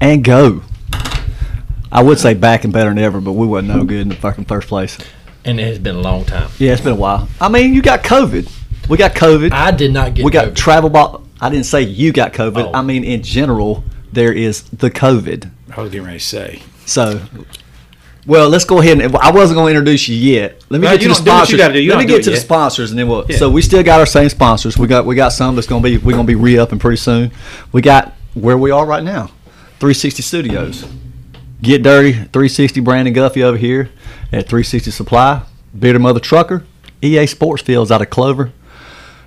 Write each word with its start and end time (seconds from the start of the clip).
and 0.00 0.24
go. 0.24 0.62
I 1.90 2.02
would 2.02 2.18
say 2.18 2.34
back 2.34 2.64
and 2.64 2.72
better 2.72 2.90
than 2.90 2.98
ever, 2.98 3.20
but 3.20 3.32
we 3.32 3.46
wasn't 3.46 3.74
no 3.76 3.84
good 3.84 4.00
in 4.00 4.08
the 4.08 4.16
fucking 4.16 4.44
first 4.46 4.68
place. 4.68 4.98
And 5.44 5.60
it 5.60 5.64
has 5.66 5.78
been 5.78 5.94
a 5.96 6.00
long 6.00 6.24
time. 6.24 6.50
Yeah, 6.58 6.72
it's 6.72 6.80
been 6.82 6.92
a 6.92 6.96
while. 6.96 7.28
I 7.40 7.48
mean, 7.48 7.72
you 7.72 7.80
got 7.82 8.02
COVID. 8.02 8.50
We 8.88 8.96
got 8.96 9.14
COVID. 9.14 9.52
I 9.52 9.70
did 9.70 9.92
not 9.92 10.14
get 10.14 10.24
we 10.24 10.30
got 10.30 10.48
COVID. 10.48 10.56
travel 10.56 10.90
ball. 10.90 11.22
I 11.40 11.48
didn't 11.50 11.66
say 11.66 11.82
you 11.82 12.12
got 12.12 12.32
COVID. 12.32 12.66
Oh. 12.66 12.72
I 12.74 12.82
mean, 12.82 13.04
in 13.04 13.22
general, 13.22 13.84
there 14.12 14.32
is 14.32 14.62
the 14.64 14.90
COVID. 14.90 15.50
I 15.76 15.80
was 15.80 15.90
getting 15.90 16.06
ready 16.06 16.18
to 16.18 16.24
say. 16.24 16.62
So, 16.86 17.20
well, 18.26 18.48
let's 18.48 18.64
go 18.64 18.80
ahead 18.80 19.00
and 19.00 19.16
I 19.16 19.30
wasn't 19.30 19.56
going 19.56 19.72
to 19.74 19.78
introduce 19.78 20.08
you 20.08 20.16
yet. 20.16 20.60
Let 20.68 20.80
me 20.80 20.86
Well, 20.86 20.96
get 20.96 21.02
you 21.06 21.14
to 21.14 21.20
the 21.22 21.24
don't 21.24 21.46
do 21.46 21.52
you 21.52 21.58
sponsors. 21.58 21.72
do. 21.74 21.80
You 21.80 21.90
Let 21.90 21.98
me 21.98 22.06
get 22.06 22.20
it 22.20 22.24
to 22.24 22.30
the 22.30 22.36
sponsors, 22.36 22.90
and 22.90 22.98
then 22.98 23.08
we'll. 23.08 23.24
Yeah. 23.28 23.36
So 23.36 23.50
we 23.50 23.62
still 23.62 23.82
got 23.82 24.00
our 24.00 24.06
same 24.06 24.28
sponsors. 24.28 24.76
We 24.78 24.86
got 24.88 25.06
we 25.06 25.14
got 25.14 25.28
some 25.30 25.54
that's 25.54 25.66
going 25.68 25.82
to 25.82 25.88
be 25.88 25.98
we're 25.98 26.12
going 26.12 26.26
to 26.26 26.30
be 26.30 26.34
re 26.34 26.58
upping 26.58 26.78
pretty 26.80 26.96
soon. 26.96 27.30
We 27.72 27.82
got 27.82 28.14
where 28.34 28.58
we 28.58 28.70
are 28.70 28.84
right 28.86 29.02
now, 29.04 29.30
360 29.78 30.22
Studios. 30.22 30.86
Get 31.62 31.82
dirty, 31.82 32.12
360 32.12 32.80
Brandon 32.80 33.14
Guffey 33.14 33.42
over 33.42 33.56
here 33.56 33.90
at 34.32 34.48
360 34.48 34.90
Supply. 34.90 35.42
Bitter 35.78 35.98
Mother 35.98 36.20
Trucker, 36.20 36.64
EA 37.02 37.26
Sports 37.26 37.62
Fields 37.62 37.90
out 37.90 38.00
of 38.02 38.10
Clover. 38.10 38.52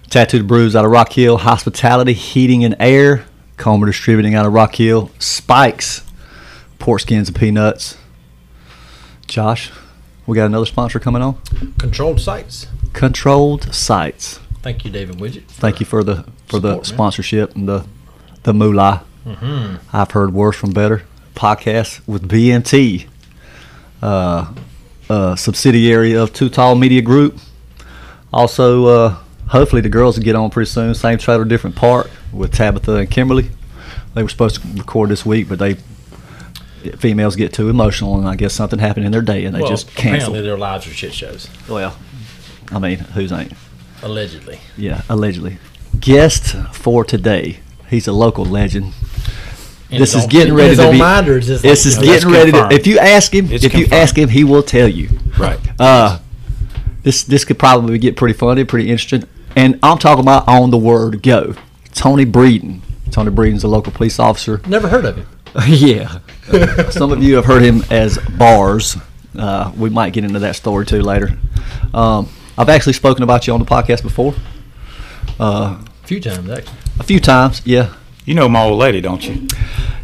Tattooed 0.09 0.47
Brews 0.47 0.75
out 0.75 0.85
of 0.85 0.91
Rock 0.91 1.13
Hill, 1.13 1.37
Hospitality, 1.37 2.13
Heating 2.13 2.63
and 2.63 2.75
Air, 2.79 3.25
Comer 3.57 3.85
Distributing 3.85 4.33
out 4.33 4.45
of 4.47 4.53
Rock 4.53 4.75
Hill, 4.75 5.11
Spikes, 5.19 6.03
Pork 6.79 7.01
Skins 7.01 7.29
and 7.29 7.37
Peanuts. 7.37 7.95
Josh, 9.27 9.71
we 10.25 10.35
got 10.35 10.45
another 10.47 10.65
sponsor 10.65 10.99
coming 10.99 11.21
on. 11.21 11.39
Controlled 11.77 12.19
sites. 12.19 12.65
Controlled 12.93 13.73
Sites. 13.73 14.39
Thank 14.63 14.83
you, 14.83 14.89
David 14.91 15.17
Widget. 15.17 15.43
Thank 15.47 15.79
you 15.79 15.85
for 15.85 16.03
the 16.03 16.25
for 16.47 16.59
the 16.59 16.69
Support, 16.69 16.75
man. 16.77 16.83
sponsorship 16.83 17.55
and 17.55 17.69
the 17.69 17.85
the 18.43 18.53
moolah. 18.53 19.03
Mm-hmm. 19.25 19.95
I've 19.95 20.11
heard 20.11 20.33
worse 20.33 20.55
from 20.55 20.71
better. 20.71 21.03
Podcast 21.35 22.05
with 22.07 22.27
BMT, 22.27 23.07
uh, 24.01 24.53
uh, 25.09 25.35
subsidiary 25.35 26.15
of 26.15 26.33
Too 26.33 26.49
Tall 26.49 26.75
Media 26.75 27.01
Group. 27.01 27.37
Also, 28.33 28.85
uh, 28.85 29.17
hopefully 29.47 29.81
the 29.81 29.89
girls 29.89 30.17
will 30.17 30.23
get 30.23 30.35
on 30.35 30.49
pretty 30.49 30.69
soon. 30.69 30.93
Same 30.93 31.17
trailer, 31.17 31.45
different 31.45 31.75
park 31.75 32.09
with 32.33 32.53
Tabitha 32.53 32.95
and 32.95 33.09
Kimberly. 33.09 33.49
They 34.15 34.23
were 34.23 34.29
supposed 34.29 34.61
to 34.61 34.67
record 34.77 35.09
this 35.09 35.25
week, 35.25 35.47
but 35.47 35.59
they 35.59 35.77
females 36.97 37.35
get 37.35 37.53
too 37.53 37.69
emotional, 37.69 38.17
and 38.17 38.27
I 38.27 38.35
guess 38.35 38.53
something 38.53 38.79
happened 38.79 39.05
in 39.05 39.11
their 39.11 39.21
day, 39.21 39.45
and 39.45 39.55
they 39.55 39.61
well, 39.61 39.69
just 39.69 39.89
apparently 39.89 40.19
canceled. 40.19 40.45
their 40.45 40.57
lives 40.57 40.87
are 40.87 40.91
shit 40.91 41.13
shows. 41.13 41.49
Well, 41.67 41.97
I 42.71 42.79
mean, 42.79 42.99
who's 42.99 43.31
ain't? 43.31 43.53
Allegedly. 44.01 44.59
Yeah, 44.77 45.01
allegedly. 45.09 45.57
Guest 45.99 46.55
for 46.73 47.03
today. 47.03 47.59
He's 47.89 48.07
a 48.07 48.13
local 48.13 48.45
legend. 48.45 48.93
In 49.91 49.99
this 49.99 50.13
is 50.15 50.23
own- 50.23 50.29
getting 50.29 50.53
ready 50.53 50.75
to 50.75 50.85
own 50.87 50.91
be. 50.93 50.99
mind, 50.99 51.27
or 51.29 51.37
is 51.39 51.47
this 51.47 51.61
this 51.61 51.85
like, 51.85 51.85
is 51.85 51.95
you 51.95 52.01
know, 52.01 52.05
getting 52.05 52.13
that's 52.13 52.25
ready 52.25 52.51
to. 52.51 52.57
confirmed. 52.57 52.73
If 52.79 52.87
you 52.87 52.99
ask 52.99 53.33
him, 53.33 53.51
It's 53.51 53.63
if 53.63 53.73
you 53.73 53.87
ask 53.91 54.17
him, 54.17 54.29
he 54.29 54.43
will 54.43 54.63
tell 54.63 54.87
you. 54.87 55.09
Right. 55.37 55.59
Uh, 55.79 56.19
this 57.03 57.23
this 57.23 57.43
could 57.45 57.57
probably 57.57 57.97
get 57.97 58.15
pretty 58.15 58.33
funny, 58.37 58.63
pretty 58.65 58.89
interesting. 58.89 59.23
And 59.55 59.79
I'm 59.81 59.97
talking 59.97 60.23
about 60.23 60.47
on 60.47 60.69
the 60.69 60.77
word 60.77 61.23
go. 61.23 61.55
Tony 61.93 62.25
Breeden. 62.25 62.81
Tony 63.11 63.31
Breeden's 63.31 63.63
a 63.63 63.67
local 63.67 63.91
police 63.91 64.19
officer. 64.19 64.61
Never 64.67 64.87
heard 64.89 65.05
of 65.05 65.15
him. 65.17 65.25
yeah. 65.67 66.19
Uh, 66.51 66.89
some 66.91 67.11
of 67.11 67.23
you 67.23 67.35
have 67.37 67.45
heard 67.45 67.63
him 67.63 67.83
as 67.89 68.19
Bars. 68.37 68.95
Uh, 69.35 69.71
we 69.75 69.89
might 69.89 70.13
get 70.13 70.23
into 70.23 70.37
that 70.39 70.55
story 70.55 70.85
too 70.85 71.01
later. 71.01 71.37
Um, 71.93 72.29
I've 72.57 72.69
actually 72.69 72.93
spoken 72.93 73.23
about 73.23 73.47
you 73.47 73.53
on 73.53 73.59
the 73.59 73.65
podcast 73.65 74.03
before. 74.03 74.35
Uh, 75.39 75.77
A 76.03 76.07
few 76.07 76.19
times, 76.19 76.49
actually. 76.49 76.77
a 76.99 77.03
few 77.03 77.19
times, 77.19 77.61
yeah. 77.65 77.93
You 78.25 78.35
know 78.35 78.47
my 78.49 78.61
old 78.63 78.77
lady, 78.79 79.01
don't 79.01 79.25
you? 79.27 79.47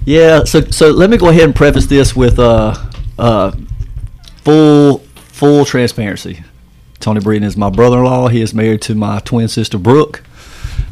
Yeah, 0.06 0.44
so 0.44 0.62
so 0.62 0.92
let 0.92 1.10
me 1.10 1.18
go 1.18 1.30
ahead 1.30 1.44
and 1.44 1.56
preface 1.56 1.88
this 1.88 2.16
with 2.16 2.38
uh, 2.38 2.76
uh, 3.18 3.52
full 4.38 5.00
full 5.16 5.66
transparency. 5.66 6.44
Tony 7.00 7.20
Breeden 7.20 7.44
is 7.44 7.58
my 7.58 7.70
brother-in-law. 7.70 8.28
He 8.30 8.42
is 8.42 8.54
married 8.54 8.82
to 8.84 8.96
my 8.96 9.20
twin 9.20 9.48
sister 9.48 9.78
Brooke, 9.78 10.24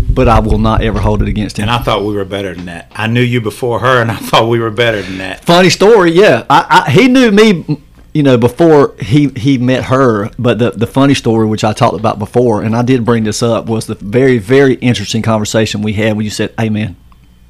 but 0.09 0.28
I 0.28 0.40
will 0.40 0.57
not 0.57 0.84
ever 0.84 1.00
hold 1.00 1.22
it 1.22 1.28
against 1.28 1.57
him. 1.57 1.63
And 1.63 1.72
I 1.72 1.78
thought 1.79 2.03
we 2.03 2.13
were 2.13 2.25
better 2.25 2.53
than 2.53 2.66
that. 2.66 2.91
I 2.96 3.07
knew 3.07 3.22
you 3.22 3.40
before 3.40 3.79
her, 3.79 4.02
and 4.02 4.12
I 4.12 4.16
thought 4.18 4.50
we 4.50 4.59
were 4.59 4.72
better 4.72 5.02
than 5.02 5.19
that. 5.19 5.46
Funny 5.46 5.69
story, 5.69 6.12
yeah. 6.12 6.46
I, 6.50 6.85
I 6.88 6.91
he 6.91 7.07
knew 7.07 7.31
me, 7.31 7.79
you 8.16 8.23
know, 8.23 8.38
before 8.38 8.96
he 9.00 9.29
he 9.29 9.59
met 9.59 9.85
her. 9.85 10.31
But 10.40 10.57
the 10.57 10.72
the 10.72 10.88
funny 10.88 11.13
story, 11.13 11.46
which 11.46 11.63
I 11.63 11.73
talked 11.73 11.97
about 12.00 12.18
before, 12.18 12.63
and 12.63 12.75
I 12.75 12.81
did 12.81 13.06
bring 13.06 13.23
this 13.25 13.44
up, 13.44 13.68
was 13.68 13.85
the 13.85 13.96
very 13.96 14.40
very 14.40 14.73
interesting 14.75 15.22
conversation 15.22 15.84
we 15.84 15.94
had 15.94 16.16
when 16.18 16.25
you 16.25 16.31
said, 16.31 16.53
"Hey 16.57 16.69
man, 16.69 16.96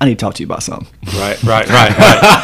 I 0.03 0.05
need 0.05 0.19
to 0.19 0.25
talk 0.25 0.35
to 0.35 0.43
you 0.43 0.47
about 0.47 0.63
something." 0.63 0.87
Right, 1.19 1.41
right, 1.43 1.67
right, 1.67 1.89
right. 1.97 1.97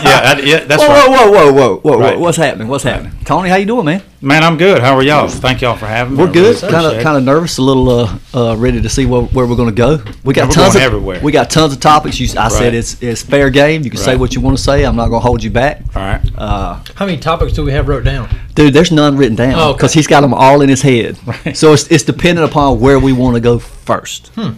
Yeah, 0.04 0.22
that, 0.36 0.42
yeah, 0.46 0.60
that's 0.66 0.82
whoa, 0.82 0.88
right. 0.90 1.10
whoa, 1.10 1.32
whoa, 1.32 1.52
whoa, 1.54 1.76
whoa, 1.76 1.98
whoa, 1.98 2.00
Right. 2.00 2.20
What's 2.20 2.38
happening? 2.38 2.68
What's 2.68 2.84
happening? 2.84 3.12
Tony, 3.26 3.50
how 3.50 3.56
you 3.58 3.66
doing, 3.66 3.86
man? 3.86 4.02
Man, 4.22 4.44
I'm 4.44 4.58
good. 4.58 4.82
How 4.82 4.96
are 4.96 5.04
y'all? 5.04 5.28
Thank 5.30 5.62
y'all 5.62 5.78
for 5.78 5.86
having 5.86 6.16
me. 6.18 6.24
We're 6.24 6.32
good. 6.32 6.60
Kind 6.60 6.86
of, 6.86 7.02
kind 7.02 7.18
of 7.18 7.24
nervous. 7.24 7.58
A 7.58 7.62
little 7.62 7.90
uh, 7.90 8.20
uh, 8.34 8.56
ready 8.58 8.82
to 8.82 8.90
see 8.90 9.06
where, 9.06 9.22
where 9.24 9.48
we're 9.48 9.56
going 9.56 9.70
to 9.70 9.76
go. 9.76 10.04
We 10.26 10.34
got 10.34 10.48
We're 10.50 10.54
tons 10.56 10.74
going 10.74 10.78
of 10.78 10.82
everywhere. 10.94 11.20
We 11.24 11.32
got 11.32 11.50
tons 11.50 11.72
of 11.74 11.80
topics. 11.80 12.20
You, 12.20 12.28
I 12.38 12.50
said 12.50 12.74
it's 12.74 13.02
it's 13.02 13.22
fair 13.24 13.50
game. 13.50 13.84
You 13.84 13.90
can 13.90 14.00
say 14.00 14.16
what 14.18 14.36
you 14.36 14.42
want 14.42 14.58
to 14.58 14.64
say. 14.64 14.84
I'm 14.86 14.96
not 14.98 15.08
going 15.10 15.22
to 15.22 15.26
hold 15.26 15.42
you 15.44 15.52
back. 15.52 15.82
All 15.96 16.02
right. 16.02 16.22
Uh, 16.38 16.82
How 16.96 17.06
many 17.06 17.18
topics 17.18 17.54
do 17.54 17.64
we 17.64 17.72
have 17.72 17.88
wrote 17.88 18.04
down? 18.04 18.28
dude, 18.56 18.74
there's 18.74 18.92
none 18.92 19.16
written 19.16 19.38
down 19.38 19.54
Oh, 19.56 19.70
okay. 19.70 19.78
because 19.78 19.94
he's 19.94 20.08
got 20.08 20.20
them 20.22 20.34
all 20.34 20.62
in 20.62 20.68
his 20.70 20.82
head. 20.82 21.18
Right. 21.26 21.56
So 21.56 21.72
it's 21.74 21.90
it's 21.90 22.04
dependent 22.04 22.50
upon 22.50 22.80
where 22.82 23.00
we 23.00 23.14
want 23.14 23.36
to 23.36 23.40
go 23.42 23.58
first. 23.60 24.28
Hmm. 24.36 24.52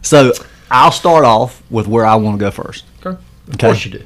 So 0.00 0.32
I'll 0.70 0.92
start 0.92 1.24
off 1.24 1.62
with 1.70 1.86
where 1.86 2.04
I 2.06 2.14
want 2.16 2.38
to 2.38 2.44
go 2.44 2.50
first. 2.50 2.84
Okay. 3.00 3.10
Of 3.48 3.54
Okay. 3.54 3.66
course 3.68 3.84
you 3.84 3.90
do. 3.92 4.04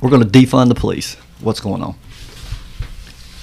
We're 0.00 0.10
going 0.10 0.22
to 0.22 0.28
defund 0.28 0.68
the 0.68 0.74
police. 0.74 1.14
What's 1.40 1.60
going 1.60 1.82
on? 1.82 1.94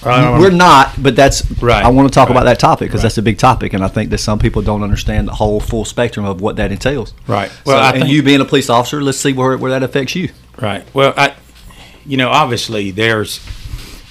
Um, 0.05 0.41
We're 0.41 0.49
not, 0.49 1.01
but 1.01 1.15
that's 1.15 1.49
Right, 1.61 1.83
I 1.83 1.87
want 1.89 2.09
to 2.09 2.13
talk 2.13 2.27
right, 2.27 2.33
about 2.35 2.43
that 2.43 2.59
topic 2.59 2.89
because 2.89 2.99
right. 2.99 3.03
that's 3.03 3.17
a 3.17 3.21
big 3.21 3.37
topic, 3.37 3.71
and 3.73 3.81
I 3.85 3.87
think 3.87 4.09
that 4.09 4.17
some 4.17 4.37
people 4.37 4.61
don't 4.61 4.83
understand 4.83 5.29
the 5.29 5.33
whole 5.33 5.61
full 5.61 5.85
spectrum 5.85 6.25
of 6.25 6.41
what 6.41 6.57
that 6.57 6.73
entails. 6.73 7.13
Right. 7.25 7.49
Well, 7.65 7.77
Well, 7.77 7.83
I 7.85 7.91
and 7.91 7.99
think 8.01 8.11
you 8.11 8.21
being 8.21 8.41
a 8.41 8.45
police 8.45 8.69
officer, 8.69 9.01
let's 9.01 9.17
see 9.17 9.31
where 9.31 9.57
where 9.57 9.71
that 9.71 9.81
affects 9.81 10.13
you. 10.13 10.29
Right. 10.61 10.83
Well, 10.93 11.13
I, 11.15 11.33
you 12.05 12.17
know, 12.17 12.29
obviously 12.29 12.91
there's 12.91 13.39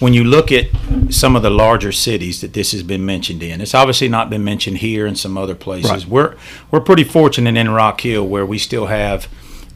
when 0.03 0.13
you 0.13 0.25
look 0.25 0.51
at 0.51 0.67
some 1.11 1.37
of 1.37 1.43
the 1.43 1.51
larger 1.51 1.93
cities 1.93 2.41
that 2.41 2.55
this 2.55 2.73
has 2.73 2.83
been 2.83 3.07
mentioned 3.07 3.41
in. 3.41 3.61
It's 3.61 3.73
obviously 3.73 4.09
not 4.09 4.31
been 4.31 4.43
mentioned 4.43 4.79
here 4.79 5.07
and 5.07 5.17
some 5.17 5.39
other 5.39 5.55
places. 5.55 5.91
Right. 5.91 6.07
We're 6.07 6.37
we're 6.73 6.81
pretty 6.81 7.05
fortunate 7.05 7.57
in 7.57 7.71
Rock 7.71 8.01
Hill 8.01 8.27
where 8.27 8.45
we 8.45 8.59
still 8.59 8.87
have 8.87 9.29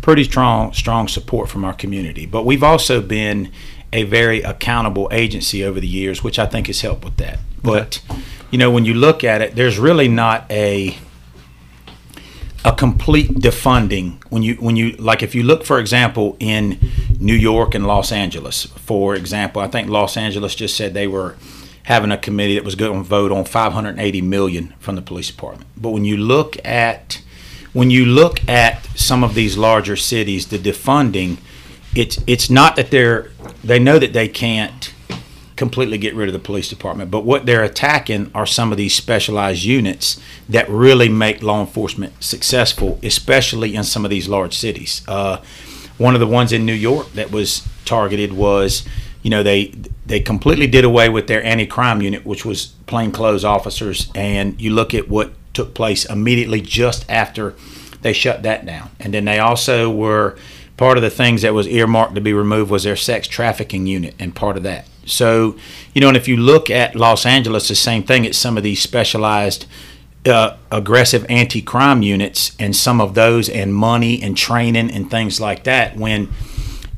pretty 0.03 0.25
strong 0.25 0.73
strong 0.73 1.07
support 1.07 1.49
from 1.49 1.65
our 1.65 1.75
community. 1.75 2.27
But 2.27 2.45
we've 2.45 2.65
also 2.65 3.01
been 3.01 3.53
a 3.93 4.03
very 4.03 4.43
accountable 4.43 5.09
agency 5.13 5.63
over 5.63 5.79
the 5.79 5.87
years, 5.87 6.25
which 6.25 6.41
I 6.41 6.47
think 6.47 6.67
has 6.67 6.81
helped 6.81 7.05
with 7.05 7.19
that. 7.19 7.39
But 7.63 8.03
you 8.51 8.59
know, 8.59 8.71
when 8.73 8.85
you 8.85 8.95
look 8.95 9.23
at 9.23 9.43
it, 9.43 9.55
there's 9.55 9.79
really 9.79 10.09
not 10.09 10.51
a 10.51 10.99
a 12.66 12.75
complete 12.75 13.31
defunding. 13.31 14.21
When 14.28 14.43
you 14.43 14.56
when 14.56 14.75
you 14.75 14.91
like 14.97 15.22
if 15.22 15.37
you 15.37 15.44
look 15.44 15.65
for 15.65 15.78
example 15.78 16.37
in 16.41 16.78
New 17.21 17.34
York 17.34 17.77
and 17.77 17.87
Los 17.87 18.10
Angeles 18.10 18.65
for 18.65 19.15
example 19.15 19.62
I 19.62 19.69
think 19.69 19.88
Los 19.88 20.16
Angeles 20.16 20.56
just 20.56 20.77
said 20.77 20.93
they 20.93 21.06
were 21.06 21.37
having 21.84 22.10
a 22.10 22.19
committee 22.19 22.56
that 22.56 22.65
was 22.65 22.75
going 22.75 23.00
to 23.00 23.09
vote 23.09 23.31
on 23.31 23.44
580 23.44 24.21
million 24.22 24.75
from 24.81 24.97
the 24.97 25.03
police 25.03 25.31
department. 25.31 25.71
But 25.77 25.91
when 25.91 26.04
you 26.04 26.16
look 26.16 26.56
at 26.65 27.22
when 27.72 27.91
you 27.91 28.04
look 28.04 28.47
at 28.49 28.84
some 28.97 29.22
of 29.22 29.34
these 29.34 29.56
larger 29.56 29.94
cities 29.94 30.48
the 30.48 30.59
defunding 30.59 31.37
it's 31.94 32.19
it's 32.27 32.50
not 32.50 32.75
that 32.75 32.91
they're 32.91 33.31
they 33.62 33.78
know 33.78 34.00
that 34.00 34.12
they 34.12 34.27
can't 34.27 34.93
completely 35.56 35.97
get 35.99 36.15
rid 36.15 36.28
of 36.28 36.34
the 36.34 36.39
police 36.39 36.69
department. 36.69 37.11
But 37.11 37.25
what 37.25 37.47
they're 37.47 37.65
attacking 37.65 38.31
are 38.34 38.47
some 38.47 38.71
of 38.71 38.78
these 38.78 38.94
specialized 38.94 39.65
units 39.65 40.21
that 40.49 40.69
really 40.69 41.09
make 41.09 41.43
law 41.43 41.61
enforcement 41.61 42.22
successful, 42.22 43.01
especially 43.03 43.75
in 43.75 43.83
some 43.83 44.04
of 44.04 44.10
these 44.10 44.28
large 44.28 44.57
cities. 44.57 45.03
Uh, 45.09 45.42
one 45.98 46.15
of 46.15 46.21
the 46.21 46.27
ones 46.27 46.53
in 46.53 46.66
New 46.66 46.75
York 46.75 47.10
that 47.13 47.31
was 47.31 47.66
targeted 47.86 48.34
was, 48.34 48.84
you 49.22 49.31
know, 49.31 49.42
they 49.42 49.72
they 50.04 50.21
completely 50.21 50.66
did 50.66 50.84
away 50.84 51.09
with 51.09 51.27
their 51.27 51.42
anti-crime 51.42 52.03
unit, 52.03 52.25
which 52.25 52.45
was 52.45 52.66
plainclothes 52.86 53.45
officers, 53.45 54.10
and 54.15 54.60
you 54.60 54.71
look 54.71 54.95
at 54.95 55.09
what 55.09 55.33
took 55.54 55.75
place 55.75 56.04
immediately 56.04 56.60
just 56.60 57.10
after 57.10 57.54
they 58.03 58.13
shut 58.13 58.42
that 58.42 58.66
down, 58.66 58.91
and 59.01 59.15
then 59.15 59.25
they 59.25 59.39
also 59.39 59.91
were 59.91 60.36
part 60.77 60.98
of 60.98 61.03
the 61.03 61.10
things 61.10 61.41
that 61.42 61.54
was 61.54 61.66
earmarked 61.66 62.15
to 62.15 62.21
be 62.21 62.34
removed 62.34 62.71
was 62.71 62.84
their 62.84 62.95
sex 62.95 63.27
trafficking 63.27 63.86
unit 63.86 64.15
and 64.19 64.34
part 64.34 64.59
of 64.59 64.63
that. 64.63 64.86
So, 65.07 65.57
you 65.95 66.01
know, 66.01 66.09
and 66.09 66.17
if 66.17 66.29
you 66.29 66.37
look 66.37 66.69
at 66.71 66.95
Los 66.95 67.25
Angeles, 67.25 67.69
the 67.69 67.75
same 67.75 68.03
thing. 68.03 68.25
It's 68.25 68.37
some 68.39 68.57
of 68.57 68.63
these 68.63 68.81
specialized 68.83 69.67
uh, 70.27 70.57
aggressive 70.73 71.25
anti-crime 71.29 72.03
units 72.03 72.55
and 72.59 72.75
some 72.75 73.01
of 73.01 73.15
those 73.15 73.49
and 73.49 73.75
money 73.75 74.21
and 74.23 74.37
training 74.37 74.91
and 74.91 75.11
things 75.11 75.41
like 75.41 75.65
that 75.65 75.97
when 75.97 76.29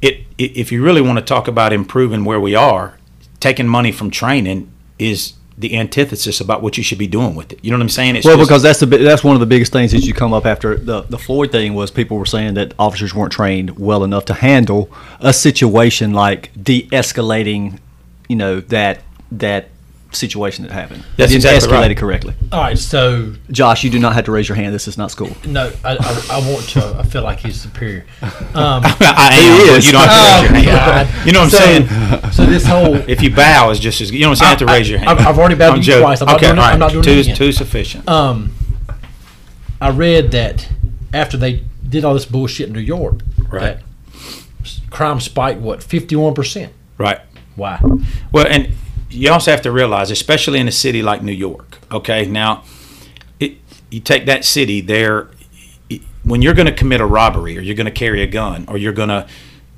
it, 0.01 0.25
if 0.39 0.73
you 0.73 0.83
really 0.83 1.03
want 1.03 1.19
to 1.19 1.25
talk 1.25 1.47
about 1.49 1.73
improving 1.73 2.25
where 2.25 2.41
we 2.41 2.55
are 2.55 2.97
taking 3.41 3.69
money 3.69 3.93
from 3.93 4.11
training 4.11 4.71
is 4.99 5.35
the 5.59 5.77
antithesis 5.77 6.41
about 6.41 6.63
what 6.63 6.79
you 6.79 6.85
should 6.85 6.99
be 6.99 7.07
doing 7.09 7.35
with 7.35 7.53
it. 7.53 7.59
You 7.63 7.73
know 7.73 7.77
what 7.79 7.83
I'm 7.83 7.89
saying? 7.89 8.15
It's 8.17 8.25
Well, 8.25 8.37
just- 8.37 8.49
because 8.49 8.63
that's 8.63 8.79
the 8.81 8.87
that's 8.87 9.25
one 9.25 9.35
of 9.35 9.41
the 9.41 9.47
biggest 9.47 9.73
things 9.73 9.91
that 9.93 10.05
you 10.05 10.15
come 10.15 10.33
up 10.33 10.47
after 10.47 10.77
the 10.77 11.03
the 11.03 11.19
Floyd 11.19 11.51
thing 11.51 11.75
was 11.75 11.91
people 11.91 12.17
were 12.17 12.27
saying 12.27 12.55
that 12.55 12.75
officers 12.79 13.13
weren't 13.13 13.33
trained 13.33 13.77
well 13.79 14.05
enough 14.05 14.25
to 14.27 14.35
handle 14.35 14.89
a 15.21 15.33
situation 15.33 16.13
like 16.13 16.51
de-escalating, 16.63 17.79
you 18.29 18.37
know 18.37 18.61
that 18.61 19.03
that 19.33 19.69
situation 20.11 20.65
that 20.65 20.73
happened. 20.73 21.03
That's 21.19 21.31
They 21.33 21.39
didn't 21.39 21.55
exactly 21.55 21.69
escalate 21.69 21.81
right. 21.83 21.91
it 21.91 21.97
correctly. 21.99 22.35
All 22.51 22.61
right, 22.63 22.79
so 22.79 23.35
Josh, 23.51 23.85
you 23.85 23.91
do 23.91 23.99
not 23.99 24.15
have 24.15 24.25
to 24.25 24.33
raise 24.33 24.49
your 24.49 24.57
hand. 24.57 24.75
This 24.75 24.89
is 24.89 24.97
not 24.97 25.11
school. 25.11 25.31
no, 25.47 25.71
I, 25.85 25.97
I, 26.01 26.27
I 26.39 26.51
want 26.51 26.67
to. 26.71 26.97
I 26.99 27.03
feel 27.03 27.23
like 27.23 27.41
he's 27.41 27.61
superior. 27.61 28.07
Um, 28.23 28.31
I 28.55 29.31
am. 29.33 29.61
He 29.61 29.71
but 29.71 29.77
is. 29.79 29.87
You 29.87 29.93
don't 29.93 30.09
have 30.09 30.47
to 30.49 30.55
raise 30.55 30.65
your 30.65 30.75
Oh, 30.75 30.79
hand. 30.79 31.09
God. 31.09 31.15
You 31.27 31.33
know 31.33 31.41
what 31.41 31.51
So- 31.51 31.59
I'm 31.59 31.89
saying? 31.89 32.33
so 32.33 32.47
this 32.47 32.65
whole 32.67 32.95
If 33.09 33.21
you 33.23 33.35
bow, 33.35 33.69
is 33.71 33.79
just 33.79 34.01
as 34.01 34.11
you 34.11 34.21
know 34.21 34.31
what 34.31 34.41
I'm 34.43 34.59
saying. 34.59 34.59
You 34.61 34.67
have 34.67 34.69
to 34.69 34.73
I- 34.73 34.77
raise 34.79 34.89
your 34.91 34.99
hand. 34.99 35.11
I've- 35.11 35.25
I've 35.25 35.39
already 35.39 35.57
bowed 35.57 35.69
I'm 35.71 35.75
to 35.75 35.79
you 35.81 35.85
joking. 35.85 36.03
twice. 36.03 36.21
I'm 36.23 36.27
not 36.27 36.37
okay, 36.37 36.47
doing 36.47 36.57
it- 36.57 36.61
all 36.61 36.65
I'm 36.65 36.71
right. 36.73 36.79
not 36.79 36.91
doing 36.93 37.03
it 37.03 37.05
two, 37.15 37.21
again. 37.21 37.37
two 37.37 37.53
sufficient. 37.53 38.09
um, 38.09 38.53
I 39.81 39.91
read 39.91 40.31
that 40.33 40.69
after 41.13 41.37
they 41.37 41.63
did 41.87 42.05
all 42.05 42.15
this 42.15 42.25
bullshit 42.27 42.69
in 42.69 42.73
New 42.73 42.81
York, 42.81 43.21
Right. 43.51 43.61
that 43.61 43.83
crime 44.91 45.21
spiked 45.21 45.61
what 45.61 45.83
fifty 45.83 46.17
one 46.17 46.35
percent. 46.35 46.73
right. 46.97 47.21
Why? 47.59 47.81
Well, 48.33 48.47
and 48.49 48.71
you 49.11 49.31
also 49.33 49.51
have 49.51 49.63
to 49.63 49.73
realize, 49.73 50.11
especially 50.11 50.61
in 50.61 50.69
a 50.69 50.73
city 50.73 51.03
like 51.03 51.23
New 51.23 51.33
York, 51.33 51.79
okay, 51.91 52.25
now, 52.25 52.63
it, 53.41 53.57
you 53.91 54.01
take 54.01 54.27
that 54.27 54.45
city 54.45 54.81
there, 54.81 55.29
it- 55.91 56.03
when 56.23 56.41
you're 56.41 56.55
going 56.55 56.67
to 56.67 56.73
commit 56.75 57.01
a 57.01 57.07
robbery 57.07 57.59
or 57.59 57.61
you're 57.61 57.75
going 57.75 57.87
to 57.87 57.91
carry 57.91 58.23
a 58.23 58.27
gun 58.27 58.65
or 58.69 58.79
you're 58.79 58.93
going 58.93 59.09
to 59.09 59.27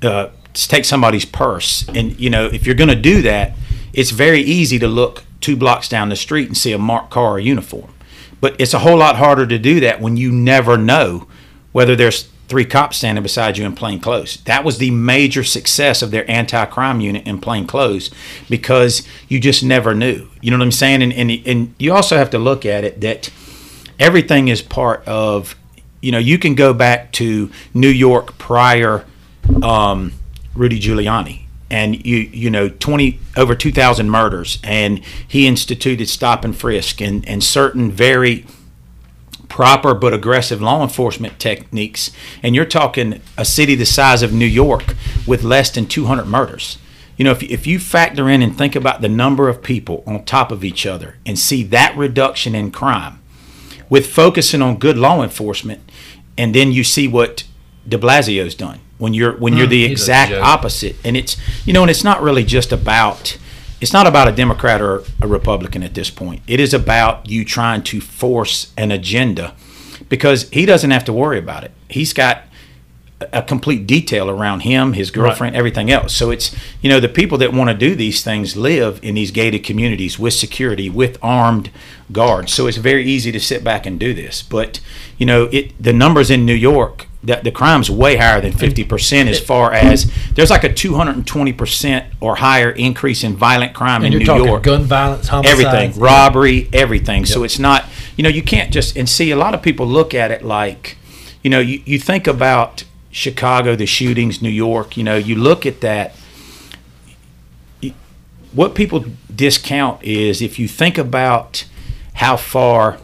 uh, 0.03 0.29
take 0.53 0.85
somebody's 0.85 1.25
purse, 1.25 1.87
and, 1.89 2.19
you 2.19 2.29
know, 2.29 2.45
if 2.45 2.65
you're 2.65 2.75
going 2.75 2.89
to 2.89 2.95
do 2.95 3.21
that, 3.23 3.53
it's 3.93 4.11
very 4.11 4.41
easy 4.41 4.77
to 4.79 4.87
look 4.87 5.23
two 5.41 5.55
blocks 5.55 5.89
down 5.89 6.09
the 6.09 6.15
street 6.15 6.47
and 6.47 6.55
see 6.57 6.71
a 6.71 6.77
marked 6.77 7.09
car 7.09 7.31
or 7.31 7.39
uniform. 7.39 7.91
But 8.39 8.59
it's 8.59 8.73
a 8.75 8.79
whole 8.79 8.97
lot 8.97 9.15
harder 9.17 9.47
to 9.47 9.57
do 9.57 9.79
that 9.79 9.99
when 10.01 10.17
you 10.17 10.31
never 10.31 10.77
know 10.77 11.27
whether 11.71 11.95
there's 11.95 12.29
three 12.51 12.65
cops 12.65 12.97
standing 12.97 13.23
beside 13.23 13.57
you 13.57 13.65
in 13.65 13.73
plain 13.73 13.97
clothes. 13.97 14.43
That 14.43 14.65
was 14.65 14.77
the 14.77 14.91
major 14.91 15.41
success 15.41 16.01
of 16.01 16.11
their 16.11 16.29
anti-crime 16.29 16.99
unit 16.99 17.25
in 17.25 17.39
plain 17.39 17.65
clothes 17.65 18.11
because 18.49 19.07
you 19.29 19.39
just 19.39 19.63
never 19.63 19.95
knew. 19.95 20.27
You 20.41 20.51
know 20.51 20.57
what 20.57 20.65
I'm 20.65 20.71
saying? 20.73 21.01
And 21.01 21.13
and, 21.13 21.31
and 21.45 21.73
you 21.79 21.93
also 21.93 22.17
have 22.17 22.29
to 22.31 22.37
look 22.37 22.65
at 22.65 22.83
it 22.83 22.99
that 22.99 23.29
everything 23.97 24.49
is 24.49 24.61
part 24.61 25.07
of 25.07 25.55
you 26.01 26.11
know 26.11 26.17
you 26.17 26.37
can 26.37 26.53
go 26.53 26.73
back 26.73 27.13
to 27.13 27.49
New 27.73 27.87
York 27.87 28.37
prior 28.37 29.05
um, 29.63 30.11
Rudy 30.53 30.77
Giuliani 30.77 31.43
and 31.69 32.05
you 32.05 32.17
you 32.17 32.49
know 32.49 32.67
20 32.67 33.17
over 33.37 33.55
2000 33.55 34.09
murders 34.09 34.59
and 34.61 35.01
he 35.25 35.47
instituted 35.47 36.09
stop 36.09 36.43
and 36.43 36.53
frisk 36.53 36.99
and 36.99 37.25
and 37.29 37.41
certain 37.41 37.89
very 37.89 38.45
proper 39.51 39.93
but 39.93 40.13
aggressive 40.13 40.61
law 40.61 40.81
enforcement 40.81 41.37
techniques 41.37 42.09
and 42.41 42.55
you're 42.55 42.63
talking 42.63 43.21
a 43.37 43.43
city 43.43 43.75
the 43.75 43.85
size 43.85 44.23
of 44.23 44.31
New 44.31 44.45
York 44.45 44.95
with 45.27 45.43
less 45.43 45.69
than 45.69 45.85
200 45.85 46.25
murders. 46.25 46.77
You 47.17 47.25
know 47.25 47.31
if, 47.31 47.43
if 47.43 47.67
you 47.67 47.77
factor 47.77 48.29
in 48.29 48.41
and 48.41 48.57
think 48.57 48.77
about 48.77 49.01
the 49.01 49.09
number 49.09 49.49
of 49.49 49.61
people 49.61 50.05
on 50.07 50.23
top 50.23 50.53
of 50.53 50.63
each 50.63 50.85
other 50.85 51.17
and 51.25 51.37
see 51.37 51.63
that 51.63 51.97
reduction 51.97 52.55
in 52.55 52.71
crime 52.71 53.21
with 53.89 54.07
focusing 54.07 54.61
on 54.61 54.77
good 54.77 54.97
law 54.97 55.21
enforcement 55.21 55.81
and 56.37 56.55
then 56.55 56.71
you 56.71 56.85
see 56.85 57.09
what 57.09 57.43
de 57.85 57.97
blasio's 57.97 58.55
done 58.55 58.79
when 58.99 59.13
you're 59.13 59.35
when 59.37 59.57
you're 59.57 59.67
the 59.67 59.83
exact 59.83 60.31
opposite. 60.31 60.95
And 61.03 61.17
it's 61.17 61.35
you 61.65 61.73
know 61.73 61.81
and 61.81 61.91
it's 61.91 62.05
not 62.05 62.21
really 62.21 62.45
just 62.45 62.71
about 62.71 63.37
it's 63.81 63.93
not 63.93 64.07
about 64.07 64.27
a 64.27 64.31
democrat 64.31 64.81
or 64.81 65.03
a 65.21 65.27
republican 65.27 65.83
at 65.83 65.93
this 65.93 66.09
point 66.09 66.41
it 66.47 66.59
is 66.59 66.73
about 66.73 67.27
you 67.29 67.43
trying 67.43 67.83
to 67.83 67.99
force 67.99 68.71
an 68.77 68.91
agenda 68.91 69.53
because 70.07 70.49
he 70.51 70.65
doesn't 70.65 70.91
have 70.91 71.03
to 71.03 71.13
worry 71.13 71.37
about 71.37 71.63
it 71.63 71.71
he's 71.89 72.13
got 72.13 72.43
a 73.33 73.41
complete 73.41 73.85
detail 73.85 74.29
around 74.29 74.61
him, 74.61 74.93
his 74.93 75.11
girlfriend, 75.11 75.55
everything 75.55 75.91
else. 75.91 76.13
So 76.13 76.31
it's 76.31 76.55
you 76.81 76.89
know 76.89 76.99
the 76.99 77.09
people 77.09 77.37
that 77.39 77.53
want 77.53 77.69
to 77.69 77.75
do 77.75 77.95
these 77.95 78.23
things 78.23 78.55
live 78.55 78.99
in 79.03 79.15
these 79.15 79.31
gated 79.31 79.63
communities 79.63 80.17
with 80.17 80.33
security, 80.33 80.89
with 80.89 81.17
armed 81.21 81.69
guards. 82.11 82.53
So 82.53 82.67
it's 82.67 82.77
very 82.77 83.05
easy 83.05 83.31
to 83.31 83.39
sit 83.39 83.63
back 83.63 83.85
and 83.85 83.99
do 83.99 84.13
this. 84.13 84.41
But 84.41 84.79
you 85.17 85.25
know 85.25 85.49
it 85.51 85.81
the 85.81 85.93
numbers 85.93 86.31
in 86.31 86.45
New 86.45 86.55
York 86.55 87.07
that 87.23 87.43
the 87.43 87.51
crime's 87.51 87.89
way 87.89 88.15
higher 88.15 88.41
than 88.41 88.51
fifty 88.51 88.83
percent 88.83 89.29
as 89.29 89.39
far 89.39 89.73
as 89.73 90.11
there's 90.33 90.49
like 90.49 90.63
a 90.63 90.73
two 90.73 90.95
hundred 90.95 91.15
and 91.15 91.27
twenty 91.27 91.53
percent 91.53 92.11
or 92.19 92.37
higher 92.37 92.71
increase 92.71 93.23
in 93.23 93.35
violent 93.35 93.73
crime 93.73 94.03
And 94.03 94.13
in 94.15 94.23
New 94.23 94.45
York. 94.45 94.63
gun 94.63 94.83
violence, 94.83 95.27
homicides, 95.27 95.59
everything 95.59 96.01
robbery 96.01 96.69
everything. 96.73 97.25
So 97.25 97.43
it's 97.43 97.59
not 97.59 97.85
you 98.17 98.23
know 98.23 98.29
you 98.29 98.41
can't 98.41 98.73
just 98.73 98.97
and 98.97 99.07
see 99.07 99.29
a 99.31 99.35
lot 99.35 99.53
of 99.53 99.61
people 99.61 99.85
look 99.85 100.13
at 100.13 100.31
it 100.31 100.43
like 100.43 100.97
you 101.43 101.49
know 101.49 101.59
you, 101.59 101.81
you 101.85 101.99
think 101.99 102.27
about 102.27 102.83
chicago 103.11 103.75
the 103.75 103.85
shootings 103.85 104.41
new 104.41 104.49
york 104.49 104.95
you 104.95 105.03
know 105.03 105.17
you 105.17 105.35
look 105.35 105.65
at 105.65 105.81
that. 105.81 106.13
What 108.53 108.75
people 108.75 109.05
discount 109.33 110.03
is 110.03 110.41
if 110.41 110.59
you 110.59 110.67
think 110.67 110.97
about 110.97 111.65
how 112.15 112.35
far 112.35 112.97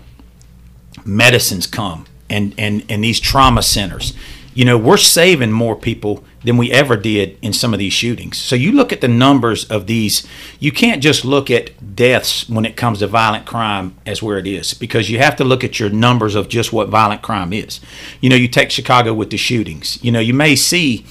medicine's 1.05 1.65
come 1.67 2.05
and, 2.29 2.53
and, 2.57 2.83
and 2.89 3.03
these 3.03 3.19
trauma 3.19 3.61
centers. 3.61 4.13
You 4.53 4.65
know, 4.65 4.77
we're 4.77 4.97
saving 4.97 5.51
more 5.51 5.75
people 5.75 6.23
than 6.43 6.57
we 6.57 6.71
ever 6.71 6.95
did 6.95 7.37
in 7.43 7.53
some 7.53 7.73
of 7.73 7.79
these 7.79 7.93
shootings. 7.93 8.37
So 8.37 8.55
you 8.55 8.71
look 8.71 8.91
at 8.91 9.01
the 9.01 9.07
numbers 9.07 9.65
of 9.65 9.85
these, 9.85 10.25
you 10.59 10.71
can't 10.71 11.03
just 11.03 11.23
look 11.23 11.51
at 11.51 11.95
deaths 11.95 12.49
when 12.49 12.65
it 12.65 12.75
comes 12.75 12.99
to 12.99 13.07
violent 13.07 13.45
crime 13.45 13.95
as 14.05 14.23
where 14.23 14.39
it 14.39 14.47
is, 14.47 14.73
because 14.73 15.11
you 15.11 15.19
have 15.19 15.35
to 15.35 15.43
look 15.43 15.63
at 15.63 15.79
your 15.79 15.91
numbers 15.91 16.33
of 16.33 16.49
just 16.49 16.73
what 16.73 16.89
violent 16.89 17.21
crime 17.21 17.53
is. 17.53 17.79
You 18.19 18.29
know, 18.29 18.35
you 18.35 18.47
take 18.47 18.71
Chicago 18.71 19.13
with 19.13 19.29
the 19.29 19.37
shootings, 19.37 20.03
you 20.03 20.11
know, 20.11 20.19
you 20.19 20.33
may 20.33 20.55
see 20.55 21.05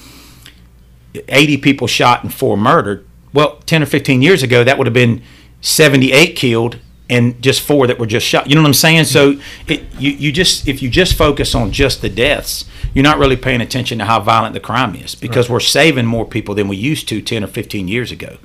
80 1.29 1.57
people 1.57 1.87
shot 1.87 2.23
and 2.23 2.33
four 2.33 2.57
murdered. 2.57 3.07
Well, 3.33 3.59
10 3.65 3.83
or 3.83 3.85
15 3.85 4.21
years 4.21 4.43
ago, 4.43 4.63
that 4.63 4.77
would 4.77 4.87
have 4.87 4.93
been 4.93 5.21
78 5.61 6.35
killed 6.35 6.79
and 7.09 7.41
just 7.41 7.61
four 7.61 7.87
that 7.87 7.99
were 7.99 8.05
just 8.05 8.25
shot. 8.25 8.47
You 8.47 8.55
know 8.55 8.61
what 8.61 8.67
I'm 8.67 8.73
saying? 8.73 9.05
So 9.05 9.39
it, 9.67 9.83
you, 9.97 10.11
you 10.11 10.31
just 10.31 10.67
if 10.67 10.81
you 10.81 10.89
just 10.89 11.15
focus 11.15 11.55
on 11.55 11.71
just 11.71 12.01
the 12.01 12.09
deaths, 12.09 12.65
you're 12.93 13.03
not 13.03 13.17
really 13.17 13.37
paying 13.37 13.61
attention 13.61 13.97
to 13.99 14.05
how 14.05 14.19
violent 14.19 14.53
the 14.53 14.59
crime 14.59 14.95
is 14.95 15.15
because 15.15 15.49
we're 15.49 15.59
saving 15.59 16.05
more 16.05 16.25
people 16.25 16.55
than 16.55 16.67
we 16.67 16.75
used 16.75 17.07
to 17.09 17.21
10 17.21 17.43
or 17.43 17.47
15 17.47 17.87
years 17.87 18.11
ago. 18.11 18.37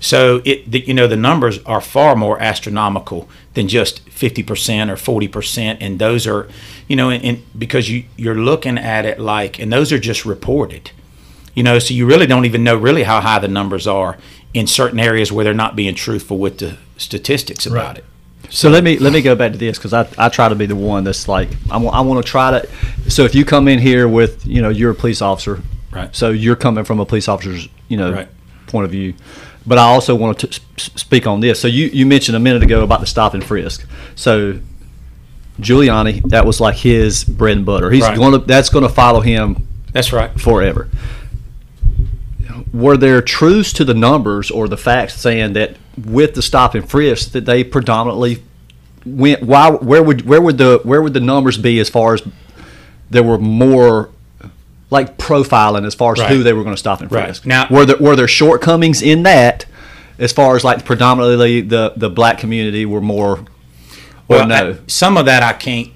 So 0.00 0.42
it 0.44 0.70
the, 0.70 0.80
you 0.80 0.94
know 0.94 1.06
the 1.06 1.16
numbers 1.16 1.62
are 1.64 1.80
far 1.80 2.16
more 2.16 2.40
astronomical 2.40 3.28
than 3.54 3.68
just 3.68 4.04
50% 4.06 4.90
or 4.90 4.96
40% 4.96 5.78
and 5.80 5.98
those 5.98 6.26
are 6.26 6.48
you 6.86 6.96
know 6.96 7.10
and, 7.10 7.24
and 7.24 7.42
because 7.58 7.90
you 7.90 8.04
you're 8.16 8.34
looking 8.34 8.78
at 8.78 9.04
it 9.04 9.18
like 9.18 9.58
and 9.58 9.72
those 9.72 9.92
are 9.92 9.98
just 9.98 10.24
reported. 10.24 10.90
You 11.54 11.62
know, 11.62 11.78
so 11.78 11.94
you 11.94 12.04
really 12.04 12.26
don't 12.26 12.44
even 12.44 12.64
know 12.64 12.76
really 12.76 13.04
how 13.04 13.22
high 13.22 13.38
the 13.38 13.48
numbers 13.48 13.86
are 13.86 14.18
in 14.54 14.66
certain 14.66 14.98
areas 14.98 15.30
where 15.32 15.44
they're 15.44 15.54
not 15.54 15.76
being 15.76 15.94
truthful 15.94 16.38
with 16.38 16.58
the 16.58 16.76
statistics 16.96 17.66
about 17.66 17.86
Right. 17.86 17.98
it. 17.98 18.04
So 18.48 18.68
let 18.70 18.84
me 18.84 18.96
let 18.98 19.12
me 19.12 19.22
go 19.22 19.34
back 19.34 19.52
to 19.52 19.58
this 19.58 19.76
because 19.76 19.92
I, 19.92 20.06
I 20.16 20.28
try 20.28 20.48
to 20.48 20.54
be 20.54 20.66
the 20.66 20.76
one 20.76 21.02
that's 21.04 21.26
like 21.28 21.48
I 21.70 21.76
want 21.78 21.96
I 21.96 22.00
want 22.00 22.24
to 22.24 22.30
try 22.30 22.52
to. 22.52 23.10
So 23.10 23.24
if 23.24 23.34
you 23.34 23.44
come 23.44 23.66
in 23.66 23.78
here 23.80 24.06
with 24.06 24.46
you 24.46 24.62
know 24.62 24.68
you're 24.68 24.92
a 24.92 24.94
police 24.94 25.20
officer, 25.20 25.60
Right. 25.90 26.14
So 26.14 26.30
you're 26.30 26.56
coming 26.56 26.84
from 26.84 27.00
a 27.00 27.04
police 27.06 27.26
officer's 27.28 27.68
you 27.88 27.96
know 27.96 28.12
Right. 28.12 28.28
point 28.68 28.84
of 28.84 28.90
view, 28.92 29.14
but 29.66 29.78
I 29.78 29.82
also 29.82 30.14
want 30.14 30.38
to 30.40 30.46
t- 30.46 30.60
speak 30.76 31.26
on 31.26 31.40
this. 31.40 31.58
So 31.60 31.66
you 31.68 31.86
you 31.86 32.06
mentioned 32.06 32.36
a 32.36 32.40
minute 32.40 32.62
ago 32.62 32.82
about 32.84 33.00
the 33.00 33.06
stop 33.06 33.34
and 33.34 33.42
frisk. 33.44 33.84
So 34.14 34.60
Giuliani, 35.60 36.22
that 36.30 36.44
was 36.46 36.60
like 36.60 36.76
his 36.76 37.24
bread 37.24 37.56
and 37.56 37.66
butter. 37.66 37.90
He's 37.90 38.02
Right. 38.02 38.16
going 38.16 38.32
to 38.32 38.38
that's 38.38 38.68
going 38.68 38.82
to 38.84 38.88
follow 38.92 39.20
him 39.20 39.66
That's 39.92 40.12
right. 40.12 40.30
forever. 40.38 40.88
Were 42.76 42.96
there 42.98 43.22
truths 43.22 43.72
to 43.74 43.84
the 43.84 43.94
numbers 43.94 44.50
or 44.50 44.68
the 44.68 44.76
facts 44.76 45.14
saying 45.18 45.54
that 45.54 45.76
with 46.04 46.34
the 46.34 46.42
stop 46.42 46.74
and 46.74 46.88
frisk 46.88 47.32
that 47.32 47.46
they 47.46 47.64
predominantly 47.64 48.42
went? 49.06 49.42
Why? 49.42 49.70
Where 49.70 50.02
would 50.02 50.26
where 50.26 50.42
would 50.42 50.58
the 50.58 50.80
where 50.82 51.00
would 51.00 51.14
the 51.14 51.20
numbers 51.20 51.56
be 51.56 51.78
as 51.80 51.88
far 51.88 52.14
as 52.14 52.22
there 53.08 53.22
were 53.22 53.38
more 53.38 54.10
like 54.90 55.16
profiling 55.16 55.86
as 55.86 55.94
far 55.94 56.12
as 56.12 56.18
Right. 56.20 56.28
who 56.30 56.42
they 56.42 56.52
were 56.52 56.62
going 56.64 56.74
to 56.74 56.78
stop 56.78 57.00
and 57.00 57.10
Right. 57.10 57.24
frisk? 57.26 57.46
Now- 57.46 57.66
were 57.70 57.86
there 57.86 57.96
were 57.96 58.14
there 58.14 58.28
shortcomings 58.28 59.00
in 59.00 59.22
that 59.22 59.64
as 60.18 60.32
far 60.32 60.54
as 60.56 60.62
like 60.62 60.84
predominantly 60.84 61.62
the 61.62 61.92
the 61.96 62.10
black 62.10 62.36
community 62.38 62.84
were 62.84 63.00
more 63.00 63.30
or 64.28 64.38
Well, 64.38 64.46
no? 64.48 64.54
I- 64.54 64.74
some 64.86 65.16
of 65.16 65.24
that 65.26 65.42
I 65.42 65.54
can't. 65.54 65.88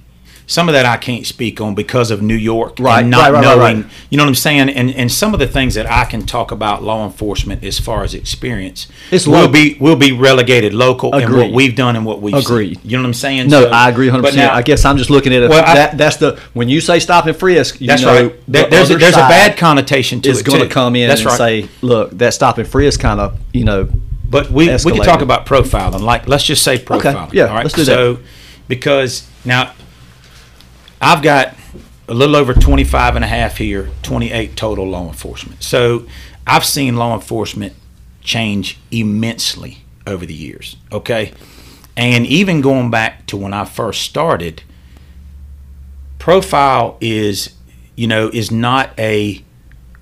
Some 0.51 0.69
of 0.69 0.73
that 0.73 0.85
I 0.85 0.97
can't 0.97 1.25
speak 1.25 1.61
on 1.61 1.77
because 1.77 2.11
of 2.11 2.23
New 2.23 2.35
York 2.35 2.75
Right, 2.81 3.03
and 3.03 3.11
not 3.11 3.31
right, 3.31 3.35
right, 3.35 3.57
knowing. 3.57 3.89
You 4.11 4.17
know 4.17 4.25
what 4.25 4.31
I'm 4.31 4.35
saying? 4.35 4.69
And 4.69 4.91
and 4.91 5.13
some 5.13 5.33
of 5.33 5.39
the 5.39 5.47
things 5.47 5.77
that 5.77 5.89
I 5.89 6.05
can 6.07 6.27
talk 6.27 6.51
about 6.51 6.83
law 6.83 7.07
enforcement 7.07 7.63
as 7.63 7.79
far 7.79 8.03
as 8.03 8.15
experience, 8.15 8.89
It's 9.13 9.29
will 9.29 9.35
local. 9.35 9.53
be 9.53 9.77
will 9.79 9.95
be 9.95 10.11
relegated 10.11 10.75
local 10.75 11.15
and 11.15 11.33
what 11.33 11.53
we've 11.53 11.77
done 11.77 11.95
and 11.95 12.05
what 12.05 12.21
we've 12.21 12.35
seen. 12.35 12.43
Agreed. 12.43 12.81
You 12.83 12.97
know 12.97 13.05
what 13.05 13.11
I'm 13.11 13.15
saying? 13.15 13.49
No, 13.49 13.63
So- 13.63 13.71
I 13.71 13.89
agree 13.91 14.09
100. 14.09 14.23
but 14.23 14.31
percent 14.33 14.53
I 14.53 14.63
guess 14.63 14.85
I'm 14.85 14.97
just 14.97 15.09
looking 15.09 15.33
at 15.33 15.45
it. 15.45 15.51
Well, 15.51 15.65
I- 15.65 15.75
that 15.75 15.97
that's 15.97 16.17
the 16.17 16.37
when 16.53 16.69
you 16.69 16.81
say 16.81 16.99
stop 16.99 17.27
and 17.27 17.37
frisk, 17.37 17.81
you 17.81 17.87
That's 17.87 18.03
know, 18.03 18.13
right. 18.25 18.47
The 18.49 18.67
there's 18.69 18.91
a, 18.91 18.97
there's 18.97 19.15
a 19.15 19.19
bad 19.19 19.57
connotation 19.57 20.21
to 20.23 20.31
is 20.31 20.41
it 20.41 20.47
going 20.47 20.63
to 20.63 20.69
come 20.69 20.97
in 20.97 21.09
That's 21.09 21.21
and 21.25 21.31
say, 21.31 21.69
look, 21.81 22.11
that 22.19 22.35
stop 22.35 22.59
and 22.59 22.67
frisk 22.67 22.99
kind 22.99 23.21
of 23.21 23.39
you 23.53 23.63
know 23.65 23.89
But 24.29 24.51
we, 24.51 24.69
we 24.85 24.93
can 24.95 25.05
talk 25.05 25.21
about 25.23 25.47
profiling. 25.47 26.01
Like, 26.01 26.27
let's 26.27 26.43
just 26.43 26.65
say 26.65 26.77
profiling. 26.77 27.33
yeah, 27.33 27.45
all 27.45 27.55
right? 27.55 27.63
let's 27.65 27.75
do 27.77 27.85
that. 27.85 28.19
because 28.67 29.29
now 29.45 29.75
I've 31.01 31.23
got 31.23 31.55
a 32.09 32.15
little 32.15 32.37
over 32.37 32.53
25 32.53 33.17
and 33.17 33.25
a 33.25 33.29
half 33.29 33.57
here, 33.57 33.91
28 34.03 34.57
total 34.57 34.89
law 34.89 35.07
enforcement. 35.07 35.63
So 35.63 36.07
I've 36.47 36.65
seen 36.65 36.97
law 36.97 37.15
enforcement 37.15 37.75
change 38.23 38.79
immensely 38.91 39.79
over 40.07 40.27
the 40.27 40.35
years. 40.35 40.77
Okay. 40.93 41.33
And 41.97 42.27
even 42.27 42.61
going 42.61 42.91
back 42.91 43.27
to 43.27 43.37
when 43.37 43.53
I 43.53 43.65
first 43.65 44.03
started, 44.03 44.63
profile 46.19 46.97
is, 47.01 47.55
you 47.97 48.07
know, 48.07 48.29
is 48.33 48.51
not 48.51 48.91
a 48.99 49.43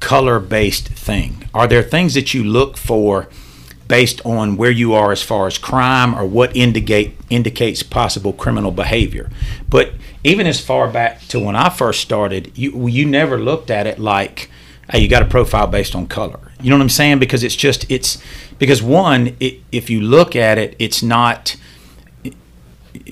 color 0.00 0.38
based 0.38 0.88
thing. 0.88 1.48
Are 1.52 1.66
there 1.66 1.82
things 1.82 2.14
that 2.14 2.34
you 2.34 2.44
look 2.44 2.76
for 2.76 3.28
based 3.86 4.20
on 4.24 4.56
where 4.56 4.70
you 4.70 4.94
are 4.94 5.12
as 5.12 5.22
far 5.22 5.46
as 5.46 5.58
crime 5.58 6.14
or 6.14 6.24
what 6.26 6.54
indicate 6.56 7.17
indicates 7.30 7.82
possible 7.82 8.32
criminal 8.32 8.70
behavior? 8.70 9.30
But 9.68 9.92
even 10.25 10.47
as 10.47 10.61
far 10.61 10.88
back 10.90 11.20
to 11.28 11.40
when 11.40 11.56
I 11.56 11.68
first 11.68 12.00
started, 12.00 12.56
you 12.56 12.88
you 12.88 13.06
never 13.06 13.38
looked 13.38 13.70
at 13.70 13.87
it 13.87 13.99
like 13.99 14.50
hey, 14.90 15.00
you 15.00 15.08
got 15.08 15.23
a 15.23 15.26
profile 15.26 15.66
based 15.66 15.94
on 15.94 16.06
color. 16.06 16.40
You 16.61 16.70
know 16.70 16.76
what 16.76 16.82
I'm 16.82 16.88
saying? 16.88 17.18
Because 17.18 17.44
it's 17.44 17.56
just 17.56 17.90
it's 17.90 18.23
because 18.58 18.82
one, 18.82 19.37
it, 19.40 19.61
if 19.70 19.90
you 19.90 20.00
look 20.00 20.35
at 20.35 20.58
it, 20.58 20.75
it's 20.78 21.02
not. 21.02 21.56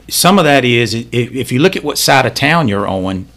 Some 0.08 0.38
of 0.38 0.44
that 0.44 0.64
is 0.64 0.94
if 0.94 1.52
you 1.52 1.58
look 1.58 1.76
at 1.76 1.84
what 1.84 1.98
side 1.98 2.26
of 2.26 2.34
town 2.34 2.68
you're 2.68 2.86
on, 2.86 3.28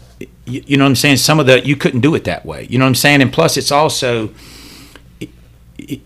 you, 0.44 0.62
you 0.66 0.76
know 0.76 0.84
what 0.84 0.90
I'm 0.90 0.96
saying. 0.96 1.18
Some 1.18 1.38
of 1.40 1.46
the 1.46 1.64
you 1.64 1.76
couldn't 1.76 2.00
do 2.00 2.14
it 2.14 2.24
that 2.24 2.44
way. 2.44 2.66
You 2.68 2.78
know 2.78 2.84
what 2.84 2.90
I'm 2.90 2.94
saying. 2.96 3.22
And 3.22 3.32
plus, 3.32 3.56
it's 3.56 3.70
also 3.70 4.30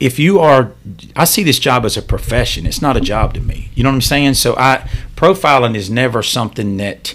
if 0.01 0.19
you 0.19 0.39
are 0.39 0.73
i 1.17 1.25
see 1.25 1.43
this 1.43 1.59
job 1.59 1.85
as 1.85 1.97
a 1.97 2.03
profession. 2.03 2.67
It's 2.67 2.83
not 2.83 2.97
a 2.97 3.01
job 3.01 3.35
to 3.35 3.41
me. 3.41 3.71
You 3.75 3.83
know 3.83 3.91
what 3.91 3.95
i'm 3.95 4.01
saying? 4.01 4.35
So 4.35 4.55
i 4.57 4.89
profiling 5.17 5.77
is 5.77 5.91
never 5.91 6.23
something 6.23 6.77
that 6.79 7.15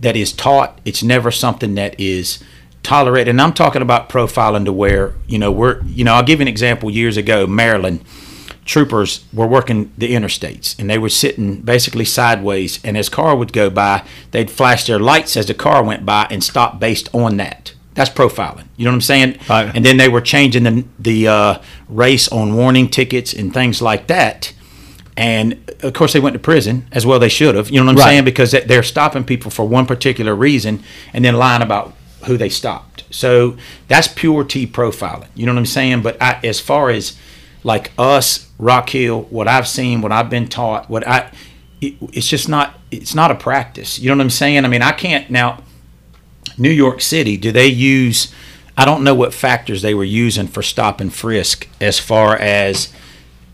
that 0.00 0.16
is 0.16 0.32
taught. 0.32 0.78
It's 0.84 1.02
never 1.02 1.30
something 1.30 1.74
that 1.76 1.98
is 1.98 2.42
tolerated. 2.82 3.28
And 3.28 3.40
i'm 3.40 3.52
talking 3.52 3.82
about 3.82 4.08
profiling 4.08 4.64
to 4.64 4.72
where 4.72 5.14
you 5.26 5.38
know 5.38 5.50
we're 5.50 5.82
you 5.84 6.04
know 6.04 6.14
i'll 6.14 6.22
give 6.22 6.40
you 6.40 6.44
an 6.44 6.48
example. 6.48 6.90
Years 6.90 7.16
ago 7.16 7.46
maryland 7.46 8.04
troopers 8.64 9.24
were 9.32 9.46
working 9.46 9.92
the 9.96 10.12
interstates 10.12 10.76
and 10.76 10.90
they 10.90 10.98
were 10.98 11.08
sitting 11.08 11.60
basically 11.62 12.04
sideways. 12.04 12.80
And 12.84 12.96
as 12.96 13.08
car 13.08 13.36
would 13.36 13.52
go 13.52 13.70
by 13.70 14.04
they'd 14.32 14.50
flash 14.50 14.86
their 14.86 14.98
lights 14.98 15.36
as 15.36 15.46
the 15.46 15.54
car 15.54 15.82
went 15.84 16.04
by 16.04 16.26
and 16.30 16.42
stop 16.42 16.80
based 16.80 17.08
on 17.14 17.36
that 17.36 17.72
that's 17.96 18.10
profiling 18.10 18.66
you 18.76 18.84
know 18.84 18.92
what 18.92 18.94
i'm 18.96 19.00
saying 19.00 19.36
Right. 19.48 19.74
and 19.74 19.84
then 19.84 19.96
they 19.96 20.08
were 20.08 20.20
changing 20.20 20.62
the 20.62 20.84
the 21.00 21.26
uh, 21.28 21.58
race 21.88 22.28
on 22.28 22.54
warning 22.54 22.88
tickets 22.88 23.32
and 23.34 23.52
things 23.52 23.82
like 23.82 24.06
that. 24.06 24.52
And 25.18 25.56
of 25.82 25.94
course, 25.94 26.12
they 26.12 26.20
went 26.20 26.34
to 26.34 26.38
prison 26.38 26.86
as 26.92 27.06
well. 27.06 27.18
They 27.18 27.30
should 27.30 27.54
have. 27.54 27.70
You 27.70 27.80
know 27.80 27.86
what 27.86 27.92
I'm 27.92 27.96
Right. 27.96 28.04
saying? 28.04 28.24
Because 28.26 28.50
they- 28.50 28.60
they're 28.60 28.82
stopping 28.82 29.24
people 29.24 29.50
for 29.50 29.66
one 29.66 29.86
particular 29.86 30.34
reason 30.34 30.82
and 31.14 31.24
then 31.24 31.36
lying 31.36 31.62
about 31.62 31.94
who 32.26 32.36
they 32.36 32.50
stopped. 32.50 33.04
So 33.10 33.56
that's 33.88 34.08
pure 34.08 34.44
T 34.44 34.66
profiling. 34.66 35.28
You 35.34 35.46
know 35.46 35.52
what 35.54 35.60
I'm 35.60 35.64
saying? 35.66 36.02
But 36.02 36.20
I, 36.20 36.36
as 36.44 36.60
far 36.60 36.90
as 36.90 37.14
like 37.64 37.92
us, 37.98 38.48
Rock 38.58 38.90
Hill, 38.90 39.26
what 39.30 39.48
I've 39.48 39.66
seen, 39.66 40.02
what 40.02 40.12
I've 40.12 40.28
been 40.28 40.48
taught, 40.48 40.90
what 40.90 41.06
I, 41.08 41.30
it, 41.80 41.94
it's 42.12 42.28
just 42.28 42.46
not. 42.48 42.78
It's 42.90 43.14
not 43.14 43.30
a 43.30 43.34
practice. 43.34 43.98
You 43.98 44.10
know 44.10 44.16
what 44.16 44.24
I'm 44.24 44.30
saying? 44.30 44.64
I 44.66 44.68
mean, 44.68 44.82
I 44.82 44.92
can't 44.92 45.30
now. 45.30 45.62
New 46.58 46.70
York 46.70 47.00
City, 47.00 47.36
do 47.36 47.52
they 47.52 47.66
use? 47.66 48.32
I 48.76 48.84
don't 48.84 49.04
know 49.04 49.14
what 49.14 49.32
factors 49.32 49.82
they 49.82 49.94
were 49.94 50.04
using 50.04 50.46
for 50.46 50.62
stop 50.62 51.00
and 51.00 51.12
frisk 51.12 51.68
as 51.80 51.98
far 51.98 52.36
as 52.36 52.92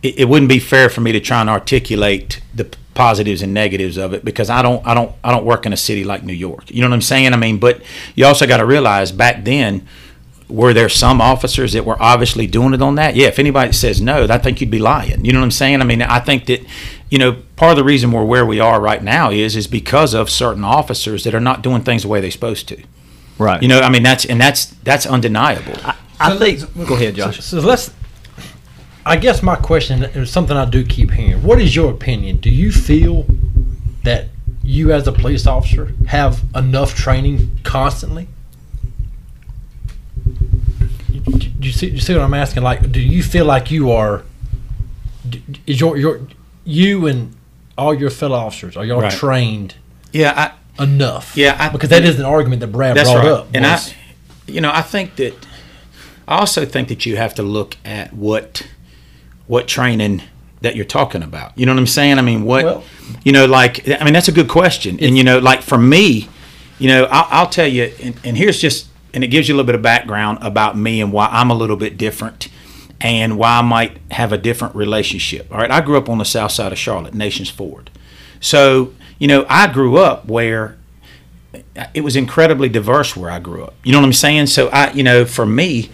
it, 0.02 0.21
it 0.21 0.28
wouldn't 0.28 0.49
be 0.49 0.59
fair 0.59 0.88
for 0.88 1.00
me 1.00 1.12
to 1.12 1.21
try 1.21 1.40
and 1.40 1.49
articulate 1.49 2.40
the 2.54 2.68
positives 2.94 3.40
and 3.40 3.54
negatives 3.54 3.97
of 3.97 4.12
it 4.12 4.25
because 4.25 4.50
I 4.50 4.61
don't 4.62 4.87
I 4.87 4.94
don't 4.94 5.14
I 5.25 5.30
don't 5.30 5.44
work 5.44 5.64
in 5.64 5.73
a 5.73 5.76
city 5.76 6.04
like 6.04 6.23
New 6.23 6.32
York. 6.32 6.71
You 6.71 6.82
know 6.82 6.88
what 6.88 6.94
I'm 6.94 7.02
saying? 7.02 7.32
I 7.32 7.37
mean, 7.37 7.59
but 7.59 7.82
you 8.14 8.26
also 8.26 8.47
got 8.47 8.59
to 8.59 8.66
realize 8.66 9.12
back 9.12 9.44
then 9.44 9.87
were 10.49 10.75
there 10.75 10.88
some 10.88 11.21
officers 11.21 11.73
that 11.73 11.87
were 11.87 12.00
obviously 12.00 12.47
doing 12.47 12.75
it 12.75 12.82
on 12.82 12.97
that? 12.97 13.16
Yeah, 13.16 13.28
if 13.28 13.38
anybody 13.38 13.73
says 13.73 14.00
no, 14.02 14.26
I 14.28 14.38
think 14.38 14.61
you'd 14.61 14.71
be 14.71 14.78
lying. 14.78 15.25
You 15.25 15.32
know 15.32 15.38
what 15.38 15.47
I'm 15.47 15.50
saying? 15.50 15.80
I 15.80 15.85
mean, 15.85 16.02
I 16.02 16.21
think 16.21 16.47
that 16.47 16.64
you 17.09 17.18
know, 17.18 17.42
part 17.56 17.73
of 17.73 17.76
the 17.76 17.85
reason 17.85 18.12
we're 18.12 18.25
where 18.25 18.44
we 18.44 18.61
are 18.61 18.80
right 18.80 19.02
now 19.02 19.30
is 19.30 19.56
is 19.56 19.66
because 19.66 20.14
of 20.14 20.28
certain 20.28 20.64
officers 20.64 21.25
that 21.25 21.35
are 21.35 21.40
not 21.40 21.62
doing 21.62 21.82
things 21.82 22.02
the 22.02 22.09
way 22.09 22.21
they're 22.21 22.30
supposed 22.30 22.68
to. 22.68 22.82
Right. 23.38 23.60
You 23.62 23.68
know, 23.68 23.80
I 23.80 23.88
mean 23.90 24.02
that's 24.02 24.24
and 24.24 24.40
that's 24.40 24.66
that's 24.84 25.06
undeniable. 25.06 25.74
I 26.20 26.36
think. 26.36 26.60
Go 26.86 26.94
ahead, 26.94 27.14
Josh. 27.16 27.36
So, 27.40 27.60
so 27.60 27.66
let's. 27.66 27.92
I 29.04 29.16
guess 29.16 29.42
my 29.42 29.56
question 29.56 30.04
is 30.04 30.30
something 30.30 30.56
I 30.56 30.64
do 30.64 30.84
keep 30.84 31.10
hearing. 31.10 31.42
What 31.42 31.60
is 31.60 31.74
your 31.74 31.90
opinion? 31.90 32.36
Do 32.36 32.50
you 32.50 32.70
feel 32.70 33.26
that 34.04 34.28
you, 34.62 34.92
as 34.92 35.08
a 35.08 35.12
police 35.12 35.44
officer, 35.46 35.92
have 36.06 36.40
enough 36.54 36.94
training 36.94 37.50
constantly? 37.64 38.28
Do 41.28 41.66
you 41.66 41.72
see? 41.72 41.88
You 41.90 41.98
see 42.00 42.14
what 42.14 42.22
I'm 42.22 42.34
asking? 42.34 42.62
Like, 42.62 42.92
do 42.92 43.00
you 43.00 43.22
feel 43.22 43.44
like 43.44 43.70
you 43.70 43.90
are? 43.90 44.22
Is 45.66 45.80
your 45.80 45.96
your 45.96 46.20
you 46.64 47.06
and 47.06 47.34
all 47.78 47.94
your 47.94 48.10
fellow 48.10 48.36
officers 48.38 48.76
are 48.76 48.84
y'all 48.84 49.00
Right. 49.00 49.12
trained 49.12 49.74
Yeah, 50.12 50.32
I, 50.36 50.52
enough? 50.78 51.36
Yeah, 51.36 51.56
I- 51.58 51.68
because 51.68 51.90
that 51.90 52.04
is 52.04 52.18
an 52.18 52.24
argument 52.24 52.60
that 52.60 52.68
Brad 52.68 52.94
brought 52.94 53.16
right. 53.16 53.26
up. 53.26 53.48
and 53.54 53.66
I, 53.66 53.80
you 54.46 54.60
know, 54.60 54.70
I 54.72 54.82
think 54.82 55.16
that 55.16 55.34
I 56.26 56.38
also 56.38 56.64
think 56.64 56.88
that 56.88 57.04
you 57.06 57.16
have 57.16 57.34
to 57.36 57.42
look 57.42 57.76
at 57.84 58.12
what 58.12 58.66
what 59.46 59.66
training 59.68 60.22
that 60.60 60.76
you're 60.76 60.84
talking 60.84 61.22
about. 61.22 61.56
You 61.58 61.66
know 61.66 61.72
what 61.72 61.80
I'm 61.80 61.86
saying? 61.86 62.18
I 62.18 62.22
mean, 62.22 62.44
what 62.44 62.64
Well- 62.64 62.84
you 63.24 63.32
know, 63.32 63.46
like 63.46 63.88
I 63.88 64.04
mean, 64.04 64.14
that's 64.14 64.28
a 64.28 64.32
good 64.32 64.48
question. 64.48 64.98
And 65.00 65.16
you 65.16 65.24
know, 65.24 65.38
like 65.38 65.62
for 65.62 65.78
me, 65.78 66.28
you 66.78 66.88
know, 66.88 67.04
I'll, 67.04 67.26
I'll 67.30 67.48
tell 67.48 67.66
you, 67.66 67.92
and, 68.02 68.18
and 68.24 68.36
here's 68.36 68.60
just, 68.60 68.86
and 69.14 69.22
it 69.22 69.28
gives 69.28 69.48
you 69.48 69.54
a 69.54 69.56
little 69.56 69.66
bit 69.66 69.74
of 69.74 69.82
background 69.82 70.38
about 70.40 70.76
me 70.76 71.00
and 71.00 71.12
why 71.12 71.26
I'm 71.26 71.50
a 71.50 71.54
little 71.54 71.76
bit 71.76 71.96
different. 71.96 72.48
And 73.04 73.36
why 73.36 73.58
I 73.58 73.62
might 73.62 73.98
have 74.12 74.32
a 74.32 74.38
different 74.38 74.76
relationship. 74.76 75.50
All 75.50 75.58
right, 75.58 75.72
I 75.72 75.80
grew 75.80 75.96
up 75.98 76.08
on 76.08 76.18
the 76.18 76.24
south 76.24 76.52
side 76.52 76.70
of 76.70 76.78
Charlotte, 76.78 77.14
Nations 77.14 77.50
Ford. 77.50 77.90
So, 78.38 78.94
you 79.19 79.28
know, 79.28 79.47
I 79.49 79.73
grew 79.73 79.97
up 79.99 80.26
where 80.26 80.76
it 81.95 82.02
was 82.02 82.16
incredibly 82.16 82.69
diverse 82.69 83.16
where 83.16 83.31
I 83.31 83.38
grew 83.38 83.64
up. 83.64 83.75
You 83.85 83.92
know 83.92 83.99
what 83.99 84.07
I'm 84.07 84.12
saying? 84.12 84.47
So 84.47 84.69
I, 84.69 84.92
you 84.92 85.02
know, 85.02 85.25
for 85.25 85.47
me, 85.47 85.90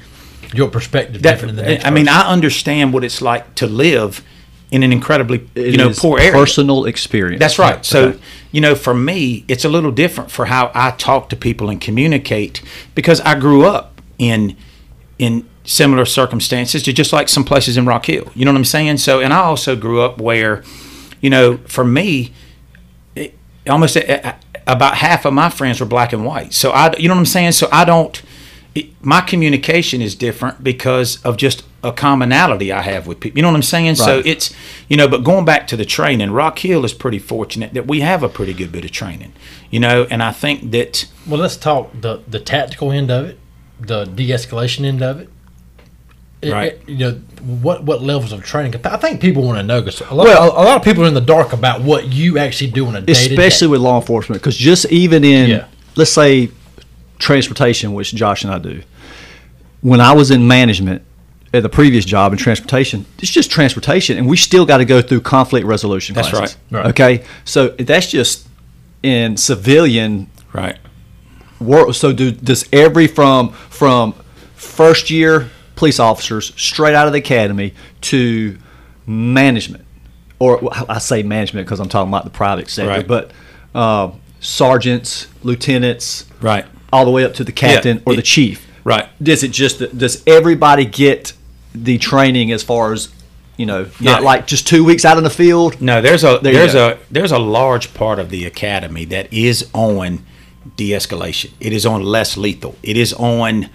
your 0.54 0.68
perspective 0.68 1.22
that, 1.22 1.34
different 1.34 1.56
than 1.56 1.64
the 1.64 1.70
next 1.72 1.84
I 1.86 1.90
mean. 1.90 2.08
I 2.08 2.30
understand 2.30 2.92
what 2.92 3.04
it's 3.04 3.20
like 3.20 3.54
to 3.56 3.66
live 3.66 4.24
in 4.70 4.82
an 4.82 4.92
incredibly, 4.92 5.48
It 5.54 5.72
you 5.72 5.76
know, 5.78 5.92
poor 5.92 6.18
area. 6.18 6.32
Personal 6.32 6.84
experience. 6.86 7.40
That's 7.40 7.58
right. 7.58 7.84
So, 7.84 8.08
Okay. 8.08 8.18
you 8.52 8.60
know, 8.60 8.74
for 8.74 8.94
me, 8.94 9.44
it's 9.48 9.64
a 9.64 9.68
little 9.68 9.90
different 9.90 10.30
for 10.30 10.46
how 10.46 10.70
I 10.74 10.92
talk 10.92 11.28
to 11.30 11.36
people 11.36 11.70
and 11.70 11.80
communicate 11.80 12.62
because 12.94 13.20
I 13.22 13.38
grew 13.38 13.64
up 13.64 14.00
in 14.18 14.56
in 15.18 15.46
similar 15.64 16.04
circumstances 16.06 16.82
to 16.84 16.92
just 16.92 17.12
like 17.12 17.28
some 17.28 17.44
places 17.44 17.76
in 17.76 17.84
Rock 17.84 18.06
Hill. 18.06 18.30
You 18.34 18.44
know 18.44 18.52
what 18.52 18.58
I'm 18.58 18.64
saying? 18.64 18.98
So, 18.98 19.20
and 19.20 19.34
I 19.34 19.38
also 19.38 19.74
grew 19.76 20.00
up 20.00 20.18
where, 20.20 20.62
you 21.20 21.28
know, 21.28 21.58
for 21.66 21.84
me, 21.84 22.06
it, 22.24 22.32
almost 23.68 23.96
a, 23.96 24.28
a- 24.28 24.36
about 24.66 24.96
half 24.96 25.24
of 25.24 25.32
my 25.32 25.48
friends 25.48 25.80
were 25.80 25.86
black 25.86 26.12
and 26.12 26.24
white. 26.24 26.52
So 26.52 26.70
I, 26.70 26.94
you 26.96 27.08
know 27.08 27.14
what 27.14 27.20
I'm 27.20 27.26
saying? 27.26 27.52
So 27.52 27.68
I 27.72 27.84
don't. 27.84 28.20
It, 28.74 28.90
my 29.04 29.20
communication 29.22 30.02
is 30.02 30.14
different 30.14 30.62
because 30.62 31.22
of 31.24 31.36
just 31.36 31.64
a 31.82 31.90
commonality 31.92 32.70
I 32.70 32.82
have 32.82 33.06
with 33.06 33.18
people. 33.18 33.38
You 33.38 33.42
know 33.42 33.48
what 33.48 33.56
I'm 33.56 33.62
saying? 33.62 33.94
So 33.94 34.20
it's 34.24 34.54
you 34.88 34.96
know, 34.96 35.08
but 35.08 35.24
going 35.24 35.44
back 35.44 35.66
to 35.68 35.76
the 35.76 35.84
training, 35.86 36.30
Rock 36.32 36.58
Hill 36.58 36.84
is 36.84 36.92
pretty 36.92 37.18
fortunate 37.18 37.72
that 37.74 37.86
we 37.86 38.00
have 38.00 38.22
a 38.22 38.28
pretty 38.28 38.52
good 38.52 38.70
bit 38.70 38.84
of 38.84 38.90
training. 38.90 39.32
You 39.70 39.80
know, 39.80 40.06
and 40.10 40.22
I 40.22 40.32
think 40.32 40.70
that 40.72 41.06
Well, 41.26 41.40
let's 41.40 41.56
talk 41.56 41.90
the 42.00 42.22
the 42.28 42.38
tactical 42.40 42.92
end 42.92 43.10
of 43.10 43.24
it, 43.26 43.38
the 43.80 44.04
de-escalation 44.04 44.84
end 44.84 45.02
of 45.02 45.18
it. 45.20 45.30
It- 46.40 46.52
Right. 46.52 46.72
it- 46.72 46.82
you 46.86 46.96
know 46.98 47.12
what 47.60 47.82
what 47.84 48.02
levels 48.02 48.32
of 48.32 48.44
training? 48.44 48.74
I 48.84 48.96
think 48.96 49.20
people 49.20 49.42
want 49.42 49.58
to 49.58 49.62
know 49.64 49.80
because 49.80 50.00
a 50.08 50.14
lot, 50.14 50.26
Well- 50.26 50.52
a, 50.52 50.62
lot 50.62 50.76
of 50.76 50.82
people 50.84 51.04
are 51.04 51.08
in 51.08 51.14
the 51.14 51.20
dark 51.20 51.52
about 51.52 51.80
what 51.82 52.12
you 52.12 52.38
actually 52.38 52.70
do 52.70 52.86
on 52.86 52.94
a 52.96 53.00
day 53.00 53.12
especially 53.12 53.66
with 53.68 53.80
law 53.80 53.96
enforcement, 54.00 54.40
because 54.40 54.56
just 54.56 54.86
even 54.86 55.24
in, 55.24 55.50
Yeah. 55.50 55.64
let's 55.96 56.12
say, 56.12 56.50
transportation, 57.18 57.92
which 57.94 58.14
Josh 58.14 58.44
and 58.44 58.52
I 58.52 58.58
do, 58.58 58.82
when 59.80 60.00
I 60.00 60.12
was 60.12 60.30
in 60.30 60.46
management 60.46 61.02
at 61.52 61.62
the 61.62 61.68
previous 61.68 62.04
job 62.04 62.32
in 62.32 62.38
transportation, 62.38 63.04
it's 63.20 63.30
just 63.30 63.50
transportation, 63.50 64.16
and 64.18 64.28
we 64.28 64.36
still 64.36 64.64
got 64.66 64.76
to 64.78 64.84
go 64.84 65.00
through 65.02 65.20
conflict 65.22 65.66
resolution. 65.66 66.14
That's 66.14 66.28
classes. 66.30 66.56
right. 66.70 66.78
Right. 66.82 66.90
Okay, 66.90 67.22
so 67.44 67.68
that's 67.78 68.08
just 68.10 68.46
in 69.02 69.36
civilian 69.36 70.28
right, 70.52 70.76
world. 71.60 71.96
So 71.96 72.12
do 72.12 72.30
does 72.30 72.64
every 72.72 73.06
from 73.08 73.50
from 73.70 74.14
first 74.54 75.10
year 75.10 75.50
police 75.78 76.00
officers 76.00 76.52
straight 76.56 76.94
out 76.94 77.06
of 77.06 77.12
the 77.12 77.20
academy 77.20 77.72
to 78.00 78.58
management, 79.06 79.84
or 80.38 80.58
well, 80.58 80.86
I 80.88 80.98
say 80.98 81.22
management 81.22 81.66
because 81.66 81.80
I'm 81.80 81.88
talking 81.88 82.08
about 82.10 82.24
the 82.24 82.30
private 82.30 82.68
sector, 82.68 82.90
Right. 82.90 83.06
but 83.06 83.30
uh, 83.74 84.10
sergeants, 84.40 85.28
lieutenants, 85.42 86.26
right, 86.40 86.66
all 86.92 87.04
the 87.04 87.10
way 87.12 87.24
up 87.24 87.34
to 87.34 87.44
the 87.44 87.52
captain 87.52 88.02
or 88.06 88.12
it- 88.14 88.16
the 88.16 88.22
chief. 88.22 88.66
right. 88.84 89.06
Does 89.22 89.42
it 89.42 89.52
just 89.52 89.78
does 89.96 90.22
everybody 90.26 90.84
get 90.84 91.32
the 91.74 91.96
training 91.98 92.52
as 92.52 92.62
far 92.62 92.92
as 92.92 93.08
You 93.56 93.66
know, 93.66 93.86
Yeah. 93.98 94.12
not 94.12 94.22
like 94.22 94.46
just 94.46 94.68
two 94.68 94.84
weeks 94.84 95.04
out 95.04 95.18
in 95.18 95.24
the 95.24 95.30
field. 95.30 95.80
No, 95.80 96.00
there's 96.00 96.22
a 96.22 96.38
There 96.40 96.52
there's 96.52 96.76
a 96.76 96.96
there's 97.10 97.32
a 97.32 97.40
large 97.40 97.92
part 97.92 98.20
of 98.20 98.30
the 98.30 98.44
academy 98.46 99.04
that 99.06 99.26
is 99.32 99.66
on 99.72 100.24
de-escalation. 100.76 101.50
It 101.58 101.72
is 101.72 101.84
on 101.84 102.04
less 102.04 102.36
lethal. 102.36 102.76
It 102.84 102.96
is 102.96 103.12
on 103.14 103.68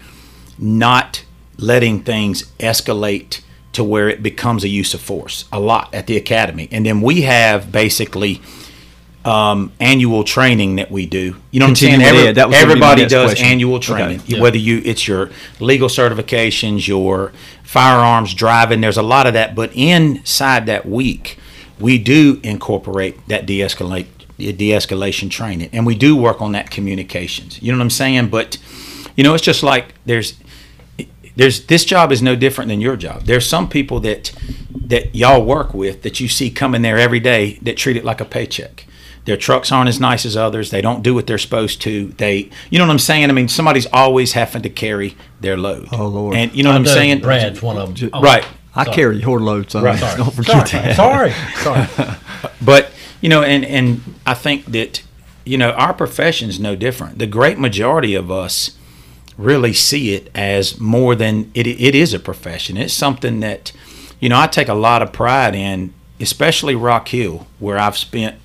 not 0.58 1.23
letting 1.58 2.04
things 2.04 2.44
escalate 2.60 3.42
to 3.74 3.84
where 3.84 4.08
it 4.10 4.22
becomes 4.22 4.64
a 4.64 4.68
use 4.68 4.94
of 4.94 5.02
force. 5.02 5.46
A 5.52 5.60
lot 5.60 5.94
at 5.94 6.08
the 6.08 6.18
academy, 6.18 6.68
and 6.72 6.86
then 6.86 7.02
we 7.02 7.22
have 7.22 7.72
basically 7.72 8.42
um, 9.26 9.72
annual 9.80 10.24
training 10.24 10.76
that 10.76 10.92
we 10.92 11.06
do. 11.06 11.36
You 11.52 11.60
know 11.60 11.66
what 11.66 11.70
I'm 11.70 11.76
saying? 11.76 12.00
Continuing 12.02 12.28
ed, 12.28 12.36
that 12.36 12.50
was 12.50 12.58
gonna 12.60 12.74
be 12.74 12.80
my 12.80 12.88
everybody 12.92 13.06
does 13.08 13.32
question. 13.32 13.48
annual 13.48 13.76
Okay. 13.76 13.86
training. 13.88 14.22
Yeah. 14.26 14.42
Whether 14.42 14.58
you 14.58 14.82
it's 14.84 15.08
your 15.08 15.30
legal 15.60 15.88
certifications, 15.88 16.88
your 16.88 17.32
firearms 17.64 18.34
driving. 18.34 18.82
There's 18.82 18.98
a 18.98 19.04
lot 19.04 19.26
of 19.26 19.34
that, 19.34 19.56
but 19.56 19.72
inside 19.74 20.66
that 20.66 20.86
week, 20.86 21.40
we 21.80 21.98
do 21.98 22.40
incorporate 22.44 23.28
that 23.30 23.46
de-escalate 23.46 24.06
de-escalation 24.38 25.30
training, 25.32 25.70
and 25.72 25.86
we 25.86 25.96
do 25.96 26.16
work 26.16 26.42
on 26.42 26.52
that 26.52 26.70
communications. 26.70 27.62
You 27.62 27.72
know 27.72 27.78
what 27.78 27.84
I'm 27.84 27.90
saying? 27.90 28.28
But 28.28 28.58
you 29.16 29.24
know, 29.24 29.34
it's 29.34 29.44
just 29.44 29.64
like 29.64 29.94
there's 30.06 30.34
there's 31.36 31.66
this 31.66 31.86
job 31.86 32.12
is 32.12 32.22
no 32.22 32.36
different 32.36 32.70
than 32.70 32.82
your 32.82 32.96
job. 32.96 33.24
There's 33.24 33.48
some 33.48 33.68
people 33.70 34.00
that 34.02 34.32
that 34.86 35.16
y'all 35.16 35.44
work 35.44 35.74
with 35.74 36.02
that 36.04 36.20
you 36.20 36.28
see 36.28 36.50
coming 36.50 36.82
there 36.82 36.98
every 36.98 37.20
day 37.20 37.60
that 37.62 37.78
treat 37.78 37.98
it 37.98 38.06
like 38.06 38.22
a 38.22 38.26
paycheck. 38.26 38.86
Their 39.26 39.38
trucks 39.38 39.72
aren't 39.72 39.88
as 39.88 40.00
nice 40.02 40.26
as 40.26 40.36
others. 40.36 40.70
They 40.70 40.82
don't 40.82 41.02
do 41.02 41.14
what 41.14 41.28
they're 41.28 41.38
supposed 41.38 41.82
to. 41.84 42.08
They, 42.18 42.50
you 42.70 42.78
know 42.78 42.86
what 42.86 42.92
I'm 42.92 43.00
saying? 43.00 43.30
I 43.30 43.34
mean, 43.34 43.48
somebody's 43.48 43.86
always 43.94 44.34
having 44.34 44.64
to 44.64 44.70
carry 44.70 45.16
their 45.40 45.56
load. 45.56 45.88
Oh, 45.94 46.08
Lord. 46.08 46.36
And 46.36 46.54
you 46.54 46.62
know 46.62 46.70
what 46.70 46.76
I 46.76 46.80
I'm 46.80 46.86
saying? 46.86 47.22
Brad's 47.22 47.62
one 47.62 47.78
of 47.78 47.98
them. 47.98 48.10
Oh, 48.12 48.22
Right. 48.22 48.46
I 48.76 48.84
Sorry. 48.84 48.96
carry 48.96 49.18
your 49.22 49.40
load, 49.40 49.72
son. 49.72 49.84
Right. 49.84 50.00
Sorry. 50.00 50.18
Don't 50.18 50.34
forget 50.34 50.68
sorry. 50.68 50.84
that. 50.84 50.96
Sorry. 50.96 51.32
Sorry. 51.88 52.18
But 52.62 52.92
you 53.22 53.30
know, 53.30 53.44
and 53.44 53.64
and 53.64 54.02
I 54.26 54.34
think 54.34 54.66
that 54.66 55.04
you 55.46 55.58
know 55.60 55.72
our 55.72 55.94
profession 55.94 56.50
is 56.50 56.60
no 56.60 56.76
different. 56.76 57.20
The 57.20 57.28
great 57.28 57.60
majority 57.60 58.16
of 58.16 58.32
us 58.32 58.72
really 59.38 59.74
see 59.74 60.14
it 60.14 60.30
as 60.36 60.80
more 60.80 61.16
than 61.16 61.52
it. 61.54 61.68
It 61.68 61.96
is 61.96 62.14
a 62.14 62.20
profession. 62.20 62.78
It's 62.78 62.94
something 62.94 63.40
that 63.42 63.72
you 64.20 64.30
know 64.30 64.40
I 64.40 64.48
take 64.48 64.68
a 64.68 64.74
lot 64.74 65.02
of 65.02 65.12
pride 65.12 65.56
in, 65.56 65.94
especially 66.20 66.76
Rock 66.76 67.10
Hill, 67.10 67.48
where 67.60 67.78
I've 67.78 67.98
spent 67.98 68.38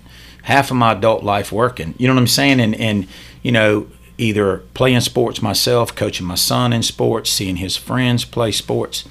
half 0.42 0.70
of 0.70 0.76
my 0.76 0.92
adult 0.92 1.22
life 1.22 1.52
working. 1.52 1.94
You 1.98 2.08
know 2.08 2.14
what 2.14 2.20
I'm 2.20 2.26
saying? 2.26 2.60
And 2.60 2.74
and 2.76 3.06
you 3.42 3.52
know 3.52 3.86
either 4.16 4.58
playing 4.74 5.00
sports 5.00 5.40
myself, 5.40 5.94
coaching 5.94 6.26
my 6.26 6.34
son 6.34 6.72
in 6.72 6.82
sports, 6.82 7.30
seeing 7.30 7.56
his 7.56 7.76
friends 7.76 8.24
play 8.24 8.50
sports. 8.50 9.04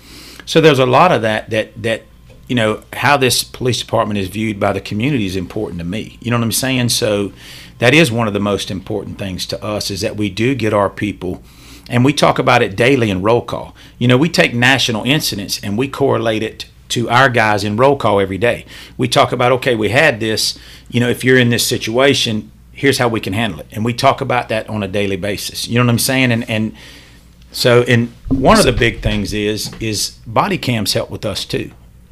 So 0.46 0.60
there's 0.60 0.80
a 0.80 0.86
lot 0.86 1.12
of 1.12 1.22
that 1.22 1.50
that 1.50 1.82
that 1.82 2.04
you 2.48 2.56
know 2.56 2.84
how 2.94 3.18
this 3.18 3.44
police 3.44 3.80
department 3.80 4.18
is 4.18 4.28
viewed 4.30 4.60
by 4.60 4.74
the 4.74 4.82
community 4.82 5.26
is 5.26 5.36
important 5.36 5.80
to 5.80 5.86
me. 5.86 6.18
You 6.22 6.32
know 6.32 6.38
what 6.38 6.44
I'm 6.44 6.52
saying? 6.52 6.90
So 6.90 7.34
that 7.80 7.94
is 7.94 8.12
one 8.12 8.28
of 8.28 8.34
the 8.34 8.40
most 8.40 8.72
important 8.72 9.20
things 9.20 9.46
to 9.48 9.64
us 9.64 9.92
is 9.92 10.02
that 10.02 10.16
we 10.16 10.30
do 10.30 10.56
get 10.56 10.74
our 10.74 10.90
people 10.90 11.44
and 11.90 12.04
we 12.06 12.14
talk 12.14 12.40
about 12.40 12.62
it 12.62 12.76
daily 12.76 13.10
in 13.10 13.22
roll 13.22 13.42
call. 13.42 13.76
You 14.00 14.08
know, 14.08 14.18
we 14.18 14.30
take 14.30 14.54
national 14.54 15.04
incidents 15.06 15.60
and 15.64 15.78
we 15.78 15.88
correlate 15.88 16.44
it 16.44 16.66
to 16.90 17.10
our 17.10 17.30
guys 17.30 17.64
in 17.64 17.76
roll 17.78 17.98
call 17.98 18.20
every 18.20 18.38
day. 18.38 18.66
We 18.98 19.08
talk 19.08 19.32
about 19.32 19.52
okay, 19.54 19.76
we 19.76 19.90
had 19.90 20.20
this, 20.20 20.58
you 20.90 21.00
know, 21.00 21.10
if 21.10 21.24
you're 21.24 21.38
in 21.38 21.50
this 21.50 21.66
situation, 21.66 22.52
here's 22.72 22.98
how 22.98 23.08
we 23.08 23.20
can 23.20 23.34
handle 23.34 23.60
it. 23.60 23.68
And 23.72 23.84
we 23.84 23.94
talk 23.94 24.22
about 24.22 24.50
that 24.50 24.70
on 24.70 24.84
a 24.84 24.88
daily 24.88 25.18
basis. 25.18 25.68
You 25.68 25.76
know 25.80 25.86
what 25.86 25.92
I'm 25.92 26.00
saying? 26.00 26.32
And 26.32 26.50
and 26.50 26.74
so, 27.52 27.82
and 27.84 28.10
one 28.28 28.60
of 28.60 28.66
the 28.66 28.72
big 28.74 29.02
things 29.02 29.34
is 29.34 29.74
is 29.80 30.18
body 30.28 30.58
cams 30.58 30.94
help 30.94 31.10
with 31.10 31.26
us 31.26 31.46
too. 31.46 31.72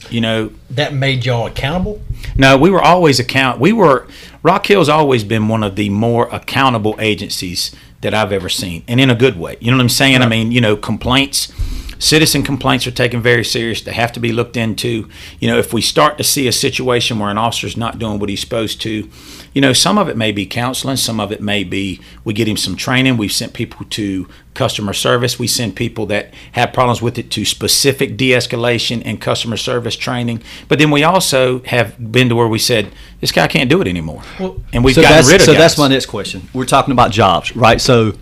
You 0.09 0.21
know, 0.21 0.51
That 0.69 0.93
made 0.93 1.25
y'all 1.25 1.47
accountable. 1.47 1.99
no, 2.35 2.57
we 2.57 2.69
were 2.69 2.81
always 2.81 3.19
account. 3.19 3.59
We 3.59 3.71
were 3.73 4.07
Rock 4.43 4.67
Hill's 4.67 4.89
always 4.89 5.23
been 5.23 5.47
one 5.47 5.63
of 5.63 5.75
the 5.75 5.89
more 5.89 6.27
accountable 6.31 6.95
agencies 6.99 7.75
that 8.05 8.13
I've 8.13 8.31
ever 8.31 8.49
seen, 8.49 8.83
and 8.87 8.99
in 8.99 9.09
a 9.09 9.15
good 9.15 9.37
way. 9.37 9.57
You 9.59 9.71
know 9.71 9.77
what 9.77 9.83
I'm 9.83 9.89
saying? 9.89 10.21
I 10.21 10.27
mean, 10.27 10.51
you 10.51 10.61
know, 10.61 10.77
complaints, 10.77 11.51
citizen 11.99 12.43
complaints 12.43 12.85
are 12.87 12.91
taken 12.91 13.21
very 13.21 13.43
serious. 13.43 13.81
They 13.81 13.93
have 13.93 14.11
to 14.13 14.19
be 14.19 14.31
looked 14.31 14.57
into. 14.57 15.09
You 15.39 15.49
know, 15.49 15.57
if 15.57 15.73
we 15.73 15.81
start 15.81 16.17
to 16.17 16.23
see 16.23 16.47
a 16.47 16.51
situation 16.51 17.19
where 17.19 17.29
an 17.29 17.37
officer's 17.37 17.77
not 17.77 17.99
doing 17.99 18.19
what 18.19 18.29
he's 18.29 18.41
supposed 18.41 18.81
to, 18.81 19.09
you 19.53 19.61
know, 19.61 19.73
some 19.73 19.97
of 19.97 20.09
it 20.09 20.17
may 20.17 20.31
be 20.31 20.45
counseling, 20.45 20.97
some 20.97 21.19
of 21.19 21.31
it 21.31 21.41
may 21.41 21.63
be 21.63 22.01
we 22.23 22.33
get 22.33 22.47
him 22.47 22.57
some 22.57 22.75
training. 22.75 23.17
We've 23.17 23.31
sent 23.31 23.53
people 23.53 23.85
to 23.91 24.27
customer 24.53 24.93
service. 24.93 25.37
We 25.39 25.47
send 25.47 25.75
people 25.75 26.05
that 26.07 26.33
have 26.53 26.73
problems 26.73 27.01
with 27.01 27.17
it 27.17 27.29
to 27.31 27.45
specific 27.45 28.17
de-escalation 28.17 29.01
and 29.05 29.19
customer 29.21 29.57
service 29.57 29.95
training. 29.95 30.41
But 30.67 30.79
then 30.79 30.91
we 30.91 31.03
also 31.03 31.59
have 31.63 32.11
been 32.11 32.29
to 32.29 32.35
where 32.35 32.47
we 32.47 32.59
said 32.59 32.91
this 33.21 33.31
guy 33.31 33.47
can't 33.47 33.69
do 33.69 33.81
it 33.81 33.87
anymore, 33.87 34.23
Well, 34.39 34.61
and 34.73 34.83
we've 34.83 34.95
so 34.95 35.01
gotten 35.01 35.25
rid 35.27 35.35
of 35.35 35.41
so 35.41 35.53
guys. 35.53 35.61
that's 35.61 35.77
my 35.77 35.87
next 35.87 36.07
question. 36.07 36.49
We're 36.53 36.65
talking 36.65 36.91
about 36.91 37.11
jobs, 37.11 37.55
right? 37.55 37.79
So, 37.79 38.13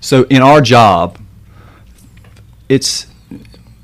so 0.00 0.24
in 0.24 0.42
our 0.42 0.60
job, 0.60 1.18
it's 2.68 3.06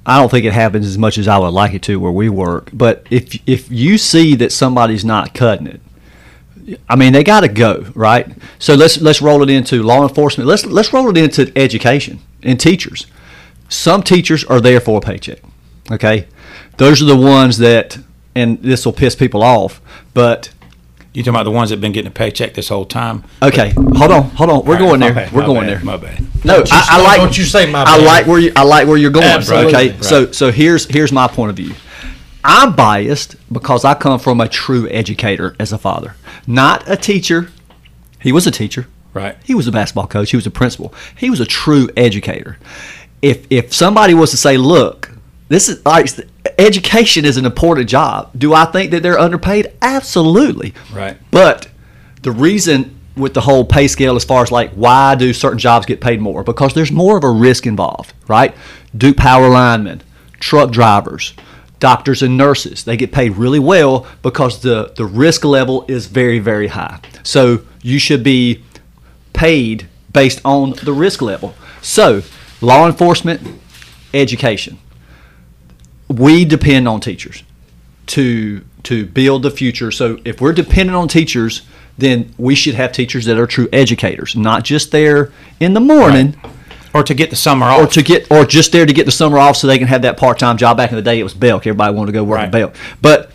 I 0.06 0.18
don't 0.18 0.30
think 0.30 0.44
it 0.44 0.52
happens 0.52 0.86
as 0.86 0.98
much 0.98 1.16
as 1.16 1.28
I 1.28 1.38
would 1.38 1.48
like 1.48 1.72
it 1.72 1.82
to 1.84 1.98
where 1.98 2.12
we 2.12 2.28
work. 2.28 2.70
But 2.72 3.06
if 3.10 3.38
if 3.48 3.70
you 3.70 3.96
see 3.98 4.34
that 4.36 4.52
somebody's 4.52 5.04
not 5.04 5.34
cutting 5.34 5.66
it, 5.66 5.80
I 6.88 6.96
mean 6.96 7.12
they 7.12 7.24
got 7.24 7.40
to 7.40 7.48
go, 7.48 7.86
right? 7.94 8.30
So 8.58 8.74
let's 8.74 9.00
let's 9.00 9.22
roll 9.22 9.42
it 9.42 9.50
into 9.50 9.82
law 9.82 10.06
enforcement. 10.06 10.46
Let's 10.46 10.66
let's 10.66 10.92
roll 10.92 11.08
it 11.10 11.16
into 11.16 11.50
education 11.56 12.20
and 12.42 12.60
teachers. 12.60 13.06
Some 13.68 14.02
teachers 14.02 14.44
are 14.44 14.60
there 14.60 14.80
for 14.80 14.98
a 14.98 15.00
paycheck. 15.00 15.40
Okay, 15.90 16.26
those 16.76 17.02
are 17.02 17.06
the 17.06 17.16
ones 17.16 17.58
that, 17.58 17.98
and 18.34 18.62
this 18.62 18.84
will 18.84 18.92
piss 18.92 19.14
people 19.14 19.42
off, 19.42 19.80
but 20.12 20.50
You 21.14 21.22
talking 21.22 21.36
about 21.36 21.44
the 21.44 21.52
ones 21.52 21.70
that 21.70 21.76
have 21.76 21.80
been 21.80 21.92
getting 21.92 22.08
a 22.08 22.12
paycheck 22.12 22.54
this 22.54 22.68
whole 22.68 22.84
time? 22.84 23.22
Okay, 23.40 23.70
hold 23.70 24.10
on, 24.10 24.22
hold 24.30 24.50
on. 24.50 24.64
We're 24.64 24.74
All 24.74 24.80
right, 24.80 24.88
going 24.88 25.00
there. 25.00 25.14
bad, 25.14 25.30
We're 25.32 25.46
going 25.46 25.68
bad, 25.68 25.78
there. 25.78 25.84
My 25.84 25.96
bad. 25.96 26.20
No, 26.44 26.64
I, 26.72 26.86
I 26.90 27.02
like. 27.02 27.18
don't 27.18 27.38
you 27.38 27.44
say 27.44 27.70
my 27.70 27.82
I 27.82 27.98
bad. 27.98 28.04
like 28.04 28.26
where 28.26 28.40
you. 28.40 28.52
I 28.56 28.64
like 28.64 28.88
where 28.88 28.96
you're 28.96 29.12
going. 29.12 29.24
Absolutely. 29.24 29.72
Okay, 29.72 29.90
Right. 29.92 30.04
so 30.04 30.32
so 30.32 30.50
here's 30.50 30.86
here's 30.86 31.12
my 31.12 31.28
point 31.28 31.50
of 31.50 31.56
view. 31.56 31.72
I'm 32.42 32.74
biased 32.74 33.36
because 33.52 33.84
I 33.84 33.94
come 33.94 34.18
from 34.18 34.40
a 34.40 34.48
true 34.48 34.88
educator 34.90 35.54
as 35.60 35.72
a 35.72 35.78
father, 35.78 36.16
not 36.48 36.82
a 36.90 36.96
teacher. 36.96 37.48
He 38.20 38.32
was 38.32 38.48
a 38.48 38.50
teacher. 38.50 38.88
Right. 39.12 39.36
He 39.44 39.54
was 39.54 39.68
a 39.68 39.72
basketball 39.72 40.08
coach. 40.08 40.30
He 40.32 40.36
was 40.36 40.48
a 40.48 40.50
principal. 40.50 40.92
He 41.16 41.30
was 41.30 41.38
a 41.38 41.46
true 41.46 41.88
educator. 41.96 42.58
If 43.22 43.46
if 43.50 43.72
somebody 43.72 44.14
was 44.14 44.32
to 44.32 44.36
say, 44.36 44.56
"Look, 44.56 45.12
this 45.48 45.68
is 45.68 45.86
like 45.86 46.08
education 46.58 47.24
is 47.24 47.36
an 47.36 47.46
important 47.46 47.88
job," 47.88 48.30
do 48.36 48.54
I 48.54 48.64
think 48.66 48.90
that 48.90 49.02
they're 49.02 49.18
underpaid? 49.18 49.72
Absolutely. 49.82 50.74
Right. 50.92 51.16
But 51.30 51.68
the 52.22 52.32
reason 52.32 52.98
with 53.16 53.34
the 53.34 53.42
whole 53.42 53.64
pay 53.64 53.86
scale, 53.88 54.16
as 54.16 54.24
far 54.24 54.42
as 54.42 54.50
like 54.50 54.72
why 54.72 55.14
do 55.14 55.32
certain 55.32 55.58
jobs 55.58 55.86
get 55.86 56.00
paid 56.00 56.20
more? 56.20 56.42
Because 56.42 56.74
there's 56.74 56.90
more 56.90 57.16
of 57.16 57.24
a 57.24 57.30
risk 57.30 57.66
involved, 57.66 58.12
right? 58.28 58.54
Duke 58.96 59.16
power 59.16 59.48
linemen, 59.48 60.02
truck 60.40 60.70
drivers, 60.70 61.34
doctors 61.80 62.22
and 62.22 62.36
nurses, 62.36 62.84
they 62.84 62.96
get 62.96 63.12
paid 63.12 63.36
really 63.36 63.58
well 63.58 64.06
because 64.22 64.62
the, 64.62 64.92
the 64.96 65.04
risk 65.04 65.44
level 65.44 65.84
is 65.86 66.06
very, 66.06 66.38
very 66.38 66.68
high. 66.68 66.98
So 67.22 67.60
you 67.82 67.98
should 67.98 68.22
be 68.22 68.64
paid 69.32 69.86
based 70.12 70.40
on 70.44 70.72
the 70.84 70.92
risk 70.92 71.20
level. 71.20 71.54
So, 71.82 72.22
law 72.60 72.86
enforcement, 72.86 73.60
education. 74.14 74.78
We 76.18 76.44
depend 76.44 76.86
on 76.88 77.00
teachers 77.00 77.42
to 78.08 78.62
to 78.84 79.06
build 79.06 79.42
the 79.42 79.50
future. 79.50 79.90
So 79.90 80.18
if 80.24 80.40
we're 80.42 80.52
dependent 80.52 80.94
on 80.94 81.08
teachers, 81.08 81.62
then 81.96 82.34
we 82.36 82.54
should 82.54 82.74
have 82.74 82.92
teachers 82.92 83.24
that 83.24 83.38
are 83.38 83.46
true 83.46 83.66
educators, 83.72 84.36
not 84.36 84.62
just 84.62 84.90
there 84.92 85.32
in 85.58 85.72
the 85.72 85.80
morning 85.80 86.36
Or 86.92 87.02
to 87.02 87.14
get 87.14 87.30
the 87.30 87.36
summer 87.36 87.64
off. 87.66 87.80
or 87.80 87.86
to 87.86 88.02
get 88.02 88.30
or 88.30 88.44
just 88.44 88.72
there 88.72 88.84
to 88.84 88.92
get 88.92 89.06
the 89.06 89.12
summer 89.12 89.38
off 89.38 89.56
so 89.56 89.66
they 89.66 89.78
can 89.78 89.86
have 89.88 90.02
that 90.02 90.18
part-time 90.18 90.58
job. 90.58 90.76
Back 90.76 90.90
in 90.90 90.96
the 90.96 91.02
day, 91.02 91.18
it 91.18 91.22
was 91.22 91.32
Belk. 91.32 91.66
Everybody 91.66 91.94
wanted 91.94 92.12
to 92.12 92.12
go 92.12 92.24
work 92.24 92.36
Right. 92.38 92.44
at 92.46 92.52
Belk. 92.52 92.74
But 93.00 93.30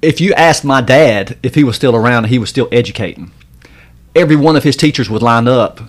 if 0.00 0.18
you 0.20 0.32
asked 0.34 0.64
my 0.64 0.80
dad 0.80 1.36
if 1.42 1.54
he 1.54 1.62
was 1.62 1.76
still 1.76 1.94
around 1.94 2.24
and 2.24 2.30
he 2.30 2.38
was 2.38 2.48
still 2.48 2.68
educating, 2.72 3.32
every 4.16 4.36
one 4.36 4.56
of 4.56 4.64
his 4.64 4.76
teachers 4.76 5.10
would 5.10 5.22
line 5.22 5.46
up 5.46 5.80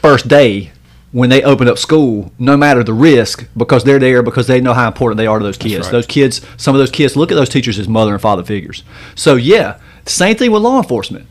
first 0.00 0.26
day 0.26 0.72
when 1.12 1.28
they 1.28 1.42
open 1.42 1.68
up 1.68 1.78
school, 1.78 2.32
no 2.38 2.56
matter 2.56 2.82
the 2.82 2.94
risk, 2.94 3.46
because 3.56 3.84
they're 3.84 3.98
there 3.98 4.22
because 4.22 4.46
they 4.46 4.60
know 4.60 4.72
how 4.72 4.86
important 4.86 5.18
they 5.18 5.26
are 5.26 5.38
to 5.38 5.44
those 5.44 5.58
kids. 5.58 5.86
right. 5.86 5.92
Those 5.92 6.06
kids, 6.06 6.40
some 6.56 6.74
of 6.74 6.78
those 6.78 6.90
kids 6.90 7.16
look 7.16 7.30
at 7.30 7.34
those 7.34 7.50
teachers 7.50 7.78
as 7.78 7.86
mother 7.86 8.12
and 8.12 8.20
father 8.20 8.42
figures. 8.42 8.82
So 9.14 9.36
yeah, 9.36 9.78
same 10.06 10.36
thing 10.36 10.50
with 10.50 10.62
law 10.62 10.78
enforcement. 10.78 11.26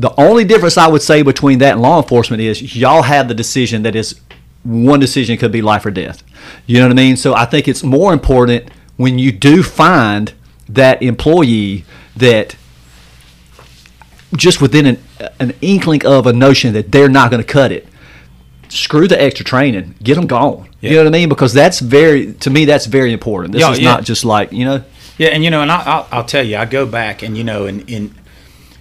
The 0.00 0.12
only 0.20 0.44
difference 0.44 0.76
I 0.76 0.88
would 0.88 1.02
say 1.02 1.22
between 1.22 1.58
that 1.60 1.72
and 1.72 1.82
law 1.82 2.00
enforcement 2.02 2.42
is 2.42 2.76
y'all 2.76 3.02
have 3.02 3.28
the 3.28 3.34
decision 3.34 3.82
that 3.82 3.94
is 3.94 4.20
one 4.64 5.00
decision 5.00 5.36
could 5.38 5.52
be 5.52 5.62
life 5.62 5.86
or 5.86 5.90
death. 5.90 6.22
You 6.66 6.78
know 6.78 6.86
what 6.86 6.92
I 6.92 6.94
mean? 6.94 7.16
So 7.16 7.34
I 7.34 7.44
think 7.44 7.68
it's 7.68 7.82
more 7.82 8.12
important 8.12 8.70
when 8.96 9.18
you 9.18 9.32
do 9.32 9.62
find 9.62 10.32
that 10.68 11.02
employee 11.02 11.84
that 12.16 12.56
just 14.36 14.60
within 14.60 14.86
an, 14.86 15.02
an 15.40 15.54
inkling 15.62 16.04
of 16.04 16.26
a 16.26 16.32
notion 16.32 16.74
that 16.74 16.92
they're 16.92 17.08
not 17.08 17.30
going 17.30 17.42
to 17.42 17.46
cut 17.50 17.72
it, 17.72 17.88
screw 18.68 19.08
the 19.08 19.20
extra 19.20 19.44
training. 19.44 19.94
Get 20.02 20.14
them 20.16 20.26
gone. 20.26 20.68
Yeah. 20.80 20.90
You 20.90 20.96
know 20.96 21.04
what 21.04 21.14
I 21.14 21.18
mean? 21.18 21.28
Because 21.28 21.52
that's 21.52 21.80
very 21.80 22.32
to 22.34 22.50
me 22.50 22.64
that's 22.64 22.86
very 22.86 23.12
important. 23.12 23.52
This 23.52 23.60
Yeah, 23.62 23.72
is 23.72 23.78
yeah. 23.80 23.90
not 23.92 24.04
just 24.04 24.24
like 24.24 24.52
you 24.52 24.64
know. 24.64 24.84
Yeah, 25.18 25.28
and 25.28 25.42
you 25.42 25.50
know, 25.50 25.62
and 25.62 25.72
I, 25.72 25.82
I'll, 25.82 26.08
I'll 26.12 26.24
tell 26.24 26.44
you, 26.46 26.56
I 26.56 26.64
go 26.64 26.86
back 26.86 27.22
and 27.22 27.36
you 27.36 27.42
know, 27.42 27.66
and, 27.66 27.88
and 27.90 28.14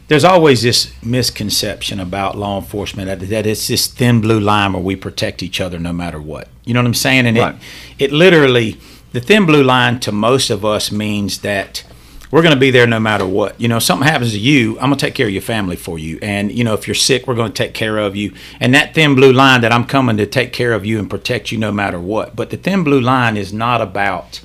there's 0.07 0.23
always 0.23 0.61
this 0.61 0.93
misconception 1.03 1.99
about 1.99 2.37
law 2.37 2.57
enforcement 2.59 3.07
that, 3.07 3.27
that 3.29 3.45
it's 3.47 3.67
this 3.67 3.87
thin 3.87 4.21
blue 4.21 4.39
line 4.39 4.73
where 4.73 4.81
we 4.81 4.95
protect 4.95 5.41
each 5.43 5.59
other 5.59 5.79
no 5.79 5.91
matter 5.91 6.21
what. 6.21 6.47
You 6.63 6.73
know 6.73 6.79
what 6.81 6.87
I'm 6.87 6.93
saying? 6.93 7.25
And 7.25 7.37
Right. 7.37 7.55
it, 7.97 8.05
it 8.05 8.13
literally, 8.13 8.77
the 9.13 9.19
thin 9.19 9.45
blue 9.45 9.63
line 9.63 9.99
to 10.01 10.11
most 10.11 10.49
of 10.49 10.63
us 10.63 10.91
means 10.91 11.39
that 11.39 11.83
we're 12.31 12.41
going 12.41 12.53
to 12.53 12.59
be 12.59 12.71
there 12.71 12.85
no 12.87 12.99
matter 12.99 13.25
what. 13.25 13.59
You 13.59 13.67
know, 13.67 13.79
something 13.79 14.07
happens 14.07 14.31
to 14.33 14.39
you, 14.39 14.77
I'm 14.79 14.89
going 14.89 14.97
to 14.97 15.05
take 15.05 15.15
care 15.15 15.27
of 15.27 15.33
your 15.33 15.41
family 15.41 15.75
for 15.75 15.97
you. 15.97 16.19
And, 16.21 16.51
you 16.51 16.63
know, 16.63 16.73
if 16.73 16.87
you're 16.87 16.95
sick, 16.95 17.27
we're 17.27 17.35
going 17.35 17.51
to 17.51 17.57
take 17.63 17.73
care 17.73 17.97
of 17.97 18.15
you. 18.15 18.33
And 18.59 18.73
that 18.73 18.93
thin 18.93 19.15
blue 19.15 19.31
line 19.33 19.61
that 19.61 19.71
I'm 19.71 19.85
coming 19.85 20.17
to 20.17 20.25
take 20.25 20.51
care 20.53 20.73
of 20.73 20.85
you 20.85 20.99
and 20.99 21.09
protect 21.09 21.51
you 21.51 21.57
no 21.57 21.71
matter 21.71 21.99
what. 21.99 22.35
But 22.35 22.49
the 22.49 22.57
thin 22.57 22.83
blue 22.83 22.99
line 23.01 23.37
is 23.37 23.53
not 23.53 23.81
about 23.81 24.41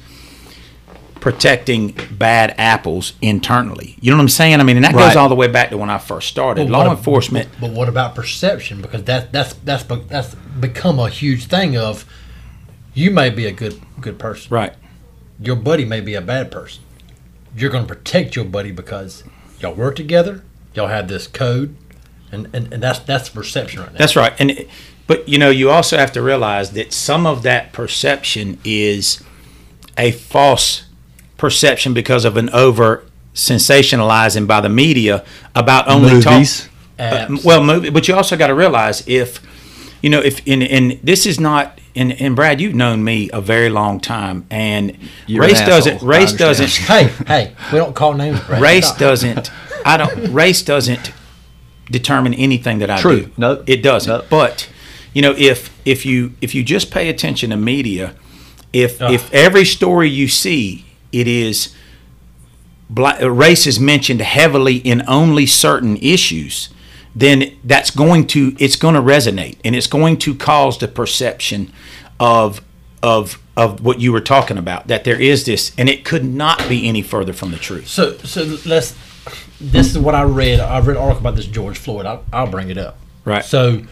protecting 1.20 1.94
bad 2.10 2.54
apples 2.58 3.12
internally. 3.22 3.96
You 4.00 4.10
know 4.10 4.16
what 4.16 4.22
I'm 4.22 4.28
saying? 4.28 4.58
I 4.60 4.64
mean, 4.64 4.76
and 4.76 4.84
that 4.84 4.92
Right. 4.94 5.06
goes 5.06 5.16
all 5.16 5.28
the 5.28 5.36
way 5.36 5.46
back 5.46 5.70
to 5.70 5.78
when 5.78 5.88
I 5.88 5.98
first 5.98 6.28
started. 6.28 6.66
But 6.68 6.72
Law 6.72 6.90
enforcement. 6.90 7.48
But 7.60 7.70
what 7.70 7.88
about 7.88 8.14
perception? 8.16 8.82
Because 8.82 9.04
that 9.04 9.32
that's 9.32 9.54
that's 9.64 9.84
that's 10.08 10.34
become 10.34 10.98
a 10.98 11.08
huge 11.08 11.44
thing. 11.46 11.76
Of 11.76 12.04
you 12.92 13.12
may 13.12 13.30
be 13.30 13.46
a 13.46 13.52
good 13.52 13.80
good 14.00 14.18
person, 14.18 14.52
Right. 14.52 14.72
your 15.40 15.54
buddy 15.54 15.84
may 15.84 16.00
be 16.00 16.14
a 16.14 16.20
bad 16.20 16.50
person. 16.50 16.82
You're 17.56 17.70
going 17.70 17.86
to 17.86 17.94
protect 17.94 18.36
your 18.36 18.44
buddy 18.44 18.72
because 18.72 19.24
y'all 19.60 19.74
work 19.74 19.96
together, 19.96 20.42
y'all 20.74 20.88
have 20.88 21.08
this 21.08 21.26
code, 21.26 21.76
and 22.30 22.48
and, 22.52 22.72
and 22.72 22.82
that's 22.82 23.00
that's 23.00 23.28
perception 23.28 23.80
right 23.80 23.92
now. 23.92 23.98
That's 23.98 24.16
right. 24.16 24.32
And 24.38 24.66
but 25.06 25.28
you 25.28 25.38
know, 25.38 25.50
you 25.50 25.70
also 25.70 25.96
have 25.96 26.12
to 26.12 26.22
realize 26.22 26.72
that 26.72 26.92
some 26.92 27.26
of 27.26 27.42
that 27.42 27.72
perception 27.72 28.58
is 28.64 29.22
a 29.98 30.12
false 30.12 30.84
perception 31.36 31.92
because 31.92 32.24
of 32.24 32.36
an 32.36 32.48
over 32.50 33.04
sensationalizing 33.34 34.46
by 34.46 34.60
the 34.60 34.68
media 34.68 35.24
about 35.54 35.88
only 35.88 36.20
talk- 36.22 36.34
Movies. 36.34 36.68
Uh, 36.98 37.36
well, 37.44 37.64
movie, 37.64 37.90
but 37.90 38.06
you 38.06 38.14
also 38.14 38.36
got 38.36 38.46
to 38.46 38.54
realize 38.54 39.06
if 39.08 39.40
you 40.02 40.10
know 40.10 40.20
if 40.20 40.46
in 40.46 40.62
and 40.62 41.00
this 41.02 41.26
is 41.26 41.40
not 41.40 41.78
and, 41.94 42.12
and 42.20 42.34
Brad, 42.34 42.60
you've 42.60 42.74
known 42.74 43.04
me 43.04 43.28
a 43.32 43.40
very 43.40 43.68
long 43.68 44.00
time, 44.00 44.46
and 44.50 44.96
You're 45.26 45.42
an 45.44 45.50
race 45.50 45.60
doesn't 45.60 46.02
race 46.02 46.32
doesn't 46.32 46.70
hey, 46.88 47.04
hey, 47.26 47.54
we 47.72 47.78
don't 47.78 47.94
call 47.94 48.14
names. 48.14 48.40
Brad. 48.40 48.62
race 48.62 48.86
Stop. 48.86 48.98
doesn't 48.98 49.50
i 49.84 49.96
don't 49.96 50.28
race 50.32 50.62
doesn't 50.62 51.12
determine 51.90 52.32
anything 52.34 52.78
that 52.78 52.88
i 52.90 53.00
True. 53.00 53.22
do 53.26 53.32
No. 53.36 53.62
it 53.66 53.82
doesn't 53.82 54.10
No. 54.10 54.24
but 54.30 54.68
you 55.12 55.20
know 55.22 55.34
if 55.36 55.70
if 55.84 56.06
you 56.06 56.32
if 56.40 56.54
you 56.54 56.62
just 56.62 56.90
pay 56.90 57.08
attention 57.08 57.50
to 57.50 57.56
media 57.56 58.14
if 58.72 59.02
Ugh. 59.02 59.12
if 59.12 59.32
every 59.34 59.64
story 59.64 60.08
you 60.08 60.28
see 60.28 60.84
it 61.10 61.26
is 61.28 61.74
black, 62.88 63.18
race 63.22 63.66
is 63.66 63.78
mentioned 63.80 64.20
heavily 64.22 64.76
in 64.76 65.02
only 65.08 65.46
certain 65.46 65.96
issues 65.98 66.68
then 67.14 67.56
that's 67.64 67.90
going 67.90 68.26
to 68.26 68.54
it's 68.58 68.76
going 68.76 68.94
to 68.94 69.00
resonate 69.02 69.58
and 69.64 69.76
it's 69.76 69.86
going 69.86 70.16
to 70.18 70.34
cause 70.34 70.78
the 70.78 70.88
perception 70.88 71.72
of 72.18 72.62
of 73.02 73.38
of 73.56 73.84
what 73.84 74.00
you 74.00 74.12
were 74.12 74.20
talking 74.20 74.56
about 74.56 74.88
that 74.88 75.04
there 75.04 75.20
is 75.20 75.44
this 75.44 75.72
and 75.76 75.88
it 75.88 76.04
could 76.04 76.24
not 76.24 76.66
be 76.68 76.88
any 76.88 77.02
further 77.02 77.32
from 77.32 77.50
the 77.50 77.58
truth 77.58 77.88
So 77.88 78.16
so 78.18 78.58
let's. 78.66 78.96
This 79.60 79.92
is 79.92 79.98
what 79.98 80.16
I 80.16 80.22
read. 80.22 80.58
I 80.58 80.80
read 80.80 80.96
an 80.96 81.02
article 81.02 81.20
about 81.20 81.36
this 81.36 81.46
George 81.46 81.78
Floyd. 81.78 82.04
I'll, 82.04 82.24
I'll 82.32 82.48
bring 82.48 82.68
it 82.70 82.78
up. 82.78 82.98
Right. 83.24 83.44
So, 83.44 83.82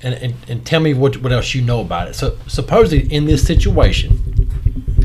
and, 0.00 0.14
and 0.14 0.34
and 0.46 0.64
tell 0.64 0.78
me 0.78 0.94
what 0.94 1.16
what 1.16 1.32
else 1.32 1.56
you 1.56 1.62
know 1.62 1.80
about 1.80 2.06
it. 2.06 2.14
So 2.14 2.38
supposedly 2.46 3.12
in 3.12 3.24
this 3.24 3.44
situation, 3.44 4.48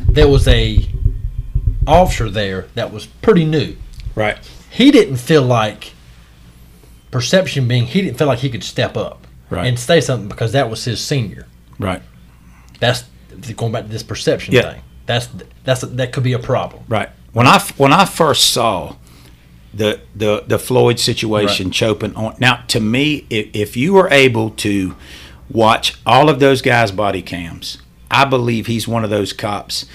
there 0.08 0.28
was 0.28 0.48
a 0.48 0.88
officer 1.88 2.30
there 2.30 2.67
that 2.76 2.93
was 2.93 3.08
pretty 3.08 3.46
new. 3.46 3.76
right 4.13 4.38
He 4.69 4.91
didn't 4.91 5.17
feel 5.17 5.41
like 5.41 5.93
perception 7.13 7.67
being 7.67 7.86
he 7.86 8.02
didn't 8.02 8.17
feel 8.17 8.28
like 8.28 8.39
he 8.39 8.49
could 8.49 8.63
step 8.63 8.97
up 8.97 9.26
Right. 9.49 9.67
and 9.67 9.78
say 9.80 10.02
something 10.02 10.28
because 10.28 10.52
that 10.54 10.69
was 10.69 10.84
his 10.84 10.99
senior. 10.99 11.45
right 11.80 12.02
That's 12.80 13.04
going 13.56 13.71
back 13.71 13.84
to 13.84 13.89
this 13.89 14.04
perception 14.04 14.54
Yeah. 14.54 14.73
thing. 14.73 14.82
That's 15.06 15.30
that's 15.63 15.82
that 15.82 16.12
could 16.12 16.23
be 16.23 16.34
a 16.34 16.39
problem. 16.39 16.84
Right. 16.89 17.10
When 17.34 17.45
I 17.47 17.60
when 17.78 17.93
I 17.93 18.06
first 18.06 18.52
saw 18.52 18.95
the 19.73 19.99
the 20.15 20.43
the 20.47 20.58
Floyd 20.60 20.99
situation 20.99 21.71
Chauvin 21.71 22.15
on 22.15 22.36
now 22.39 22.63
to 22.67 22.80
me 22.80 23.26
if, 23.30 23.47
if 23.54 23.78
you 23.78 23.93
were 23.93 24.10
able 24.12 24.49
to 24.52 24.95
watch 25.49 25.95
all 26.06 26.30
of 26.30 26.39
those 26.39 26.62
guys 26.62 26.91
body 26.91 27.21
cams 27.21 27.78
I 28.12 28.26
believe 28.26 28.67
he's 28.67 28.88
one 28.88 29.04
of 29.04 29.10
those 29.10 29.34
cops 29.34 29.86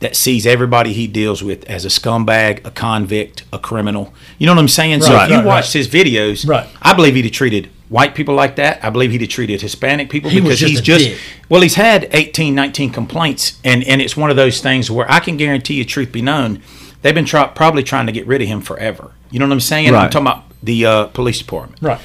that 0.00 0.14
sees 0.14 0.46
everybody 0.46 0.92
he 0.92 1.06
deals 1.06 1.42
with 1.42 1.64
as 1.64 1.84
a 1.84 1.88
scumbag, 1.88 2.64
a 2.64 2.70
convict, 2.70 3.44
a 3.52 3.58
criminal. 3.58 4.12
You 4.38 4.46
know 4.46 4.52
what 4.54 4.60
I'm 4.60 4.68
saying? 4.68 5.02
so 5.02 5.14
Right, 5.14 5.24
if 5.24 5.30
you 5.30 5.36
right, 5.38 5.44
watched 5.46 5.72
his 5.72 5.88
videos, 5.88 6.46
Right. 6.48 6.66
I 6.80 6.94
believe 6.94 7.14
he'd 7.16 7.24
have 7.24 7.32
treated 7.32 7.68
white 7.88 8.14
people 8.14 8.34
like 8.34 8.56
that. 8.56 8.84
I 8.84 8.90
believe 8.90 9.10
he'd 9.10 9.22
have 9.22 9.30
treated 9.30 9.60
Hispanic 9.60 10.08
people 10.10 10.30
He 10.30 10.40
because 10.40 10.60
just 10.60 10.70
he's 10.70 10.80
just 10.80 11.04
dick. 11.06 11.18
well, 11.48 11.62
he's 11.62 11.74
had 11.74 12.08
18, 12.12 12.54
19 12.54 12.90
complaints, 12.90 13.58
and, 13.64 13.82
and 13.84 14.00
it's 14.00 14.16
one 14.16 14.30
of 14.30 14.36
those 14.36 14.60
things 14.60 14.90
where 14.90 15.10
I 15.10 15.18
can 15.20 15.36
guarantee 15.36 15.74
you, 15.74 15.84
truth 15.84 16.12
be 16.12 16.22
known, 16.22 16.62
they've 17.02 17.14
been 17.14 17.24
try, 17.24 17.46
probably 17.48 17.82
trying 17.82 18.06
to 18.06 18.12
get 18.12 18.26
rid 18.26 18.40
of 18.42 18.48
him 18.48 18.60
forever. 18.60 19.12
You 19.30 19.38
know 19.40 19.46
what 19.46 19.52
I'm 19.52 19.60
saying? 19.60 19.94
I'm 19.94 20.10
talking 20.10 20.26
about 20.26 20.44
the 20.62 20.86
uh, 20.86 21.06
police 21.08 21.38
department. 21.38 21.80
Right. 21.82 22.00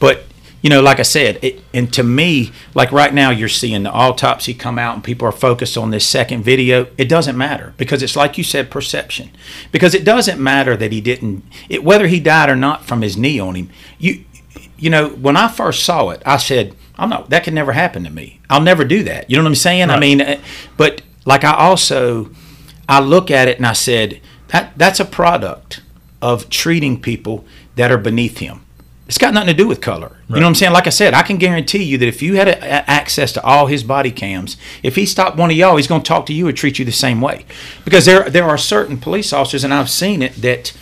But, 0.00 0.24
you 0.60 0.70
know, 0.70 0.82
like 0.82 0.98
I 0.98 1.04
said, 1.04 1.38
it, 1.42 1.62
and 1.72 1.92
to 1.92 2.02
me, 2.02 2.52
like 2.74 2.90
right 2.90 3.14
now, 3.14 3.30
you're 3.30 3.48
seeing 3.48 3.84
the 3.84 3.90
autopsy 3.90 4.54
come 4.54 4.78
out 4.78 4.94
and 4.94 5.04
people 5.04 5.28
are 5.28 5.32
focused 5.32 5.78
on 5.78 5.90
this 5.90 6.06
second 6.06 6.42
video. 6.42 6.88
It 6.96 7.08
doesn't 7.08 7.36
matter 7.36 7.74
because 7.76 8.02
it's 8.02 8.16
like 8.16 8.36
you 8.38 8.44
said, 8.44 8.70
perception. 8.70 9.30
Because 9.70 9.94
it 9.94 10.04
doesn't 10.04 10.40
matter 10.40 10.76
that 10.76 10.90
he 10.90 11.00
didn't, 11.00 11.44
it, 11.68 11.84
whether 11.84 12.08
he 12.08 12.18
died 12.18 12.50
or 12.50 12.56
not 12.56 12.84
from 12.84 13.02
his 13.02 13.16
knee 13.16 13.38
on 13.38 13.54
him. 13.54 13.70
You, 13.98 14.24
you 14.76 14.90
know, 14.90 15.10
when 15.10 15.36
I 15.36 15.48
first 15.48 15.84
saw 15.84 16.10
it, 16.10 16.22
I 16.26 16.38
said, 16.38 16.74
I'm 16.96 17.10
not, 17.10 17.30
that 17.30 17.44
could 17.44 17.54
never 17.54 17.72
happen 17.72 18.02
to 18.04 18.10
me. 18.10 18.40
I'll 18.50 18.60
never 18.60 18.84
do 18.84 19.04
that. 19.04 19.30
You 19.30 19.36
know 19.36 19.44
what 19.44 19.50
I'm 19.50 19.54
saying? 19.54 19.90
I 19.90 20.00
mean, 20.00 20.20
uh, 20.20 20.40
but 20.76 21.02
like 21.24 21.44
I 21.44 21.54
also, 21.54 22.30
I 22.88 23.00
look 23.00 23.30
at 23.30 23.46
it 23.46 23.58
and 23.58 23.66
I 23.66 23.74
said, 23.74 24.20
that 24.48 24.72
that's 24.76 24.98
a 24.98 25.04
product 25.04 25.82
of 26.20 26.50
treating 26.50 27.00
people 27.00 27.44
that 27.76 27.92
are 27.92 27.98
beneath 27.98 28.38
him. 28.38 28.64
It's 29.08 29.16
got 29.18 29.32
nothing 29.32 29.48
to 29.48 29.54
do 29.54 29.66
with 29.66 29.80
color. 29.80 30.16
You 30.28 30.34
know 30.34 30.42
what 30.42 30.48
I'm 30.48 30.54
saying? 30.54 30.72
Like 30.74 30.86
I 30.86 30.90
said, 30.90 31.14
I 31.14 31.22
can 31.22 31.38
guarantee 31.38 31.82
you 31.82 31.96
that 31.96 32.06
if 32.06 32.20
you 32.20 32.34
had 32.34 32.46
a, 32.46 32.58
a- 32.58 32.90
access 32.90 33.32
to 33.32 33.42
all 33.42 33.66
his 33.66 33.82
body 33.82 34.10
cams, 34.10 34.58
if 34.82 34.96
he 34.96 35.06
stopped 35.06 35.38
one 35.38 35.50
of 35.50 35.56
y'all, 35.56 35.76
he's 35.76 35.86
going 35.86 36.02
to 36.02 36.06
talk 36.08 36.26
to 36.26 36.34
you 36.34 36.46
and 36.46 36.56
treat 36.56 36.78
you 36.78 36.84
the 36.84 36.92
same 36.92 37.22
way. 37.22 37.46
Because 37.86 38.04
there 38.04 38.28
there 38.28 38.44
are 38.44 38.58
certain 38.58 38.98
police 38.98 39.32
officers, 39.32 39.64
and 39.64 39.72
I've 39.72 39.88
seen 39.88 40.20
it 40.20 40.34
that 40.42 40.72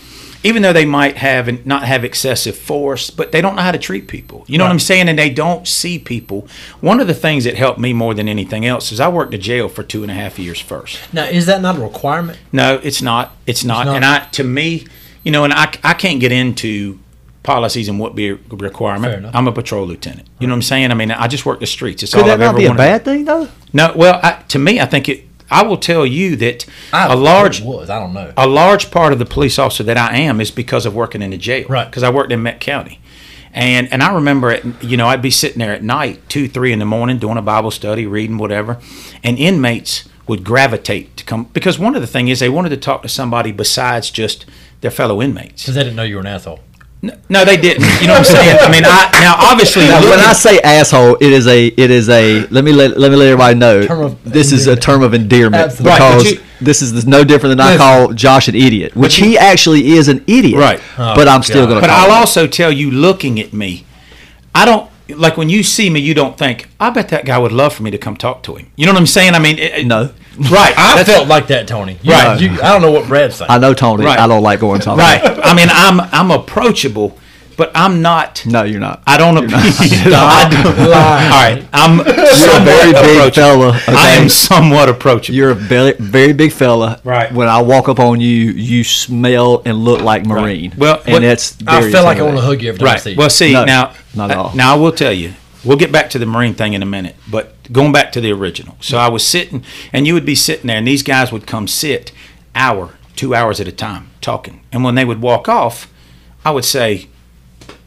even 0.42 0.62
though 0.62 0.72
they 0.72 0.84
might 0.84 1.16
have 1.18 1.48
and 1.48 1.64
not 1.66 1.84
have 1.84 2.04
excessive 2.04 2.56
force, 2.56 3.10
but 3.10 3.30
they 3.32 3.40
don't 3.40 3.56
know 3.56 3.62
how 3.62 3.72
to 3.72 3.78
treat 3.78 4.06
people. 4.06 4.44
You 4.48 4.58
know 4.58 4.64
what 4.64 4.70
I'm 4.70 4.78
saying? 4.78 5.08
And 5.08 5.18
they 5.18 5.30
don't 5.30 5.66
see 5.66 5.98
people. 5.98 6.46
One 6.80 7.00
of 7.00 7.06
the 7.06 7.14
things 7.14 7.44
that 7.44 7.54
helped 7.56 7.78
me 7.80 7.92
more 7.92 8.12
than 8.14 8.28
anything 8.28 8.64
else 8.66 8.92
is 8.92 9.00
I 9.00 9.08
worked 9.08 9.34
in 9.34 9.40
jail 9.40 9.68
for 9.68 9.82
two 9.82 10.02
and 10.02 10.10
a 10.10 10.14
half 10.14 10.38
years 10.38 10.60
first. 10.60 11.12
Now, 11.12 11.24
is 11.24 11.46
that 11.46 11.62
not 11.62 11.76
a 11.76 11.80
requirement? 11.80 12.38
No, 12.52 12.80
it's 12.82 13.02
not. 13.02 13.32
It's 13.46 13.64
not. 13.64 13.86
not? 13.86 13.96
And 13.96 14.04
I, 14.04 14.18
to 14.32 14.44
me, 14.44 14.86
you 15.24 15.32
know, 15.32 15.44
and 15.44 15.52
I, 15.52 15.72
I 15.82 15.94
can't 15.94 16.20
get 16.20 16.30
into 16.32 16.98
policies 17.46 17.88
and 17.88 17.98
what 17.98 18.14
be 18.14 18.28
a 18.30 18.34
requirement. 18.50 19.10
Fair 19.12 19.18
enough. 19.18 19.34
I'm 19.34 19.48
a 19.48 19.52
patrol 19.52 19.86
lieutenant. 19.86 20.28
You 20.38 20.46
know 20.46 20.52
what 20.52 20.56
I'm 20.56 20.62
saying? 20.62 20.90
I 20.90 20.94
mean, 20.94 21.10
I 21.10 21.26
just 21.28 21.46
work 21.46 21.60
the 21.60 21.66
streets. 21.66 22.02
It's 22.02 22.12
Could 22.12 22.22
all 22.22 22.26
that 22.26 22.34
I've 22.34 22.40
not 22.40 22.48
ever 22.50 22.58
be 22.58 22.64
a 22.66 22.68
wanted. 22.68 22.78
bad 22.78 23.04
thing 23.04 23.24
though? 23.24 23.48
No, 23.72 23.92
well, 23.96 24.20
I, 24.22 24.42
to 24.48 24.58
me, 24.58 24.80
I 24.80 24.84
think 24.86 25.08
it. 25.08 25.24
I 25.48 25.62
will 25.62 25.76
tell 25.76 26.04
you 26.04 26.34
that 26.36 26.66
I 26.92 27.12
a 27.12 27.16
large 27.16 27.62
was. 27.62 27.88
I 27.88 28.00
don't 28.00 28.12
know. 28.12 28.32
a 28.36 28.48
large 28.48 28.90
part 28.90 29.12
of 29.12 29.20
the 29.20 29.24
police 29.24 29.58
officer 29.60 29.84
that 29.84 29.96
I 29.96 30.16
am 30.18 30.40
is 30.40 30.50
because 30.50 30.84
of 30.86 30.94
working 30.94 31.22
in 31.22 31.30
the 31.30 31.36
jail. 31.38 31.66
Right. 31.68 31.84
Because 31.84 32.02
I 32.02 32.10
worked 32.10 32.32
in 32.32 32.42
Meck 32.42 32.60
County. 32.60 33.00
And 33.52 33.90
and 33.92 34.02
I 34.02 34.12
remember 34.12 34.50
it, 34.50 34.64
you 34.82 34.96
know, 34.98 35.06
I'd 35.06 35.22
be 35.22 35.30
sitting 35.30 35.60
there 35.60 35.72
at 35.72 35.82
night, 35.82 36.28
two, 36.28 36.46
three 36.48 36.72
in 36.72 36.78
the 36.78 36.84
morning, 36.84 37.18
doing 37.18 37.38
a 37.38 37.42
Bible 37.42 37.70
study, 37.70 38.06
reading 38.06 38.36
whatever, 38.38 38.78
and 39.22 39.38
inmates 39.38 40.06
would 40.26 40.42
gravitate 40.44 41.16
to 41.16 41.24
come 41.24 41.44
because 41.52 41.78
one 41.78 41.94
of 41.94 42.00
the 42.02 42.06
thing 42.08 42.26
is 42.28 42.40
they 42.40 42.48
wanted 42.50 42.70
to 42.70 42.76
talk 42.76 43.00
to 43.02 43.08
somebody 43.08 43.52
besides 43.52 44.10
just 44.10 44.44
their 44.82 44.90
fellow 44.90 45.22
inmates. 45.22 45.62
Because 45.62 45.76
they 45.76 45.84
didn't 45.84 45.96
know 45.96 46.02
you 46.02 46.16
were 46.16 46.20
an 46.20 46.26
asshole. 46.26 46.60
No, 47.28 47.44
they 47.44 47.56
didn't. 47.56 47.84
You 48.00 48.06
know 48.08 48.14
what 48.14 48.18
I'm 48.20 48.24
saying? 48.24 48.58
I 48.60 48.70
mean, 48.70 48.82
I 48.84 49.10
now 49.20 49.36
obviously 49.38 49.86
Now, 49.86 50.00
when 50.00 50.18
I 50.18 50.32
say 50.32 50.58
asshole, 50.60 51.16
it 51.20 51.30
is 51.32 51.46
a 51.46 51.66
it 51.66 51.90
is 51.90 52.08
a 52.08 52.46
let 52.48 52.64
me 52.64 52.72
let 52.72 52.98
let 52.98 53.10
me 53.10 53.16
let 53.16 53.26
everybody 53.28 53.54
know 53.58 53.86
Term 53.86 54.00
of 54.00 54.24
this 54.24 54.50
is 54.52 54.66
a 54.66 54.74
term 54.76 55.02
of 55.02 55.14
endearment 55.14 55.62
Absolutely. 55.64 55.90
Right, 55.90 56.16
because 56.16 56.32
you- 56.32 56.40
this 56.60 56.80
is 56.80 57.06
no 57.06 57.22
different 57.22 57.58
than 57.58 57.66
I 57.66 57.76
call 57.76 58.12
Josh 58.14 58.48
an 58.48 58.54
idiot, 58.54 58.96
which 58.96 59.16
he 59.16 59.36
actually 59.36 59.88
is 59.92 60.08
an 60.08 60.24
idiot. 60.26 60.58
Right. 60.58 60.80
but 60.96 61.28
I'm 61.28 61.42
still 61.42 61.66
going 61.66 61.76
to. 61.76 61.80
But 61.82 61.90
I'll 61.90 62.12
also 62.12 62.46
tell 62.46 62.72
you, 62.72 62.90
looking 62.90 63.38
at 63.38 63.52
me, 63.52 63.84
I 64.54 64.64
don't 64.64 64.90
like 65.08 65.36
when 65.36 65.48
you 65.48 65.62
see 65.62 65.90
me. 65.90 66.00
You 66.00 66.14
don't 66.14 66.36
think 66.38 66.68
I 66.80 66.90
bet 66.90 67.08
that 67.08 67.24
guy 67.24 67.38
would 67.38 67.52
love 67.52 67.74
for 67.74 67.82
me 67.82 67.90
to 67.90 67.98
come 67.98 68.16
talk 68.16 68.42
to 68.44 68.54
him. 68.56 68.70
You 68.76 68.86
know 68.86 68.92
what 68.92 69.00
I'm 69.00 69.06
saying? 69.06 69.34
I 69.34 69.38
mean, 69.38 69.58
it- 69.58 69.72
it- 69.78 69.86
No. 69.86 70.10
right? 70.50 70.74
I 70.76 70.96
That's- 70.96 71.06
felt 71.06 71.28
like 71.28 71.46
that, 71.48 71.66
Tony. 71.68 71.98
You, 72.02 72.12
Right. 72.12 72.40
You, 72.40 72.50
I 72.62 72.72
don't 72.72 72.82
know 72.82 72.90
what 72.92 73.06
Brad's 73.08 73.36
saying. 73.36 73.50
I 73.50 73.58
know 73.58 73.74
Tony. 73.74 74.04
Right. 74.04 74.18
I 74.18 74.26
don't 74.26 74.42
like 74.42 74.60
going 74.60 74.80
to 74.82 74.90
right. 74.94 75.20
I 75.42 75.54
mean, 75.54 75.68
I'm 75.70 76.00
I'm 76.00 76.30
approachable. 76.30 77.18
but 77.56 77.70
I'm 77.74 78.02
not. 78.02 78.44
No, 78.44 78.64
you're 78.64 78.80
not. 78.80 79.02
I 79.06 79.16
don't. 79.16 79.34
You're 79.34 79.48
not. 80.10 80.44
I 80.44 80.50
don't- 80.62 80.78
All 80.78 80.90
right, 80.90 81.66
I'm 81.72 81.96
You're 81.96 82.56
a 82.60 82.64
very 82.64 82.92
big 82.92 83.16
approachable. 83.16 83.72
fella. 83.72 83.96
I 83.98 84.10
am 84.10 84.28
somewhat 84.28 84.90
approachable. 84.90 85.34
You're 85.36 85.50
a 85.52 85.54
very, 85.54 85.92
very 85.98 86.34
big 86.34 86.52
fella. 86.52 87.00
Right. 87.02 87.32
When 87.32 87.48
I 87.48 87.62
walk 87.62 87.88
up 87.88 87.98
on 87.98 88.20
you, 88.20 88.28
you 88.52 88.84
smell 88.84 89.62
and 89.64 89.78
look 89.78 90.02
like 90.02 90.26
Marine. 90.26 90.74
Well, 90.76 91.00
and 91.06 91.12
what- 91.14 91.22
that's 91.22 91.56
I 91.66 91.80
feel 91.90 92.04
like 92.04 92.18
I 92.18 92.22
want 92.24 92.36
to 92.36 92.42
hug 92.42 92.60
you 92.60 92.68
every 92.68 92.80
time 92.80 92.88
I 92.88 92.98
see 92.98 93.10
you. 93.12 93.16
Well, 93.16 93.30
see 93.30 93.52
No, 93.54 93.64
now, 93.64 93.94
not 94.16 94.30
at 94.30 94.36
uh, 94.36 94.42
all. 94.44 94.54
now 94.54 94.74
I 94.74 94.78
will 94.78 94.92
tell 94.92 95.12
you. 95.12 95.34
We'll 95.64 95.76
get 95.76 95.90
back 95.90 96.10
to 96.10 96.18
the 96.20 96.26
Marine 96.26 96.54
thing 96.54 96.74
in 96.74 96.82
a 96.82 96.86
minute, 96.86 97.16
but 97.28 97.56
going 97.72 97.90
back 97.90 98.12
to 98.12 98.20
the 98.20 98.30
original. 98.30 98.76
So 98.80 98.98
I 98.98 99.08
was 99.08 99.26
sitting, 99.26 99.64
and 99.92 100.06
you 100.06 100.14
would 100.14 100.26
be 100.26 100.36
sitting 100.36 100.68
there, 100.68 100.76
and 100.76 100.86
these 100.86 101.02
guys 101.02 101.32
would 101.32 101.46
come 101.46 101.66
sit 101.66 102.12
hour, 102.54 102.94
two 103.16 103.34
hours 103.34 103.60
at 103.60 103.66
a 103.66 103.72
time 103.72 104.10
talking. 104.20 104.60
And 104.70 104.84
when 104.84 104.94
they 104.94 105.04
would 105.04 105.20
walk 105.20 105.48
off, 105.48 105.92
I 106.44 106.52
would 106.52 106.64
say, 106.64 107.08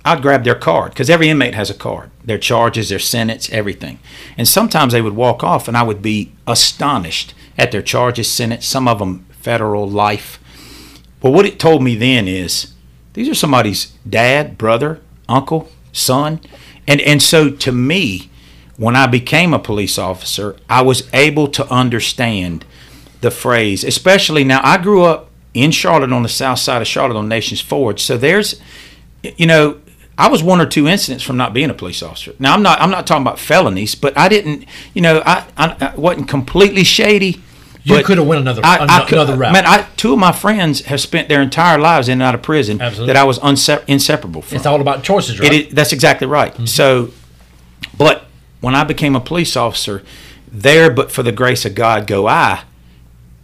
I'd 0.04 0.22
grab 0.22 0.44
their 0.44 0.56
card 0.56 0.92
because 0.92 1.10
every 1.10 1.30
inmate 1.30 1.54
has 1.54 1.70
a 1.70 1.74
card, 1.74 2.12
their 2.24 2.38
charges, 2.38 2.89
their 2.89 3.00
sentence, 3.00 3.50
everything. 3.52 4.00
And 4.38 4.48
sometimes 4.48 4.92
they 4.92 5.02
would 5.02 5.15
walk 5.15 5.44
off, 5.44 5.68
and 5.68 5.78
I 5.78 5.84
would 5.84 6.02
be 6.02 6.34
astonished 6.48 7.34
at 7.58 7.72
their 7.72 7.82
charges, 7.82 8.30
sentence, 8.30 8.65
some 8.65 8.88
of 8.88 9.00
them 9.00 9.26
federal 9.32 9.89
life. 9.89 10.39
But 11.22 11.32
what 11.32 11.46
it 11.46 11.60
told 11.60 11.84
me 11.84 11.96
then 11.96 12.28
is 12.28 12.74
these 13.13 13.30
are 13.30 13.36
somebody's 13.36 13.94
dad, 14.08 14.58
brother, 14.58 15.02
uncle, 15.28 15.70
son. 15.91 16.41
And 16.88 17.02
and 17.02 17.21
so 17.21 17.49
to 17.49 17.71
me, 17.71 18.30
when 18.78 18.95
I 18.95 19.08
became 19.08 19.54
a 19.54 19.60
police 19.60 19.97
officer, 19.97 20.56
I 20.69 20.82
was 20.82 21.10
able 21.13 21.47
to 21.49 21.69
understand 21.71 22.65
the 23.21 23.32
phrase, 23.32 23.84
especially 23.84 24.43
now 24.43 24.62
I 24.63 24.78
grew 24.78 25.04
up 25.04 25.30
in 25.54 25.71
Charlotte 25.71 26.13
on 26.13 26.23
the 26.23 26.30
south 26.30 26.60
side 26.60 26.82
of 26.82 26.88
Charlotte 26.88 27.17
on 27.17 27.28
Nations 27.28 27.60
Ford. 27.60 27.99
So 27.99 28.17
there's 28.17 28.62
you 29.38 29.45
know, 29.45 29.80
I 30.17 30.28
was 30.28 30.43
one 30.43 30.60
or 30.60 30.65
two 30.65 30.88
incidents 30.88 31.23
from 31.23 31.38
not 31.38 31.54
being 31.54 31.69
a 31.69 31.73
police 31.73 32.04
officer. 32.04 32.34
Now 32.39 32.54
I'm 32.54 32.63
not 32.63 32.82
I'm 32.82 32.91
not 32.91 33.08
talking 33.08 33.23
about 33.23 33.39
felonies, 33.39 33.95
but 33.95 34.17
I 34.17 34.28
didn't, 34.28 34.65
you 34.93 35.02
know, 35.02 35.21
I 35.25 35.45
I, 35.58 35.75
I 35.80 35.95
wasn't 35.95 36.28
completely 36.28 36.84
shady. 36.84 37.41
You 37.97 38.04
coulda 38.04 38.23
went 38.23 38.41
another- 38.41 38.62
I, 38.63 38.86
I 38.88 39.06
could- 39.06 39.13
another 39.13 39.36
route. 39.36 39.54
Man, 39.54 39.65
I, 39.65 39.86
two 39.97 40.13
of 40.13 40.19
my 40.19 40.32
friends 40.32 40.82
have 40.86 41.02
spent 41.02 41.30
their 41.30 41.41
entire 41.41 41.78
lives 41.78 42.08
in 42.08 42.13
and 42.13 42.23
out 42.23 42.36
of 42.36 42.41
prison 42.41 42.82
Absolutely. 42.82 43.13
that 43.13 43.19
I 43.19 43.23
was 43.23 43.39
unse- 43.39 43.84
inseparable 43.88 44.41
from. 44.41 44.58
it's 44.58 44.65
all 44.65 44.82
about 44.82 45.04
choices, 45.04 45.39
right? 45.39 45.52
It 45.52 45.67
is, 45.67 45.73
that's 45.73 45.93
exactly 45.93 46.28
right. 46.28 46.54
Mm-hmm. 46.54 46.65
So, 46.65 47.12
but 47.97 48.25
when 48.62 48.75
I 48.75 48.84
became 48.84 49.15
a 49.15 49.19
police 49.21 49.56
officer, 49.56 50.04
there, 50.52 50.89
but 50.91 51.12
for 51.12 51.23
the 51.23 51.32
grace 51.32 51.65
of 51.65 51.75
God, 51.75 52.08
go 52.08 52.28
I, 52.28 52.63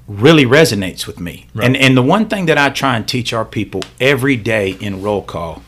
really 0.08 0.46
resonates 0.46 1.08
with 1.08 1.20
me. 1.20 1.48
Right. 1.54 1.66
And 1.66 1.76
and 1.78 1.98
the 1.98 2.04
one 2.04 2.28
thing 2.28 2.46
that 2.48 2.58
I 2.58 2.70
try 2.70 2.96
and 2.96 3.08
teach 3.08 3.34
our 3.34 3.46
people 3.46 3.82
every 4.00 4.36
day 4.36 4.72
in 4.80 5.02
roll 5.02 5.22
call 5.24 5.62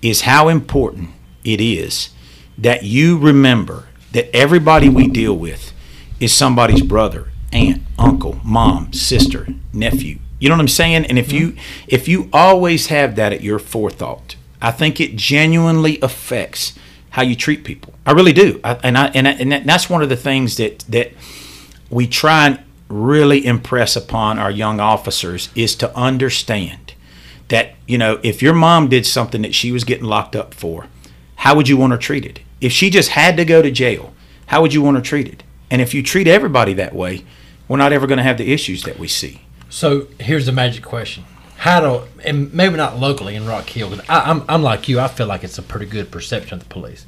is 0.00 0.22
how 0.22 0.48
important 0.48 1.10
it 1.44 1.60
is 1.60 2.10
that 2.56 2.82
you 2.84 3.18
remember 3.18 3.88
that 4.12 4.34
everybody 4.34 4.88
we 4.88 5.06
deal 5.06 5.36
with 5.36 5.72
is 6.18 6.32
somebody's 6.32 6.82
brother, 6.82 7.28
aunt, 7.52 7.82
uncle, 7.98 8.40
mom, 8.44 8.92
sister, 8.92 9.46
nephew. 9.72 10.18
You 10.38 10.48
know 10.48 10.54
what 10.54 10.62
I'm 10.62 10.68
saying? 10.68 11.06
And 11.06 11.18
if 11.18 11.32
you 11.32 11.48
mm-hmm. 11.48 11.86
if 11.88 12.08
you 12.08 12.28
always 12.32 12.86
have 12.88 13.16
that 13.16 13.32
at 13.32 13.42
your 13.42 13.58
forethought, 13.58 14.36
I 14.60 14.70
think 14.70 15.00
it 15.00 15.16
genuinely 15.16 16.00
affects 16.00 16.78
how 17.10 17.22
you 17.22 17.34
treat 17.34 17.64
people. 17.64 17.94
I 18.06 18.12
really 18.12 18.32
do. 18.32 18.60
I, 18.62 18.74
and 18.82 18.96
I 18.96 19.06
and 19.08 19.26
I, 19.26 19.32
and 19.32 19.68
that's 19.68 19.90
one 19.90 20.02
of 20.02 20.08
the 20.08 20.16
things 20.16 20.56
that 20.56 20.80
that 20.88 21.12
we 21.90 22.06
try 22.06 22.46
and 22.46 22.60
really 22.88 23.44
impress 23.44 23.96
upon 23.96 24.38
our 24.38 24.50
young 24.50 24.80
officers 24.80 25.50
is 25.54 25.74
to 25.76 25.94
understand 25.96 26.94
that 27.48 27.74
you 27.86 27.98
know 27.98 28.18
if 28.22 28.42
your 28.42 28.54
mom 28.54 28.88
did 28.88 29.06
something 29.06 29.42
that 29.42 29.54
she 29.54 29.72
was 29.72 29.84
getting 29.84 30.06
locked 30.06 30.34
up 30.34 30.54
for 30.54 30.86
how 31.36 31.54
would 31.54 31.68
you 31.68 31.76
want 31.76 31.92
her 31.92 31.98
treated 31.98 32.40
if 32.60 32.72
she 32.72 32.88
just 32.88 33.10
had 33.10 33.36
to 33.36 33.44
go 33.44 33.60
to 33.60 33.70
jail 33.70 34.14
how 34.46 34.62
would 34.62 34.72
you 34.72 34.80
want 34.80 34.96
her 34.96 35.02
treated 35.02 35.44
and 35.70 35.80
if 35.82 35.92
you 35.94 36.02
treat 36.02 36.26
everybody 36.26 36.72
that 36.74 36.94
way 36.94 37.24
we're 37.68 37.76
not 37.76 37.92
ever 37.92 38.06
going 38.06 38.16
to 38.18 38.22
have 38.24 38.38
the 38.38 38.52
issues 38.52 38.82
that 38.84 38.98
we 38.98 39.06
see 39.08 39.40
So 39.70 40.06
here's 40.18 40.46
the 40.46 40.52
magic 40.52 40.82
question: 40.84 41.24
How 41.58 41.80
do, 41.80 42.08
and 42.24 42.52
maybe 42.54 42.76
not 42.76 42.98
locally 42.98 43.34
in 43.36 43.46
Rock 43.46 43.68
Hill, 43.68 43.90
'cause 43.90 44.00
I, 44.08 44.30
I'm 44.30 44.42
I'm 44.48 44.62
like 44.62 44.88
you. 44.88 44.98
I 45.00 45.08
feel 45.08 45.26
like 45.26 45.44
it's 45.44 45.58
a 45.58 45.62
pretty 45.62 45.86
good 45.86 46.10
perception 46.10 46.54
of 46.54 46.60
the 46.60 46.68
police. 46.72 47.04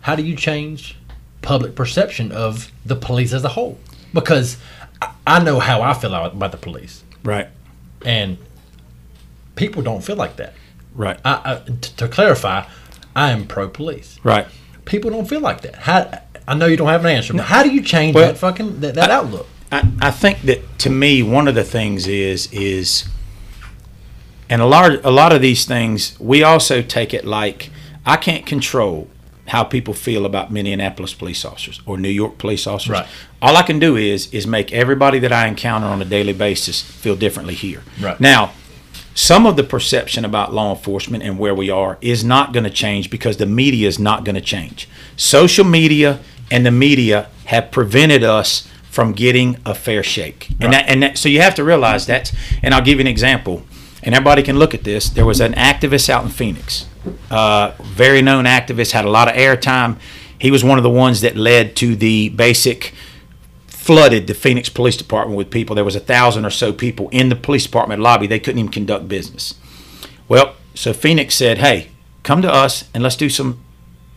How 0.00 0.16
do 0.16 0.22
you 0.22 0.34
change 0.36 0.96
public 1.42 1.74
perception 1.74 2.32
of 2.32 2.70
the 2.86 2.96
police 2.96 3.32
as 3.34 3.44
a 3.44 3.48
whole? 3.48 3.78
Because 4.14 4.56
I, 5.02 5.12
I 5.26 5.44
know 5.44 5.58
how 5.60 5.82
I 5.82 5.92
feel 5.92 6.14
about 6.14 6.52
the 6.52 6.56
police, 6.58 7.04
right 7.22 7.48
and 8.06 8.38
people 9.56 9.82
don't 9.82 10.02
feel 10.02 10.16
like 10.16 10.36
that. 10.36 10.54
right 10.94 11.18
I, 11.24 11.32
I, 11.44 11.54
t- 11.68 11.92
to 11.98 12.08
clarify, 12.08 12.64
I 13.14 13.30
am 13.32 13.46
pro 13.46 13.68
police. 13.68 14.18
right 14.24 14.46
People 14.86 15.10
don't 15.10 15.28
feel 15.28 15.40
like 15.40 15.60
that. 15.62 15.74
How? 15.74 16.22
I 16.48 16.54
know 16.54 16.66
you 16.66 16.78
don't 16.78 16.88
have 16.88 17.04
an 17.04 17.10
answer, 17.10 17.34
but 17.34 17.44
how 17.44 17.62
do 17.62 17.70
you 17.70 17.82
change 17.82 18.14
Well, 18.14 18.26
that 18.26 18.38
fucking 18.38 18.80
that, 18.80 18.94
that 18.94 19.10
outlook? 19.10 19.46
I, 19.70 19.86
I 20.00 20.10
think 20.10 20.42
that 20.42 20.78
to 20.78 20.90
me 20.90 21.22
one 21.22 21.46
of 21.46 21.54
the 21.54 21.62
things 21.62 22.06
is 22.06 22.50
is 22.52 23.06
and 24.48 24.62
a 24.62 24.66
lot 24.66 25.04
a 25.04 25.10
lot 25.10 25.32
of 25.32 25.42
these 25.42 25.66
things 25.66 26.18
we 26.18 26.42
also 26.42 26.80
take 26.80 27.12
it 27.12 27.26
like 27.26 27.70
I 28.06 28.16
can't 28.16 28.46
control 28.46 29.08
how 29.48 29.64
people 29.64 29.92
feel 29.94 30.24
about 30.24 30.50
Minneapolis 30.50 31.12
police 31.14 31.44
officers 31.44 31.80
or 31.86 31.98
New 31.98 32.10
York 32.10 32.38
police 32.38 32.66
officers. 32.66 32.92
Right. 32.92 33.06
All 33.42 33.56
I 33.56 33.62
can 33.62 33.78
do 33.78 33.96
is 33.96 34.32
is 34.32 34.46
make 34.46 34.72
everybody 34.72 35.18
that 35.18 35.32
I 35.32 35.46
encounter 35.46 35.86
on 35.86 36.00
a 36.00 36.04
daily 36.06 36.32
basis 36.32 36.80
feel 36.80 37.16
differently 37.16 37.54
here. 37.54 37.82
Right. 38.00 38.18
Now, 38.18 38.52
some 39.14 39.46
of 39.46 39.56
the 39.56 39.64
perception 39.64 40.24
about 40.24 40.54
law 40.54 40.74
enforcement 40.74 41.24
and 41.24 41.38
where 41.38 41.54
we 41.54 41.70
are 41.70 41.98
is 42.00 42.22
not 42.22 42.52
going 42.52 42.64
to 42.64 42.70
change 42.70 43.10
because 43.10 43.36
the 43.38 43.46
media 43.46 43.88
is 43.88 43.98
not 43.98 44.24
going 44.24 44.36
to 44.36 44.40
change. 44.40 44.88
Social 45.16 45.64
media 45.64 46.20
and 46.50 46.64
the 46.64 46.70
media 46.70 47.28
have 47.46 47.70
prevented 47.70 48.24
us 48.24 48.68
from 48.90 49.12
getting 49.12 49.56
a 49.64 49.74
fair 49.74 50.02
shake. 50.02 50.48
And 50.60 50.72
that, 50.72 50.88
and 50.88 51.02
that, 51.02 51.18
so 51.18 51.28
you 51.28 51.40
have 51.40 51.54
to 51.56 51.64
realize 51.64 52.06
that. 52.06 52.32
And 52.62 52.74
I'll 52.74 52.82
give 52.82 52.98
you 52.98 53.02
an 53.02 53.06
example. 53.06 53.62
And 54.02 54.14
everybody 54.14 54.42
can 54.42 54.58
look 54.58 54.74
at 54.74 54.84
this. 54.84 55.08
There 55.08 55.26
was 55.26 55.40
an 55.40 55.52
activist 55.52 56.08
out 56.08 56.24
in 56.24 56.30
Phoenix, 56.30 56.86
uh, 57.30 57.72
very 57.82 58.22
known 58.22 58.44
activist, 58.44 58.92
had 58.92 59.04
a 59.04 59.10
lot 59.10 59.28
of 59.28 59.34
airtime. 59.34 59.98
He 60.38 60.50
was 60.50 60.64
one 60.64 60.78
of 60.78 60.84
the 60.84 60.90
ones 60.90 61.20
that 61.20 61.36
led 61.36 61.76
to 61.76 61.96
the 61.96 62.30
basic 62.30 62.94
flooded 63.66 64.26
the 64.26 64.34
Phoenix 64.34 64.68
Police 64.68 64.96
Department 64.96 65.36
with 65.36 65.50
people. 65.50 65.74
There 65.74 65.84
was 65.84 65.96
a 65.96 66.00
thousand 66.00 66.44
or 66.44 66.50
so 66.50 66.72
people 66.72 67.08
in 67.08 67.28
the 67.28 67.36
police 67.36 67.64
department 67.64 68.02
lobby. 68.02 68.26
They 68.26 68.38
couldn't 68.38 68.58
even 68.58 68.70
conduct 68.70 69.08
business. 69.08 69.54
Well, 70.28 70.56
so 70.74 70.92
Phoenix 70.92 71.34
said, 71.34 71.58
"Hey, 71.58 71.88
come 72.22 72.42
to 72.42 72.52
us 72.52 72.84
and 72.92 73.02
let's 73.02 73.16
do 73.16 73.30
some. 73.30 73.60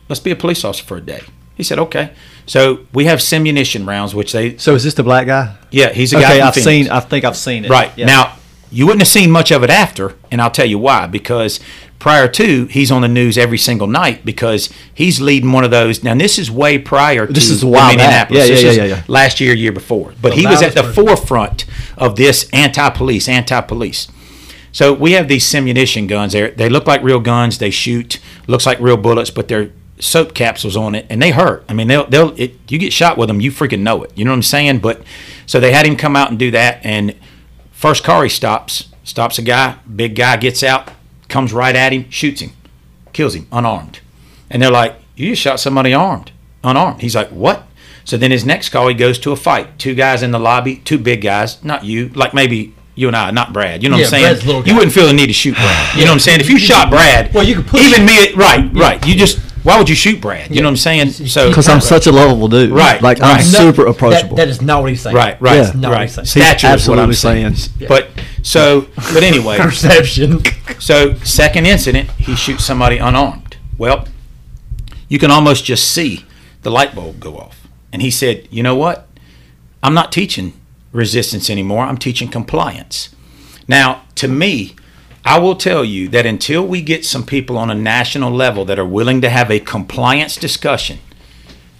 Let's 0.09 0.19
be 0.19 0.31
a 0.31 0.35
police 0.35 0.65
officer 0.65 0.83
for 0.83 0.97
a 0.97 1.01
day." 1.01 1.21
He 1.61 1.65
said, 1.65 1.77
"Okay." 1.77 2.09
So 2.47 2.79
we 2.91 3.05
have 3.05 3.19
simunition 3.19 3.85
rounds, 3.87 4.15
which 4.15 4.31
they 4.31 4.57
So 4.57 4.73
is 4.73 4.83
this 4.83 4.95
the 4.95 5.03
black 5.03 5.27
guy? 5.27 5.55
yeah, 5.69 5.93
he's 5.93 6.11
a 6.11 6.15
guy. 6.15 6.21
Okay, 6.23 6.39
from 6.39 6.47
I've 6.47 6.53
Phoenix. 6.55 6.65
seen. 6.65 6.89
I 6.89 6.99
think 6.99 7.23
I've 7.23 7.37
seen 7.37 7.65
it. 7.65 7.69
Right. 7.69 7.91
Yeah. 7.95 8.07
Now, 8.07 8.33
you 8.71 8.85
wouldn't 8.87 9.01
have 9.01 9.07
seen 9.19 9.29
much 9.29 9.51
of 9.51 9.61
it 9.63 9.69
after, 9.69 10.15
and 10.31 10.41
I'll 10.41 10.49
tell 10.49 10.65
you 10.65 10.79
why. 10.79 11.05
Because 11.05 11.59
prior 11.99 12.27
to, 12.29 12.65
he's 12.65 12.89
on 12.91 13.03
the 13.03 13.07
news 13.07 13.37
every 13.37 13.59
single 13.59 13.85
night 13.85 14.25
because 14.25 14.69
he's 14.91 15.21
leading 15.21 15.51
one 15.51 15.63
of 15.63 15.69
those. 15.69 16.03
Now, 16.03 16.15
this 16.15 16.39
is 16.39 16.49
way 16.49 16.79
prior 16.79 17.27
to 17.27 17.31
This 17.33 17.49
is 17.51 17.61
the 17.61 17.67
while 17.67 17.89
back. 17.95 17.97
Minneapolis. 17.97 18.49
Yeah, 18.49 18.55
yeah, 18.55 18.61
This 18.61 18.77
yeah, 18.77 18.83
yeah, 18.85 18.95
yeah. 18.95 19.03
Last 19.07 19.39
year, 19.39 19.53
year 19.53 19.71
before. 19.71 20.13
But 20.19 20.31
So 20.31 20.39
he 20.39 20.47
was 20.47 20.63
at 20.63 20.73
the 20.73 20.83
forefront 20.83 21.65
of 21.95 22.15
this 22.15 22.49
anti-police, 22.51 23.29
anti-police. 23.29 24.07
So 24.71 24.93
we 24.93 25.11
have 25.11 25.27
these 25.27 25.45
simunition 25.45 26.07
guns. 26.07 26.33
They 26.33 26.49
they 26.49 26.69
look 26.69 26.87
like 26.87 27.03
real 27.03 27.19
guns. 27.19 27.57
They 27.59 27.69
shoot. 27.71 28.19
Looks 28.47 28.65
like 28.65 28.79
real 28.79 28.97
bullets, 28.97 29.29
but 29.29 29.47
they're 29.49 29.69
soap 30.01 30.33
capsules 30.33 30.75
on 30.75 30.95
it, 30.95 31.05
and 31.09 31.21
they 31.21 31.31
hurt. 31.31 31.63
I 31.69 31.73
mean, 31.73 31.87
they'll 31.87 32.05
they'll 32.07 32.33
it, 32.37 32.55
you 32.69 32.77
get 32.77 32.91
shot 32.91 33.17
with 33.17 33.27
them, 33.29 33.39
you 33.39 33.51
freaking 33.51 33.79
know 33.81 34.03
it. 34.03 34.11
You 34.15 34.25
know 34.25 34.31
what 34.31 34.35
I'm 34.37 34.43
saying? 34.43 34.79
But 34.79 35.01
so 35.45 35.59
they 35.59 35.71
had 35.71 35.85
him 35.85 35.95
come 35.95 36.15
out 36.15 36.29
and 36.29 36.37
do 36.39 36.51
that, 36.51 36.79
and 36.83 37.15
first 37.71 38.03
car 38.03 38.23
he 38.23 38.29
stops, 38.29 38.89
stops 39.03 39.37
a 39.39 39.41
guy, 39.41 39.77
big 39.95 40.15
guy 40.15 40.37
gets 40.37 40.63
out, 40.63 40.89
comes 41.29 41.53
right 41.53 41.75
at 41.75 41.93
him, 41.93 42.09
shoots 42.09 42.41
him, 42.41 42.51
kills 43.13 43.35
him 43.35 43.47
unarmed, 43.51 43.99
and 44.49 44.61
they're 44.61 44.71
like, 44.71 44.95
"You 45.15 45.29
just 45.29 45.41
shot 45.41 45.59
somebody 45.59 45.93
armed, 45.93 46.31
unarmed." 46.63 47.01
He's 47.01 47.15
like, 47.15 47.29
"What?" 47.29 47.67
So 48.03 48.17
then 48.17 48.31
his 48.31 48.43
next 48.45 48.69
call, 48.69 48.87
he 48.87 48.95
goes 48.95 49.19
to 49.19 49.31
a 49.31 49.35
fight. 49.35 49.77
Two 49.77 49.93
guys 49.93 50.23
in 50.23 50.31
the 50.31 50.39
lobby, 50.39 50.77
two 50.77 50.97
big 50.97 51.21
guys, 51.21 51.63
not 51.63 51.85
you, 51.85 52.09
like 52.09 52.33
maybe 52.33 52.73
you 52.95 53.07
and 53.07 53.15
I, 53.15 53.29
not 53.31 53.53
Brad. 53.53 53.83
You 53.83 53.89
know 53.89 53.95
Yeah, 53.97 54.05
what 54.05 54.13
I'm 54.15 54.35
saying? 54.37 54.65
You 54.65 54.73
wouldn't 54.75 54.91
feel 54.91 55.05
the 55.05 55.13
need 55.13 55.27
to 55.27 55.33
shoot 55.33 55.53
Brad. 55.55 55.95
You 55.95 56.01
know 56.05 56.07
what 56.11 56.13
I'm 56.15 56.19
saying? 56.19 56.39
If 56.41 56.49
you 56.49 56.57
shot 56.57 56.89
Brad, 56.89 57.31
Well, 57.33 57.43
you 57.43 57.55
could 57.55 57.67
push 57.67 57.81
even 57.81 58.01
him. 58.01 58.05
me, 58.07 58.33
right, 58.33 58.69
right. 58.73 59.07
You 59.07 59.15
just 59.15 59.39
why 59.63 59.77
would 59.77 59.87
you 59.89 59.95
shoot 59.95 60.19
Brad? 60.21 60.49
You 60.53 60.61
know 60.61 60.67
what 60.67 60.71
I'm 60.71 60.77
saying? 60.77 61.09
So 61.11 61.49
because 61.49 61.69
I'm 61.69 61.81
such 61.81 62.07
a 62.07 62.11
lovable 62.11 62.47
dude. 62.47 62.71
Right, 62.71 63.01
Like 63.01 63.21
I'm 63.21 63.35
right. 63.37 63.43
super 63.45 63.83
That- 63.83 63.91
approachable. 63.91 64.35
that 64.37 64.47
is 64.47 64.61
not 64.61 64.81
what 64.81 64.89
he's 64.91 65.01
saying. 65.01 65.15
right, 65.15 65.39
right, 65.41 65.55
Yeah. 65.57 65.71
not 65.75 65.89
what 65.89 65.97
right. 65.97 66.01
he's 66.09 66.13
saying. 66.15 66.25
Stature 66.25 66.75
is 66.75 66.87
what 66.89 66.99
I'm 66.99 67.09
absolutely 67.09 67.15
saying. 67.15 67.55
saying. 67.55 67.87
But 67.87 68.09
so, 68.43 68.87
but 69.13 69.23
anyway, 69.23 69.57
Perception. 69.59 70.43
so 70.79 71.15
second 71.23 71.67
incident, 71.67 72.09
he 72.11 72.35
shoots 72.35 72.63
somebody 72.65 72.97
unarmed. 72.97 73.57
Well, 73.77 74.07
you 75.07 75.19
can 75.19 75.31
almost 75.31 75.65
just 75.65 75.91
see 75.91 76.25
the 76.63 76.71
light 76.71 76.95
bulb 76.95 77.19
go 77.19 77.37
off. 77.37 77.67
And 77.93 78.01
he 78.01 78.09
said, 78.11 78.47
"You 78.51 78.63
know 78.63 78.75
what? 78.75 79.07
I'm 79.83 79.93
not 79.93 80.11
teaching 80.11 80.53
resistance 80.93 81.49
anymore. 81.49 81.83
I'm 81.85 81.97
teaching 81.97 82.29
compliance." 82.29 83.09
Now, 83.67 84.03
to 84.15 84.27
me, 84.27 84.75
I 85.23 85.39
will 85.39 85.55
tell 85.55 85.85
you 85.85 86.07
that 86.09 86.25
until 86.25 86.65
we 86.65 86.81
get 86.81 87.05
some 87.05 87.25
people 87.25 87.57
on 87.57 87.69
a 87.69 87.75
national 87.75 88.31
level 88.31 88.65
that 88.65 88.79
are 88.79 88.85
willing 88.85 89.21
to 89.21 89.29
have 89.29 89.51
a 89.51 89.59
compliance 89.59 90.35
discussion, 90.35 90.99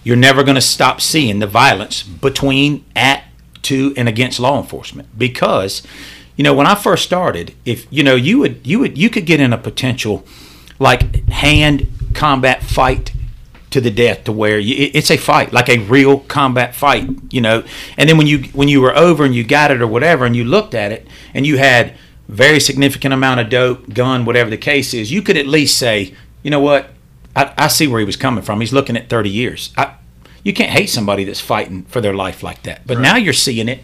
you're 0.04 0.16
never 0.16 0.44
going 0.44 0.54
to 0.54 0.60
stop 0.60 1.00
seeing 1.00 1.38
the 1.38 1.46
violence 1.46 2.02
between, 2.02 2.84
at, 2.94 3.24
to, 3.62 3.94
and 3.96 4.08
against 4.08 4.38
law 4.38 4.60
enforcement. 4.60 5.18
Because, 5.18 5.82
you 6.36 6.44
know, 6.44 6.54
when 6.54 6.66
I 6.66 6.74
first 6.74 7.04
started, 7.04 7.54
if 7.64 7.86
you 7.90 8.02
know, 8.02 8.14
you 8.14 8.38
would, 8.38 8.66
you 8.66 8.78
would, 8.78 8.96
you 8.96 9.10
could 9.10 9.26
get 9.26 9.40
in 9.40 9.52
a 9.52 9.58
potential 9.58 10.24
like 10.78 11.28
hand 11.28 11.88
combat 12.14 12.62
fight 12.62 13.12
to 13.70 13.80
the 13.80 13.90
death 13.90 14.24
to 14.24 14.32
where 14.32 14.58
you, 14.58 14.90
it's 14.92 15.10
a 15.10 15.16
fight 15.16 15.52
like 15.52 15.68
a 15.68 15.78
real 15.78 16.18
combat 16.20 16.74
fight 16.74 17.08
you 17.30 17.40
know 17.40 17.64
and 17.96 18.08
then 18.08 18.18
when 18.18 18.26
you 18.26 18.40
when 18.52 18.68
you 18.68 18.82
were 18.82 18.94
over 18.94 19.24
and 19.24 19.34
you 19.34 19.42
got 19.42 19.70
it 19.70 19.80
or 19.80 19.86
whatever 19.86 20.26
and 20.26 20.36
you 20.36 20.44
looked 20.44 20.74
at 20.74 20.92
it 20.92 21.06
and 21.32 21.46
you 21.46 21.56
had 21.56 21.94
very 22.28 22.60
significant 22.60 23.12
amount 23.12 23.40
of 23.40 23.48
dope 23.50 23.92
gun 23.92 24.24
whatever 24.24 24.48
the 24.48 24.56
case 24.56 24.94
is 24.94 25.12
you 25.12 25.20
could 25.20 25.36
at 25.36 25.46
least 25.46 25.76
say 25.76 26.14
you 26.42 26.50
know 26.50 26.60
what? 26.60 26.90
I, 27.34 27.52
I 27.56 27.68
see 27.68 27.86
where 27.86 28.00
he 28.00 28.04
was 28.04 28.16
coming 28.16 28.42
from. 28.42 28.60
He's 28.60 28.72
looking 28.72 28.96
at 28.96 29.08
30 29.08 29.30
years. 29.30 29.72
I, 29.76 29.94
you 30.42 30.52
can't 30.52 30.70
hate 30.70 30.90
somebody 30.90 31.24
that's 31.24 31.40
fighting 31.40 31.84
for 31.84 32.00
their 32.00 32.14
life 32.14 32.42
like 32.42 32.62
that. 32.64 32.86
But 32.86 32.96
right. 32.96 33.02
now 33.02 33.16
you're 33.16 33.32
seeing 33.32 33.68
it. 33.68 33.80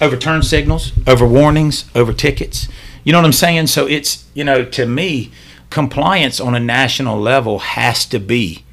Over 0.00 0.16
turn 0.16 0.44
signals 0.44 0.92
over 1.08 1.26
warnings 1.26 1.90
over 1.92 2.12
tickets. 2.12 2.68
You 3.02 3.10
know 3.10 3.18
what 3.18 3.24
i'm 3.24 3.32
saying? 3.32 3.66
So 3.66 3.84
it's 3.88 4.28
you 4.32 4.44
know 4.44 4.64
to 4.64 4.86
me 4.86 5.32
compliance 5.70 6.38
on 6.38 6.54
a 6.54 6.60
national 6.60 7.18
level 7.20 7.58
has 7.58 8.06
to 8.06 8.20
be 8.20 8.64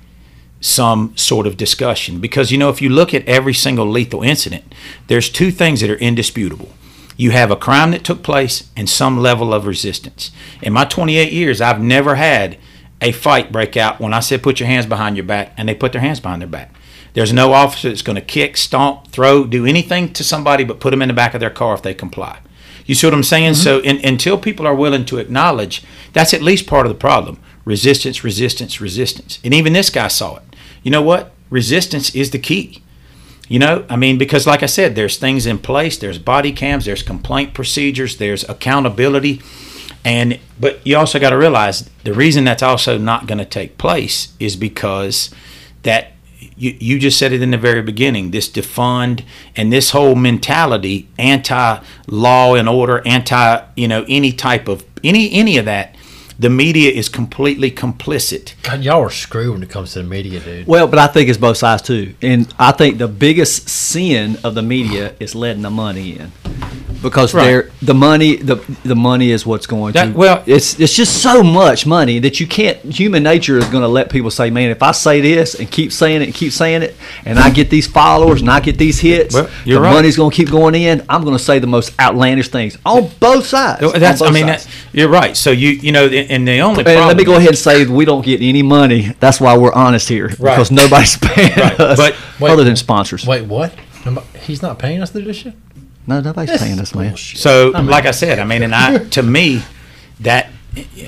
some 0.62 1.18
sort 1.18 1.48
of 1.48 1.58
discussion. 1.58 2.22
Because 2.22 2.52
you 2.52 2.60
know 2.60 2.70
if 2.70 2.80
you 2.80 2.90
look 2.90 3.12
at 3.12 3.28
every 3.28 3.56
single 3.56 3.90
lethal 3.90 4.22
incident 4.22 4.76
there's 5.08 5.28
two 5.28 5.50
things 5.50 5.82
that 5.82 5.90
are 5.90 5.96
indisputable 5.96 6.70
you 7.18 7.32
have 7.32 7.52
a 7.52 7.56
crime 7.56 7.92
that 7.92 8.04
took 8.04 8.24
place 8.24 8.70
and 8.76 8.90
some 8.90 9.18
level 9.18 9.54
of 9.54 9.66
resistance 9.66 10.32
in 10.62 10.74
my 10.74 10.86
28 10.86 11.32
years 11.32 11.62
i've 11.62 11.82
never 11.82 12.16
had 12.16 12.58
a 13.02 13.12
fight 13.12 13.52
break 13.52 13.76
out 13.78 14.00
when 14.00 14.14
i 14.14 14.20
said 14.20 14.44
put 14.44 14.60
your 14.60 14.68
hands 14.68 14.86
behind 14.86 15.16
your 15.16 15.26
back 15.26 15.54
and 15.58 15.68
they 15.68 15.76
put 15.76 15.92
their 15.92 16.02
hands 16.02 16.20
behind 16.20 16.42
their 16.42 16.48
back 16.48 16.74
there's 17.14 17.34
no 17.34 17.54
officer 17.54 17.90
that's 17.90 18.02
going 18.02 18.16
to 18.16 18.22
kick 18.22 18.58
stomp 18.58 19.08
throw 19.08 19.46
do 19.46 19.66
anything 19.66 20.12
to 20.12 20.24
somebody 20.24 20.64
but 20.64 20.80
put 20.80 20.92
them 20.92 21.02
in 21.02 21.08
the 21.08 21.14
back 21.14 21.34
of 21.34 21.40
their 21.40 21.50
car 21.50 21.74
if 21.74 21.82
they 21.82 21.94
comply 21.94 22.40
you 22.86 22.94
see 22.94 23.08
what 23.08 23.14
I'm 23.14 23.24
saying? 23.24 23.54
Mm-hmm. 23.54 23.64
So 23.64 23.80
in, 23.80 24.04
until 24.06 24.38
people 24.38 24.68
are 24.68 24.76
willing 24.76 25.06
to 25.06 25.18
acknowledge, 25.18 25.84
that's 26.14 26.34
at 26.34 26.42
least 26.42 26.68
part 26.68 26.86
of 26.86 26.92
the 26.92 27.00
problem. 27.00 27.40
Resistance, 27.66 28.24
resistance, 28.24 28.80
resistance. 28.80 29.40
And 29.44 29.54
even 29.54 29.74
this 29.74 29.90
guy 29.90 30.08
saw 30.08 30.38
it. 30.38 30.44
You 30.84 30.92
know 30.92 31.02
what? 31.02 31.32
Resistance 31.50 32.14
is 32.14 32.32
the 32.32 32.40
key. 32.40 32.84
You 33.48 33.60
know, 33.60 33.86
I 33.90 33.96
mean, 33.96 34.18
because 34.18 34.48
like 34.48 34.64
I 34.64 34.68
said, 34.68 34.96
there's 34.96 35.18
things 35.18 35.46
in 35.46 35.60
place, 35.60 35.98
there's 35.98 36.18
body 36.18 36.52
cams, 36.52 36.86
there's 36.86 37.04
complaint 37.04 37.54
procedures, 37.54 38.18
there's 38.18 38.48
accountability. 38.50 39.42
And 40.04 40.40
but 40.60 40.86
you 40.86 40.98
also 40.98 41.20
got 41.20 41.32
to 41.32 41.38
realize 41.38 41.90
the 42.04 42.14
reason 42.14 42.44
that's 42.44 42.64
also 42.64 42.98
not 42.98 43.28
going 43.28 43.38
to 43.38 43.46
take 43.46 43.78
place 43.78 44.34
is 44.40 44.56
because 44.56 45.30
that 45.84 46.14
you, 46.58 46.76
you 46.80 47.00
just 47.00 47.18
said 47.18 47.34
it 47.34 47.42
in 47.42 47.52
the 47.52 47.58
very 47.58 47.82
beginning 47.82 48.32
this 48.32 48.50
defund 48.50 49.24
and 49.56 49.72
this 49.72 49.92
whole 49.92 50.16
mentality 50.16 51.10
anti 51.18 51.80
law 52.08 52.56
and 52.56 52.70
order 52.70 53.02
anti 53.06 53.64
you 53.76 53.88
know 53.88 54.06
any 54.08 54.32
type 54.32 54.68
of 54.68 54.86
any 55.04 55.32
any 55.34 55.58
of 55.58 55.66
that 55.66 55.95
the 56.38 56.50
media 56.50 56.92
is 56.92 57.10
completely 57.10 57.72
complicit. 57.72 58.54
God, 58.64 58.82
y'all 58.82 59.02
are 59.02 59.10
screwed 59.10 59.54
when 59.54 59.64
it 59.64 59.70
comes 59.70 59.94
to 59.94 60.04
the 60.04 60.08
media, 60.08 60.40
dude. 60.40 60.68
Well, 60.68 60.88
but 60.88 61.00
I 61.00 61.08
think 61.08 61.30
it's 61.30 61.38
both 61.38 61.58
sides 61.58 61.82
too, 61.82 62.16
and 62.22 62.54
I 62.60 62.72
think 62.72 62.98
the 62.98 63.08
biggest 63.08 63.70
sin 63.70 64.38
of 64.44 64.56
the 64.56 64.62
media 64.62 65.16
is 65.20 65.36
letting 65.36 65.62
the 65.62 65.70
money 65.70 66.18
in 66.18 66.32
because 67.06 67.36
right. 67.36 67.46
they're 67.46 67.70
the 67.84 67.94
money 67.94 68.36
the 68.36 68.56
the 68.84 68.96
money 68.96 69.30
is 69.30 69.46
what's 69.46 69.68
going 69.68 69.94
that, 69.94 70.06
to 70.06 70.18
well 70.18 70.44
it's 70.48 70.80
it's 70.80 70.96
just 70.96 71.22
so 71.22 71.44
much 71.44 71.86
money 71.86 72.18
that 72.18 72.40
you 72.40 72.48
can't 72.48 72.80
human 72.80 73.22
nature 73.22 73.60
is 73.60 73.66
going 73.66 73.84
to 73.84 73.88
let 73.88 74.10
people 74.10 74.32
say 74.32 74.50
man 74.50 74.72
if 74.72 74.82
I 74.82 74.92
say 74.92 75.22
this 75.22 75.54
and 75.54 75.70
keep 75.70 75.92
saying 75.92 76.24
it 76.24 76.26
and 76.26 76.34
keep 76.34 76.52
saying 76.52 76.82
it 76.82 76.96
and 77.24 77.38
I 77.38 77.52
get 77.52 77.70
these 77.70 77.86
followers 77.86 78.42
and 78.42 78.50
I 78.50 78.60
get 78.60 78.80
these 78.80 79.00
hits 79.00 79.36
well, 79.36 79.48
the 79.66 79.80
right. 79.80 79.94
money's 79.94 80.18
going 80.18 80.32
to 80.32 80.36
keep 80.36 80.50
going 80.50 80.74
in 80.74 81.06
I'm 81.08 81.24
going 81.24 81.38
to 81.38 81.44
say 81.44 81.60
the 81.60 81.68
most 81.68 81.98
outlandish 82.00 82.50
things 82.50 82.76
on 82.84 83.12
both 83.20 83.46
sides 83.46 83.82
that's 83.94 84.20
both 84.20 84.30
I 84.30 84.34
mean 84.34 84.48
that, 84.48 84.68
you're 84.92 85.10
right. 85.10 85.38
So 85.38 85.52
you 85.52 85.70
you 85.70 85.92
know 85.92 86.08
and 86.08 86.48
the 86.48 86.60
only 86.60 86.84
and 86.86 87.08
let 87.08 87.18
me 87.18 87.24
go 87.24 87.36
ahead 87.36 87.50
and 87.50 87.58
say 87.58 87.86
we 87.86 88.06
don't 88.06 88.26
get 88.26 88.42
any 88.42 88.64
money. 88.64 89.14
That's 89.20 89.40
why 89.40 89.56
we're 89.56 89.74
honest 89.74 90.10
here 90.10 90.28
right. 90.28 90.56
because 90.56 90.72
nobody's 90.72 91.18
paying 91.18 91.52
us 91.54 91.98
but 91.98 92.16
wait, 92.40 92.50
other 92.50 92.64
than 92.64 92.76
sponsors. 92.76 93.28
wait 93.28 93.46
what? 93.46 93.76
He's 94.42 94.62
not 94.62 94.80
paying 94.80 95.02
us 95.02 95.12
this 95.12 95.36
shit 95.36 95.54
no, 96.08 96.22
nobody's 96.22 96.60
paying 96.60 96.80
us, 96.80 96.94
man. 96.94 97.16
So, 97.18 97.74
I 97.74 97.82
mean, 97.82 97.90
like 97.90 98.06
I 98.06 98.12
said, 98.12 98.40
I 98.40 98.46
mean, 98.46 98.64
and 98.64 98.74
I 98.74 98.98
to 99.10 99.24
me, 99.24 99.64
that 100.20 100.50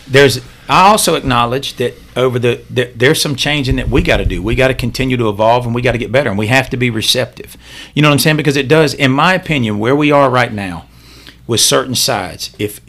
there's. 0.08 0.42
I 0.70 0.90
also 0.90 1.16
acknowledge 1.16 1.78
that 1.78 1.94
over 2.18 2.40
the, 2.40 2.62
the 2.70 2.92
there's 2.94 3.22
some 3.22 3.38
changing 3.38 3.78
that 3.78 3.88
we 3.88 4.02
got 4.02 4.18
to 4.18 4.26
do. 4.26 4.44
We 4.44 4.54
got 4.54 4.68
to 4.68 4.74
continue 4.74 5.16
to 5.16 5.30
evolve, 5.30 5.66
and 5.66 5.74
we 5.74 5.82
got 5.82 5.94
to 5.94 5.98
get 5.98 6.12
better, 6.12 6.30
and 6.30 6.38
we 6.38 6.48
have 6.48 6.70
to 6.72 6.78
be 6.78 6.90
receptive. 6.90 7.56
You 7.94 8.02
know 8.02 8.10
what 8.10 8.14
I'm 8.14 8.20
saying? 8.20 8.38
Because 8.38 8.58
it 8.58 8.68
does, 8.68 8.94
in 8.94 9.12
my 9.12 9.34
opinion, 9.34 9.80
where 9.80 9.96
we 9.96 10.12
are 10.12 10.30
right 10.30 10.52
now, 10.52 10.88
with 11.48 11.62
certain 11.62 11.96
sides. 11.96 12.54
If 12.60 12.82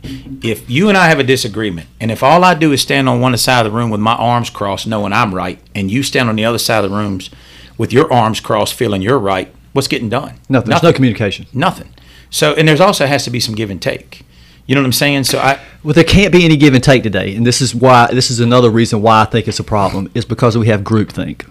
if 0.44 0.68
you 0.68 0.88
and 0.88 0.98
I 0.98 1.08
have 1.08 1.20
a 1.20 1.24
disagreement, 1.24 1.88
and 2.00 2.10
if 2.10 2.22
all 2.22 2.44
I 2.44 2.54
do 2.54 2.72
is 2.72 2.82
stand 2.82 3.08
on 3.08 3.20
one 3.20 3.36
side 3.38 3.64
of 3.64 3.72
the 3.72 3.78
room 3.78 3.90
with 3.90 4.00
my 4.00 4.14
arms 4.14 4.50
crossed, 4.50 4.86
knowing 4.86 5.12
I'm 5.12 5.34
right, 5.34 5.60
and 5.74 5.90
you 5.90 6.02
stand 6.02 6.28
on 6.28 6.36
the 6.36 6.44
other 6.44 6.58
side 6.58 6.84
of 6.84 6.90
the 6.90 6.96
rooms 6.96 7.30
with 7.78 7.92
your 7.92 8.12
arms 8.12 8.40
crossed, 8.40 8.74
feeling 8.74 9.00
you're 9.00 9.18
right, 9.18 9.54
what's 9.72 9.88
getting 9.88 10.08
done? 10.08 10.40
Nothing. 10.48 10.70
There's 10.70 10.82
no 10.82 10.92
communication. 10.92 11.46
Nothing. 11.52 11.94
So, 12.30 12.54
and 12.54 12.68
there's 12.68 12.80
also 12.80 13.06
has 13.06 13.24
to 13.24 13.30
be 13.30 13.40
some 13.40 13.54
give 13.54 13.70
and 13.70 13.80
take. 13.80 14.24
You 14.66 14.74
know 14.74 14.82
what 14.82 14.86
I'm 14.86 14.92
saying? 14.92 15.24
So 15.24 15.38
I 15.38 15.58
well, 15.82 15.94
there 15.94 16.04
can't 16.04 16.30
be 16.30 16.44
any 16.44 16.56
give 16.56 16.74
and 16.74 16.84
take 16.84 17.02
today, 17.02 17.34
and 17.34 17.46
this 17.46 17.62
is 17.62 17.74
why 17.74 18.08
this 18.08 18.30
is 18.30 18.38
another 18.38 18.70
reason 18.70 19.00
why 19.00 19.22
I 19.22 19.24
think 19.24 19.48
it's 19.48 19.58
a 19.58 19.64
problem 19.64 20.10
is 20.14 20.26
because 20.26 20.58
we 20.58 20.66
have 20.66 20.82
groupthink. 20.82 21.50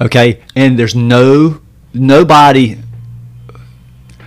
Okay, 0.00 0.40
and 0.54 0.78
there's 0.78 0.94
no 0.94 1.60
nobody. 1.92 2.78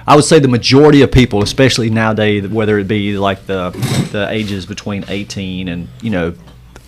I 0.05 0.15
would 0.15 0.25
say 0.25 0.39
the 0.39 0.49
majority 0.49 1.03
of 1.03 1.11
people, 1.11 1.41
especially 1.41 1.89
nowadays, 1.89 2.45
whether 2.49 2.77
it 2.79 2.87
be 2.89 3.17
like 3.17 3.45
the 3.45 3.69
the 4.11 4.27
ages 4.29 4.65
between 4.65 5.05
18 5.07 5.69
and 5.69 5.87
you 6.01 6.09
know 6.09 6.33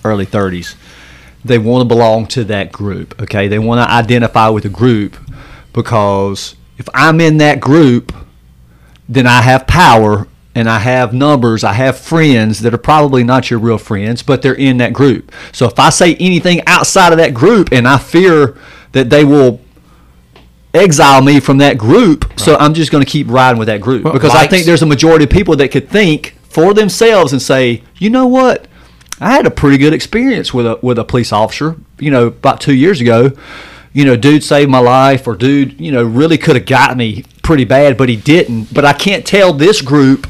early 0.04 0.26
30s, 0.26 0.76
they 1.46 1.58
want 1.58 1.84
to 1.84 1.86
belong 1.88 2.28
to 2.28 2.44
that 2.46 2.74
group. 2.74 3.22
Okay, 3.22 3.48
they 3.48 3.60
want 3.60 3.80
to 3.80 3.90
identify 3.90 4.50
with 4.50 4.66
a 4.66 4.70
group 4.70 5.16
because 5.72 6.56
if 6.78 6.90
I'm 6.94 7.22
in 7.22 7.38
that 7.38 7.62
group 7.62 8.14
then 9.08 9.28
I 9.28 9.42
have 9.42 9.68
power 9.68 10.28
and 10.56 10.70
I 10.70 10.80
have 10.80 11.14
numbers, 11.14 11.64
I 11.64 11.74
have 11.74 11.98
friends 11.98 12.62
that 12.62 12.74
are 12.74 12.80
probably 12.80 13.24
not 13.24 13.50
your 13.50 13.60
real 13.60 13.78
friends, 13.78 14.22
but 14.22 14.42
they're 14.42 14.54
in 14.54 14.78
that 14.78 14.94
group. 14.94 15.32
So 15.52 15.66
if 15.66 15.80
I 15.80 15.90
say 15.90 16.16
anything 16.16 16.62
outside 16.68 17.12
of 17.12 17.18
that 17.18 17.34
group 17.34 17.70
and 17.72 17.88
I 17.88 17.98
fear 17.98 18.58
that 18.92 19.10
they 19.10 19.26
will 19.26 19.62
exile 20.74 21.22
me 21.22 21.40
from 21.40 21.58
that 21.58 21.78
group, 21.78 22.30
right. 22.30 22.40
so 22.40 22.56
I'm 22.58 22.74
just 22.74 22.92
going 22.92 23.04
to 23.04 23.10
keep 23.10 23.28
riding 23.30 23.58
with 23.58 23.68
that 23.68 23.82
group 23.82 24.04
well, 24.04 24.14
because 24.14 24.30
likes. 24.30 24.46
I 24.46 24.48
think 24.48 24.66
there's 24.66 24.84
a 24.84 24.88
majority 24.88 25.24
of 25.24 25.32
people 25.32 25.56
that 25.56 25.70
could 25.70 25.90
think 25.90 26.38
for 26.44 26.74
themselves 26.74 27.34
and 27.34 27.42
say, 27.42 27.82
"You 27.98 28.12
know 28.12 28.28
what? 28.28 28.68
I 29.20 29.32
had 29.32 29.48
a 29.48 29.52
pretty 29.52 29.78
good 29.78 29.94
experience 29.94 30.54
with 30.54 30.68
a 30.68 30.78
with 30.84 31.00
a 31.00 31.04
police 31.04 31.32
officer, 31.32 31.78
you 31.98 32.12
know, 32.12 32.28
about 32.28 32.62
2 32.62 32.74
years 32.74 33.02
ago." 33.02 33.32
you 33.94 34.04
know, 34.04 34.16
dude 34.16 34.44
saved 34.44 34.70
my 34.70 34.80
life 34.80 35.28
or 35.28 35.36
dude, 35.36 35.80
you 35.80 35.92
know, 35.92 36.04
really 36.04 36.38
could 36.38 36.56
have 36.56 36.66
got 36.66 36.98
me 36.98 37.24
pretty 37.44 37.66
bad, 37.66 37.98
but 37.98 38.10
he 38.10 38.16
didn't. 38.16 38.74
But 38.74 38.86
I 38.86 38.94
can't 38.94 39.26
tell 39.26 39.54
this 39.54 39.82
group 39.82 40.28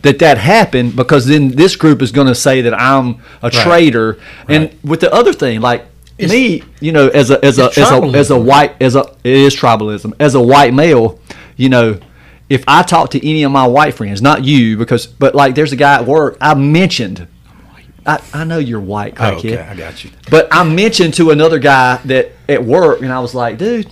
that 0.00 0.18
that 0.20 0.38
happened 0.38 0.96
because 0.96 1.26
then 1.26 1.50
this 1.50 1.76
group 1.76 2.00
is 2.00 2.10
going 2.10 2.28
to 2.28 2.34
say 2.34 2.62
that 2.62 2.74
I'm 2.74 3.20
a 3.42 3.44
right. 3.44 3.52
traitor. 3.52 4.18
And 4.48 4.64
right. 4.64 4.84
with 4.84 5.00
the 5.00 5.12
other 5.12 5.32
thing, 5.32 5.60
like 5.60 5.84
it's, 6.16 6.32
me, 6.32 6.62
you 6.80 6.92
know, 6.92 7.08
as 7.08 7.30
a 7.30 7.44
as 7.44 7.58
a 7.58 7.66
as 7.66 7.90
a 7.90 8.02
as 8.02 8.30
a 8.30 8.38
white 8.38 8.80
as 8.80 8.96
a 8.96 9.00
it 9.24 9.34
is 9.34 9.54
tribalism 9.54 10.14
as 10.18 10.34
a 10.34 10.40
white 10.40 10.72
male, 10.72 11.20
you 11.56 11.68
know. 11.68 11.98
If 12.48 12.64
I 12.68 12.82
talk 12.82 13.10
to 13.12 13.26
any 13.26 13.44
of 13.44 13.52
my 13.52 13.66
white 13.66 13.94
friends, 13.94 14.20
not 14.20 14.44
you, 14.44 14.76
because 14.76 15.06
but 15.06 15.34
like 15.34 15.54
there's 15.54 15.72
a 15.72 15.76
guy 15.76 15.94
at 15.94 16.04
work 16.04 16.36
I 16.38 16.52
mentioned 16.52 17.26
I, 18.04 18.20
I 18.34 18.44
know 18.44 18.58
you're 18.58 18.80
white, 18.80 19.14
oh, 19.20 19.36
okay, 19.36 19.58
I 19.58 19.76
got 19.76 20.02
you. 20.02 20.10
But 20.30 20.48
I 20.50 20.64
mentioned 20.64 21.14
to 21.14 21.30
another 21.30 21.58
guy 21.58 21.96
that 22.04 22.32
at 22.48 22.64
work, 22.64 23.00
and 23.00 23.12
I 23.12 23.20
was 23.20 23.34
like, 23.34 23.58
dude, 23.58 23.86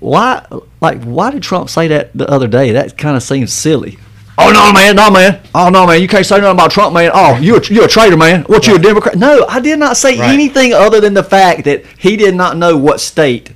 why, 0.00 0.46
like, 0.80 1.02
why 1.02 1.30
did 1.30 1.42
Trump 1.42 1.70
say 1.70 1.88
that 1.88 2.16
the 2.16 2.28
other 2.30 2.46
day? 2.48 2.72
That 2.72 2.96
kind 2.96 3.16
of 3.16 3.22
seems 3.22 3.52
silly. 3.52 3.98
Oh 4.40 4.52
no, 4.52 4.72
man, 4.72 4.94
no, 4.94 5.10
man. 5.10 5.40
Oh 5.52 5.68
no, 5.68 5.84
man, 5.84 6.00
you 6.00 6.06
can't 6.06 6.24
say 6.24 6.36
nothing 6.36 6.52
about 6.52 6.70
Trump, 6.70 6.94
man. 6.94 7.10
Oh, 7.12 7.36
you're 7.38 7.60
you're 7.64 7.86
a 7.86 7.88
traitor, 7.88 8.16
man. 8.16 8.42
What 8.44 8.58
right. 8.58 8.68
you 8.68 8.76
a 8.76 8.78
Democrat? 8.78 9.16
No, 9.16 9.44
I 9.48 9.58
did 9.58 9.80
not 9.80 9.96
say 9.96 10.16
right. 10.16 10.30
anything 10.30 10.72
other 10.72 11.00
than 11.00 11.14
the 11.14 11.24
fact 11.24 11.64
that 11.64 11.84
he 11.98 12.16
did 12.16 12.36
not 12.36 12.56
know 12.56 12.76
what 12.76 13.00
state 13.00 13.50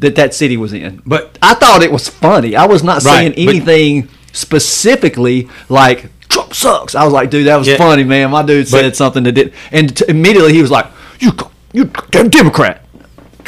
that 0.00 0.16
that 0.16 0.34
city 0.34 0.58
was 0.58 0.74
in. 0.74 1.00
But 1.06 1.38
I 1.40 1.54
thought 1.54 1.82
it 1.82 1.90
was 1.90 2.06
funny. 2.06 2.54
I 2.54 2.66
was 2.66 2.84
not 2.84 3.02
right. 3.02 3.32
saying 3.32 3.32
anything 3.34 4.10
specifically 4.32 5.48
like 5.70 6.10
Trump 6.28 6.52
sucks. 6.52 6.94
I 6.94 7.04
was 7.04 7.14
like, 7.14 7.30
dude, 7.30 7.46
that 7.46 7.56
was 7.56 7.68
yeah. 7.68 7.78
funny, 7.78 8.04
man. 8.04 8.30
My 8.30 8.42
dude 8.42 8.68
said 8.68 8.82
but, 8.82 8.96
something 8.96 9.22
that 9.24 9.32
did, 9.32 9.54
and 9.72 9.96
t- 9.96 10.04
immediately 10.06 10.52
he 10.52 10.60
was 10.60 10.70
like, 10.70 10.86
you, 11.18 11.32
you 11.72 11.86
damn 12.10 12.28
Democrat. 12.28 12.84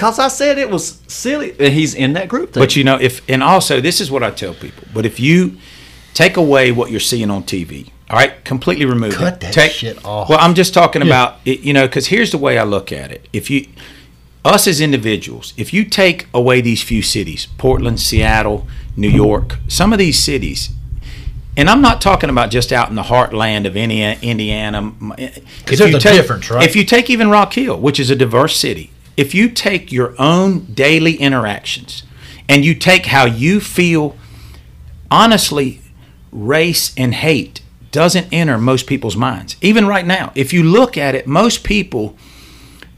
Cause 0.02 0.18
I 0.18 0.26
said 0.26 0.58
it 0.58 0.68
was 0.68 1.00
silly, 1.06 1.54
and 1.60 1.72
he's 1.72 1.94
in 1.94 2.14
that 2.14 2.26
group. 2.28 2.52
Thing. 2.54 2.60
But 2.60 2.74
you 2.74 2.82
know, 2.82 2.96
if 3.00 3.22
and 3.30 3.40
also 3.40 3.80
this 3.80 4.00
is 4.00 4.10
what 4.10 4.24
I 4.24 4.30
tell 4.32 4.52
people. 4.52 4.84
But 4.92 5.06
if 5.06 5.20
you 5.20 5.58
take 6.12 6.36
away 6.36 6.72
what 6.72 6.90
you're 6.90 6.98
seeing 6.98 7.30
on 7.30 7.44
TV, 7.44 7.90
All 8.10 8.16
right, 8.18 8.44
completely 8.44 8.84
remove 8.84 9.14
Cut 9.14 9.34
it. 9.34 9.40
that 9.40 9.52
Take- 9.54 9.70
shit 9.72 10.04
off. 10.04 10.28
Well, 10.28 10.38
I'm 10.40 10.54
just 10.54 10.74
talking 10.74 11.02
about 11.02 11.36
it, 11.44 11.60
you 11.60 11.72
know, 11.72 11.86
because 11.86 12.08
here's 12.08 12.32
the 12.32 12.38
way 12.38 12.58
I 12.58 12.64
look 12.64 12.90
at 12.90 13.12
it. 13.12 13.28
If 13.32 13.48
you, 13.48 13.68
us 14.44 14.66
as 14.66 14.80
individuals, 14.80 15.54
if 15.56 15.72
you 15.72 15.84
take 15.84 16.26
away 16.34 16.60
these 16.60 16.82
few 16.82 17.00
cities, 17.02 17.46
Portland, 17.56 18.00
Seattle, 18.00 18.66
New 18.96 19.08
York, 19.08 19.56
some 19.68 19.92
of 19.92 19.98
these 20.00 20.18
cities, 20.18 20.70
and 21.56 21.70
I'm 21.70 21.80
not 21.80 22.00
talking 22.00 22.28
about 22.28 22.50
just 22.50 22.72
out 22.72 22.88
in 22.88 22.94
the 22.96 23.02
heartland 23.04 23.66
of 23.66 23.76
Indiana. 23.76 24.18
Indiana. 24.20 24.92
Eh, 25.16 25.24
eh, 25.24 25.30
if 25.36 25.78
there's 25.78 25.90
you 25.92 25.96
a 25.96 26.00
take- 26.00 26.14
difference, 26.20 26.50
right? 26.50 26.64
If 26.68 26.74
you 26.74 26.84
take 26.84 27.08
even 27.08 27.30
Rock 27.30 27.52
Hill, 27.52 27.78
which 27.78 28.00
is 28.00 28.10
a 28.10 28.16
diverse 28.16 28.56
city, 28.56 28.90
if 29.16 29.34
you 29.34 29.48
take 29.48 29.92
your 29.92 30.14
own 30.18 30.64
daily 30.72 31.14
interactions 31.14 32.02
and 32.48 32.64
you 32.64 32.74
take 32.74 33.06
how 33.06 33.24
you 33.24 33.60
feel, 33.60 34.16
honestly, 35.10 35.80
race 36.30 36.94
and 36.96 37.14
hate 37.14 37.60
doesn't 37.90 38.26
enter 38.32 38.56
most 38.58 38.86
people's 38.86 39.16
minds. 39.16 39.56
Even 39.60 39.86
right 39.86 40.06
now, 40.06 40.32
if 40.34 40.52
you 40.52 40.62
look 40.62 40.96
at 40.96 41.14
it, 41.14 41.26
most 41.26 41.62
people 41.62 42.16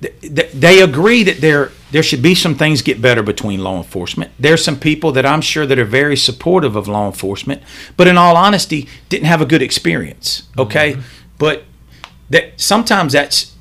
th- 0.00 0.20
th- 0.20 0.52
they 0.52 0.80
agree 0.80 1.22
that 1.24 1.40
there 1.40 1.72
there 1.90 2.02
should 2.02 2.22
be 2.22 2.34
some 2.34 2.56
things 2.56 2.82
get 2.82 3.00
better 3.00 3.22
between 3.22 3.62
law 3.62 3.76
enforcement. 3.76 4.32
There's 4.38 4.64
some 4.64 4.78
people 4.78 5.12
that 5.12 5.24
I'm 5.24 5.40
sure 5.40 5.64
that 5.66 5.78
are 5.78 5.84
very 5.84 6.16
supportive 6.16 6.74
of 6.74 6.88
law 6.88 7.06
enforcement, 7.06 7.62
but 7.96 8.08
in 8.08 8.16
all 8.18 8.36
honesty, 8.36 8.88
didn't 9.08 9.26
have 9.26 9.40
a 9.40 9.46
good 9.46 9.62
experience. 9.62 10.48
Okay, 10.58 10.92
mm-hmm. 10.92 11.02
but 11.38 11.64
that 12.30 12.60
sometimes 12.60 13.12
that's 13.12 13.53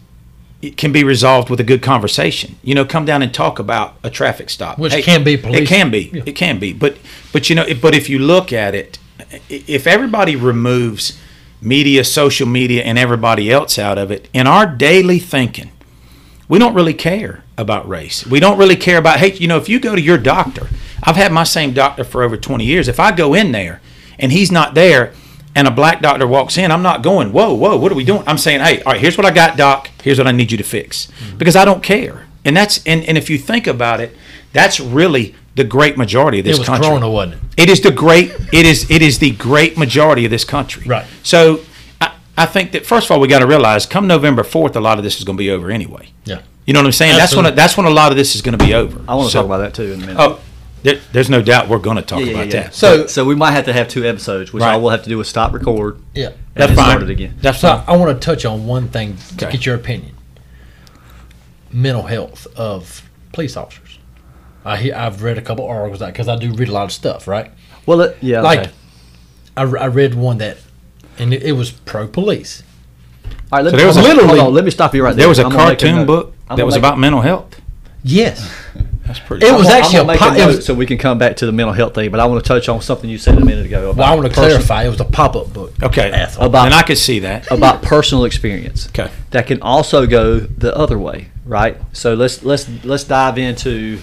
it 0.64 0.78
can 0.78 0.92
be 0.94 1.04
resolved 1.04 1.50
with 1.50 1.60
a 1.60 1.64
good 1.64 1.82
conversation. 1.82 2.56
You 2.64 2.74
know, 2.74 2.86
come 2.86 3.04
down 3.06 3.22
and 3.22 3.34
talk 3.34 3.60
about 3.60 3.96
a 4.02 4.10
traffic 4.10 4.50
stop, 4.50 4.80
Which 4.80 4.94
can 5.04 5.24
be 5.24 5.36
police- 5.36 5.62
It 5.62 5.68
can 5.68 5.92
be. 5.92 6.10
Yeah. 6.14 6.24
It 6.26 6.36
can 6.38 6.58
be. 6.58 6.72
But 6.72 6.98
but 7.34 7.50
you 7.50 7.56
know, 7.56 7.64
if- 7.68 7.82
but 7.82 7.94
if 7.94 8.10
you 8.10 8.18
look 8.20 8.54
at 8.54 8.74
it, 8.74 8.98
if 9.50 9.86
everybody 9.86 10.36
removes 10.36 11.20
media, 11.62 12.04
social 12.04 12.48
media, 12.48 12.82
and 12.84 12.98
everybody 12.98 13.52
else 13.52 13.78
out 13.78 13.98
of 13.98 14.10
it, 14.12 14.30
in 14.34 14.48
our 14.48 14.66
daily 14.66 15.20
thinking, 15.20 15.72
we 16.48 16.60
don't 16.60 16.74
really 16.74 16.94
care 16.94 17.44
about 17.58 17.88
race. 17.88 18.26
We 18.26 18.40
don't 18.40 18.58
really 18.58 18.76
care 18.76 18.98
about 18.98 19.20
hate. 19.20 19.40
You 19.42 19.48
know, 19.48 19.58
if 19.58 19.68
you 19.70 19.80
go 19.80 19.96
to 19.96 20.02
your 20.02 20.18
doctor, 20.18 20.68
I've 21.04 21.16
had 21.18 21.32
my 21.32 21.44
same 21.44 21.74
doctor 21.74 22.04
for 22.04 22.24
over 22.24 22.38
20 22.38 22.64
years. 22.66 22.88
If 22.88 23.00
I 23.00 23.12
go 23.12 23.34
in 23.34 23.52
there 23.52 23.82
and 24.20 24.32
he's 24.32 24.52
not 24.52 24.76
there 24.76 25.12
and 25.56 25.68
a 25.68 25.72
black 25.72 26.02
doctor 26.02 26.26
walks 26.28 26.58
in, 26.58 26.72
I'm 26.72 26.82
not 26.82 27.04
going, 27.04 27.32
whoa, 27.32 27.54
whoa, 27.54 27.78
what 27.78 27.92
are 27.92 27.96
we 27.96 28.04
doing? 28.04 28.24
I'm 28.26 28.38
saying, 28.38 28.62
hey, 28.62 28.82
all 28.84 28.94
right, 28.94 29.02
here's 29.02 29.18
what 29.18 29.26
I 29.26 29.32
got, 29.32 29.58
doc. 29.58 29.90
Here's 30.02 30.18
what 30.18 30.28
I 30.28 30.32
need 30.32 30.52
you 30.52 30.58
to 30.58 30.64
fix. 30.64 31.08
Mm-hmm. 31.08 31.38
Because 31.38 31.56
I 31.56 31.66
don't 31.66 31.84
care. 31.84 32.28
And 32.46 32.58
that's 32.58 32.86
and, 32.86 33.04
and 33.06 33.18
if 33.18 33.30
you 33.30 33.38
think 33.38 33.68
about 33.68 34.02
it, 34.02 34.16
that's 34.52 34.80
really 34.80 35.36
the 35.56 35.64
great 35.64 35.98
majority 35.98 36.40
of 36.40 36.46
this 36.46 36.58
It 36.58 36.60
was 36.60 36.68
country. 36.68 36.88
Corona, 36.90 37.10
wasn't 37.10 37.36
it? 37.36 37.64
It 37.64 37.70
is 37.70 37.82
the 37.82 37.92
great. 37.92 38.32
It 38.52 38.66
is. 38.66 38.90
It 38.92 39.02
is 39.02 39.20
the 39.20 39.32
great 39.32 39.78
majority 39.78 40.26
of 40.26 40.32
this 40.32 40.44
country. 40.44 40.84
Right. 40.86 41.06
So, 41.22 41.62
I, 42.02 42.16
I 42.38 42.46
think 42.48 42.72
that 42.74 42.86
first 42.86 43.06
of 43.08 43.12
all, 43.12 43.20
we 43.20 43.28
got 43.28 43.40
to 43.40 43.48
realize, 43.48 43.86
come 43.86 44.08
November 44.08 44.44
fourth, 44.44 44.76
a 44.76 44.82
lot 44.82 44.98
of 44.98 45.04
this 45.04 45.18
is 45.20 45.24
going 45.24 45.38
to 45.38 45.42
be 45.42 45.52
over 45.52 45.72
anyway. 45.72 46.10
Yeah. 46.26 46.42
You 46.66 46.74
know 46.74 46.80
what 46.80 46.88
I'm 46.88 46.92
saying? 46.92 47.18
That's 47.18 47.36
when. 47.36 47.56
That's 47.56 47.78
when 47.78 47.86
a 47.86 47.92
lot 47.92 48.12
of 48.12 48.18
this 48.18 48.36
is 48.36 48.42
going 48.42 48.58
to 48.58 48.66
be 48.66 48.74
over. 48.74 49.00
I 49.08 49.16
want 49.16 49.28
to 49.28 49.32
So- 49.32 49.40
talk 49.40 49.46
about 49.46 49.60
that 49.60 49.74
too 49.74 49.94
in 49.94 50.04
a 50.04 50.06
minute. 50.06 50.18
Oh, 50.20 50.40
there, 50.84 51.00
there's 51.12 51.30
no 51.30 51.42
doubt 51.42 51.70
we're 51.70 51.80
going 51.80 51.96
to 51.98 52.02
talk 52.04 52.20
yeah, 52.20 52.26
yeah, 52.26 52.32
about 52.34 52.46
yeah. 52.54 52.64
that. 52.64 52.74
So- 52.76 52.98
So, 53.02 53.08
so 53.08 53.26
we 53.26 53.36
might 53.36 53.52
have 53.52 53.66
to 53.66 53.74
have 53.74 53.88
two 53.88 54.06
episodes, 54.06 54.54
which 54.54 54.62
Right. 54.62 54.74
I 54.74 54.78
will 54.78 54.90
have 54.90 55.04
to 55.04 55.10
do 55.10 55.20
is 55.22 55.28
stop 55.28 55.54
record. 55.54 55.98
Yeah. 56.14 56.28
and 56.28 56.36
That's 56.56 56.70
then 56.70 56.76
fine. 56.76 56.86
start 56.92 57.04
it 57.04 57.10
again. 57.10 57.34
That's 57.42 57.60
So 57.60 57.70
fine. 57.78 57.84
I 57.88 57.98
want 57.98 58.20
to 58.22 58.24
touch 58.26 58.46
on 58.46 58.68
one 58.68 58.88
thing 58.90 59.18
to 59.38 59.46
Okay. 59.48 59.54
get 59.58 59.66
your 59.66 59.76
opinion. 59.76 60.12
Mental 61.72 62.04
health 62.04 62.46
of 62.56 63.02
police 63.32 63.58
officers. 63.58 63.98
I 64.66 64.78
he, 64.78 64.94
I've 64.94 65.24
read 65.24 65.38
a 65.38 65.42
couple 65.42 65.66
articles 65.66 66.00
because 66.06 66.28
I 66.28 66.36
do 66.36 66.54
read 66.54 66.70
a 66.70 66.72
lot 66.72 66.84
of 66.86 66.92
stuff, 66.92 67.28
right? 67.28 67.52
Well, 67.86 68.00
it, 68.02 68.18
yeah, 68.22 68.42
Like, 68.42 68.60
okay. 68.60 68.72
I, 69.58 69.64
re- 69.64 69.80
I 69.80 69.88
read 69.88 70.14
one 70.16 70.38
that, 70.38 70.58
and 71.18 71.34
it, 71.34 71.44
it 71.44 71.52
was 71.54 71.72
pro 71.72 72.08
police. 72.08 72.64
All 73.52 73.58
right, 73.60 73.66
let 73.66 73.72
So 73.72 73.76
me, 73.76 73.78
there 73.80 73.88
was 73.88 73.96
hold 73.98 74.06
a- 74.08 74.10
on, 74.12 74.16
hold 74.18 74.28
literally- 74.30 74.48
on, 74.48 74.54
let 74.54 74.64
me 74.66 74.72
stop 74.72 74.94
you 74.96 75.04
right 75.04 75.16
there. 75.16 75.24
There 75.24 75.30
was 75.30 75.40
a 75.40 75.44
I'm 75.46 75.50
gonna 75.52 75.70
make 75.70 75.80
cartoon 75.80 75.96
note. 75.98 76.06
book 76.08 76.26
I'm 76.50 76.56
that 76.56 76.62
gonna 76.62 76.66
was 76.66 76.76
make- 76.76 76.80
about 76.82 77.00
mental 77.00 77.22
health. 77.22 77.60
Yes, 78.04 78.50
That's 79.06 79.20
pretty. 79.20 79.46
It 79.46 79.50
cool. 79.50 79.60
was 79.60 79.68
I'm 79.68 79.74
actually 79.74 79.94
gonna 79.98 80.04
a 80.04 80.08
make 80.14 80.20
po- 80.20 80.30
a 80.30 80.34
it 80.34 80.38
note 80.38 80.48
was- 80.56 80.66
so 80.66 80.74
we 80.74 80.86
can 80.86 80.98
come 80.98 81.18
back 81.18 81.36
to 81.38 81.46
the 81.46 81.52
mental 81.52 81.74
health 81.74 81.94
thing. 81.94 82.10
But 82.10 82.20
I 82.22 82.26
want 82.26 82.44
to 82.44 82.48
touch 82.48 82.70
on 82.70 82.82
something 82.82 83.10
you 83.10 83.18
said 83.18 83.38
a 83.38 83.44
minute 83.44 83.66
ago 83.66 83.90
about 83.92 83.98
well, 83.98 84.12
I 84.12 84.16
want 84.16 84.28
to 84.28 84.34
clarify. 84.34 84.84
It 84.86 84.90
was 84.90 85.02
a 85.02 85.06
pop-up 85.06 85.52
book. 85.54 85.74
okay. 85.84 86.10
Ethel. 86.12 86.44
About- 86.46 86.64
then 86.64 86.74
I 86.74 86.84
could 86.84 86.98
see 86.98 87.20
that. 87.20 87.52
about 87.52 87.82
personal 87.82 88.24
experience. 88.26 88.88
Okay. 88.90 89.12
That 89.32 89.48
can 89.48 89.62
also 89.62 90.06
go 90.08 90.40
the 90.40 90.76
other 90.78 90.98
way, 90.98 91.28
right? 91.46 91.78
So 91.92 92.14
let's 92.14 92.44
let's 92.44 92.68
let's 92.86 93.04
dive 93.04 93.38
into. 93.38 94.00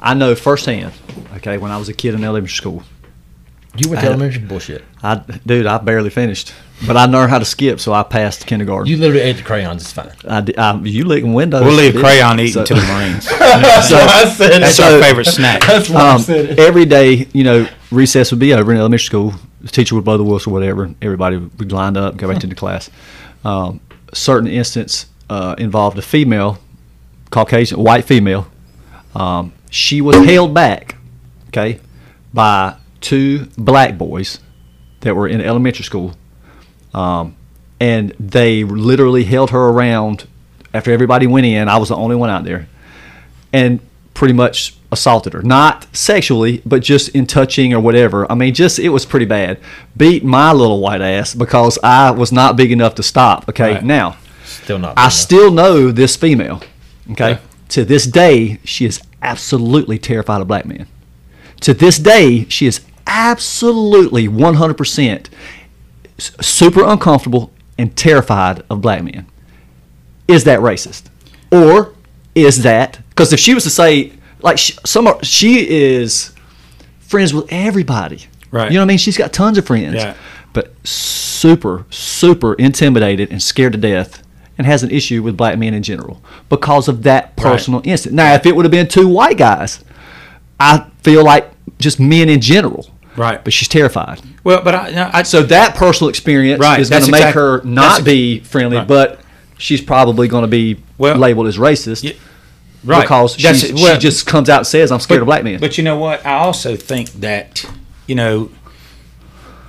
I 0.00 0.14
know 0.14 0.34
firsthand. 0.34 0.92
Okay, 1.36 1.58
when 1.58 1.70
I 1.70 1.76
was 1.76 1.88
a 1.88 1.92
kid 1.94 2.14
in 2.14 2.24
elementary 2.24 2.54
school, 2.54 2.82
You 3.76 3.88
went 3.90 4.00
to 4.00 4.06
had- 4.06 4.12
elementary 4.14 4.42
bullshit. 4.42 4.84
I 5.02 5.20
dude, 5.46 5.66
I 5.66 5.78
barely 5.78 6.10
finished, 6.10 6.52
but 6.86 6.96
I 6.96 7.06
learned 7.06 7.30
how 7.30 7.38
to 7.38 7.44
skip, 7.44 7.80
so 7.80 7.92
I 7.92 8.02
passed 8.02 8.46
kindergarten. 8.46 8.86
You 8.90 8.96
literally 8.98 9.20
ate 9.22 9.36
the 9.38 9.42
crayons. 9.42 9.82
It's 9.82 9.92
fine. 9.92 10.12
I, 10.28 10.40
di- 10.42 10.56
I, 10.56 10.76
you 10.80 11.04
licking 11.04 11.34
windows. 11.34 11.64
We'll 11.64 11.74
leave 11.74 11.92
dude. 11.94 12.02
crayon 12.02 12.38
eating 12.40 12.52
So- 12.52 12.64
to 12.64 12.74
the 12.74 12.80
Marines. 12.82 13.24
so- 13.28 13.36
That's 14.58 14.76
So- 14.76 14.96
our 14.96 15.02
favorite 15.02 15.26
snack. 15.26 15.62
That's 15.66 15.90
um, 15.90 16.22
every 16.58 16.84
day, 16.84 17.26
you 17.32 17.44
know, 17.44 17.68
recess 17.90 18.30
would 18.30 18.40
be 18.40 18.52
over 18.54 18.70
in 18.72 18.78
elementary 18.78 19.04
school. 19.04 19.34
The 19.60 19.68
teacher 19.68 19.94
would 19.96 20.04
blow 20.04 20.16
the 20.16 20.24
whistle, 20.24 20.52
whatever. 20.52 20.94
Everybody 21.02 21.36
would 21.38 21.72
line 21.72 21.96
up, 21.96 22.16
go 22.16 22.28
back 22.28 22.36
into 22.36 22.46
the 22.48 22.54
class. 22.64 22.90
Um, 23.44 23.80
certain 24.14 24.48
instance 24.48 25.06
uh, 25.28 25.56
involved 25.58 25.98
a 25.98 26.02
female, 26.02 26.58
Caucasian, 27.30 27.82
white 27.82 28.04
female. 28.04 28.46
Um, 29.14 29.52
she 29.70 30.00
was 30.00 30.16
held 30.16 30.54
back, 30.54 30.96
okay, 31.48 31.80
by 32.32 32.76
two 33.00 33.46
black 33.58 33.98
boys 33.98 34.38
that 35.00 35.14
were 35.16 35.26
in 35.28 35.40
elementary 35.40 35.84
school, 35.84 36.14
um, 36.94 37.36
and 37.80 38.12
they 38.18 38.64
literally 38.64 39.24
held 39.24 39.50
her 39.50 39.68
around 39.68 40.26
after 40.74 40.92
everybody 40.92 41.26
went 41.26 41.46
in. 41.46 41.68
I 41.68 41.76
was 41.78 41.88
the 41.90 41.96
only 41.96 42.16
one 42.16 42.30
out 42.30 42.44
there, 42.44 42.68
and 43.52 43.80
pretty 44.14 44.34
much 44.34 44.74
assaulted 44.90 45.32
her. 45.34 45.42
Not 45.42 45.86
sexually, 45.94 46.62
but 46.66 46.82
just 46.82 47.10
in 47.10 47.26
touching 47.26 47.72
or 47.74 47.80
whatever. 47.80 48.30
I 48.30 48.34
mean, 48.34 48.52
just 48.54 48.78
it 48.78 48.88
was 48.88 49.04
pretty 49.06 49.26
bad. 49.26 49.60
Beat 49.96 50.24
my 50.24 50.52
little 50.52 50.80
white 50.80 51.00
ass 51.02 51.34
because 51.34 51.78
I 51.82 52.10
was 52.10 52.32
not 52.32 52.56
big 52.56 52.72
enough 52.72 52.94
to 52.96 53.02
stop. 53.02 53.48
Okay, 53.48 53.74
Right. 53.74 53.84
now 53.84 54.16
Still 54.44 54.78
not. 54.78 54.94
I 54.96 55.08
big 55.08 55.12
still 55.12 55.50
know 55.52 55.90
this 55.92 56.16
female. 56.16 56.62
Okay, 57.12 57.30
Yeah. 57.32 57.38
to 57.70 57.84
this 57.84 58.06
day, 58.06 58.58
she 58.64 58.84
is 58.86 59.00
absolutely 59.22 59.98
terrified 59.98 60.40
of 60.40 60.48
black 60.48 60.64
men. 60.66 60.86
To 61.60 61.74
this 61.74 61.98
day, 61.98 62.46
she 62.48 62.66
is 62.66 62.80
absolutely 63.06 64.26
100% 64.28 65.28
s- 65.30 65.30
super 66.18 66.84
uncomfortable 66.84 67.52
and 67.78 67.96
terrified 67.96 68.62
of 68.70 68.80
black 68.80 69.02
men. 69.02 69.26
Is 70.26 70.44
that 70.44 70.60
racist? 70.60 71.04
Or 71.50 71.94
is 72.34 72.62
that 72.62 72.98
because 73.10 73.32
if 73.32 73.40
she 73.40 73.54
was 73.54 73.64
to 73.64 73.70
say 73.70 74.12
like 74.42 74.58
she, 74.58 74.74
some 74.84 75.06
are- 75.06 75.22
she 75.24 75.68
is 75.68 76.32
friends 77.00 77.32
with 77.32 77.46
everybody. 77.50 78.26
Right. 78.50 78.70
You 78.70 78.74
know 78.78 78.80
what 78.82 78.86
I 78.86 78.88
mean? 78.88 78.98
She's 78.98 79.16
got 79.16 79.32
tons 79.32 79.58
of 79.58 79.66
friends. 79.66 79.94
Yeah. 79.94 80.14
But 80.52 80.74
super 80.86 81.86
super 81.90 82.54
intimidated 82.54 83.30
and 83.30 83.42
scared 83.42 83.72
to 83.72 83.78
death 83.78 84.22
and 84.56 84.66
has 84.66 84.82
an 84.82 84.90
issue 84.90 85.22
with 85.22 85.36
black 85.36 85.56
men 85.58 85.72
in 85.72 85.82
general 85.82 86.20
because 86.48 86.88
of 86.88 87.04
that 87.04 87.36
personal 87.36 87.80
incident. 87.84 88.16
Now, 88.16 88.34
if 88.34 88.44
it 88.44 88.56
would 88.56 88.64
have 88.64 88.72
been 88.72 88.88
two 88.88 89.06
white 89.08 89.38
guys, 89.38 89.84
I 90.58 90.86
feel 91.02 91.24
like 91.24 91.50
just 91.78 92.00
men 92.00 92.28
in 92.28 92.40
general. 92.40 92.90
Right. 93.18 93.42
But 93.42 93.52
she's 93.52 93.68
terrified. 93.68 94.20
Well, 94.44 94.62
but 94.62 94.74
I, 94.74 94.90
no, 94.90 95.10
I 95.12 95.22
So 95.24 95.42
that 95.42 95.74
personal 95.74 96.08
experience 96.08 96.60
Right, 96.60 96.80
is 96.80 96.88
going 96.88 97.02
to 97.02 97.10
make 97.10 97.20
exact- 97.20 97.34
her 97.34 97.60
not 97.64 98.04
be 98.04 98.40
friendly, 98.40 98.76
Right. 98.78 98.86
but 98.88 99.20
she's 99.58 99.80
probably 99.82 100.28
going 100.28 100.42
to 100.42 100.48
be 100.48 100.78
Well- 100.96 101.16
labeled 101.16 101.48
as 101.48 101.58
racist 101.58 102.04
Yeah, 102.04 102.12
right 102.84 103.02
because 103.02 103.36
That's. 103.36 103.72
Well, 103.72 103.94
she 103.94 104.00
just 104.00 104.26
comes 104.26 104.48
out 104.48 104.58
and 104.58 104.66
says, 104.66 104.90
"I'm 104.92 105.00
scared 105.00 105.18
but, 105.18 105.22
of 105.22 105.26
black 105.26 105.44
men." 105.44 105.58
But 105.60 105.76
you 105.78 105.84
know 105.84 105.98
what? 105.98 106.24
I 106.24 106.34
also 106.38 106.76
think 106.76 107.12
that 107.14 107.64
you 108.06 108.14
know 108.14 108.50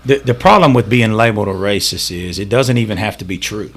the 0.06 0.18
the 0.20 0.34
problem 0.34 0.74
with 0.74 0.90
being 0.90 1.14
labeled 1.14 1.48
a 1.48 1.54
racist 1.54 2.12
is 2.16 2.40
it 2.40 2.50
doesn't 2.50 2.78
even 2.78 2.98
have 2.98 3.18
to 3.18 3.26
be 3.26 3.38
true. 3.38 3.72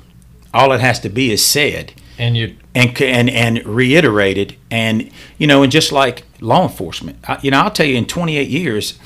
All 0.55 0.73
it 0.73 0.81
has 0.81 1.01
to 1.01 1.09
be 1.09 1.33
is 1.33 1.45
said 1.45 1.95
and 2.18 2.37
you 2.37 2.55
and 2.75 3.01
and 3.01 3.31
and 3.31 3.64
reiterated 3.66 4.55
and 4.70 5.11
you 5.39 5.47
know 5.47 5.62
and 5.62 5.73
just 5.73 5.93
like 5.93 6.25
law 6.41 6.62
enforcement 6.64 7.18
I, 7.27 7.39
you 7.41 7.51
know 7.51 7.61
i'll 7.61 7.70
tell 7.70 7.87
you 7.87 7.97
in 7.97 8.05
28 8.05 8.49
years 8.51 8.99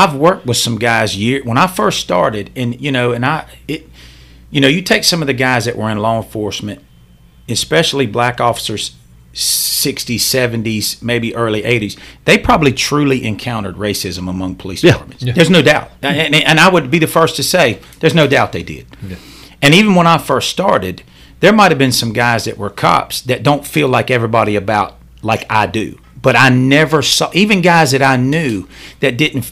i've 0.00 0.14
worked 0.14 0.44
with 0.46 0.56
some 0.56 0.76
guys 0.78 1.16
year 1.16 1.40
when 1.44 1.58
i 1.58 1.66
first 1.66 1.98
started 2.00 2.50
and 2.54 2.80
you 2.80 2.90
know 2.96 3.12
and 3.12 3.24
i 3.24 3.36
it 3.66 3.88
you 4.50 4.60
know 4.60 4.68
you 4.68 4.82
take 4.82 5.04
some 5.04 5.20
of 5.22 5.26
the 5.26 5.34
guys 5.46 5.64
that 5.66 5.76
were 5.76 5.90
in 5.90 5.98
law 5.98 6.16
enforcement 6.22 6.80
especially 7.48 8.06
black 8.06 8.40
officers 8.40 8.84
60s 9.34 10.16
70s 10.20 11.02
maybe 11.02 11.34
early 11.34 11.62
80s 11.62 11.98
they 12.24 12.38
probably 12.38 12.72
truly 12.72 13.24
encountered 13.26 13.76
racism 13.76 14.28
among 14.30 14.54
police 14.56 14.82
Yeah. 14.82 14.92
departments 14.92 15.22
Yeah. 15.24 15.32
there's 15.34 15.50
no 15.50 15.62
doubt 15.62 15.90
and, 16.02 16.34
and 16.34 16.58
i 16.58 16.68
would 16.68 16.90
be 16.90 16.98
the 16.98 17.06
first 17.06 17.36
to 17.36 17.42
say 17.42 17.80
there's 18.00 18.14
no 18.14 18.26
doubt 18.26 18.52
they 18.52 18.62
did 18.62 18.86
and 19.62 19.74
even 19.74 19.94
when 19.94 20.06
I 20.06 20.18
first 20.18 20.50
started, 20.50 21.02
there 21.40 21.52
might 21.52 21.70
have 21.72 21.78
been 21.78 21.90
some 22.02 22.12
guys 22.12 22.44
that 22.44 22.58
were 22.58 22.68
cops 22.68 23.22
that 23.22 23.42
don't 23.42 23.66
feel 23.66 23.88
like 23.88 24.10
everybody 24.10 24.54
about 24.54 24.96
like 25.22 25.46
I 25.48 25.66
do. 25.66 25.98
But 26.26 26.34
I 26.34 26.48
never 26.48 27.02
saw 27.02 27.30
even 27.34 27.60
guys 27.60 27.92
that 27.92 28.02
I 28.02 28.16
knew 28.16 28.66
that 28.98 29.16
didn't 29.16 29.42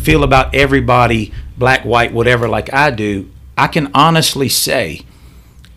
feel 0.00 0.24
about 0.24 0.52
everybody 0.52 1.32
black, 1.56 1.84
white, 1.84 2.12
whatever 2.12 2.48
like 2.48 2.74
I 2.74 2.90
do. 2.90 3.30
I 3.56 3.68
can 3.68 3.88
honestly 3.94 4.48
say, 4.48 5.02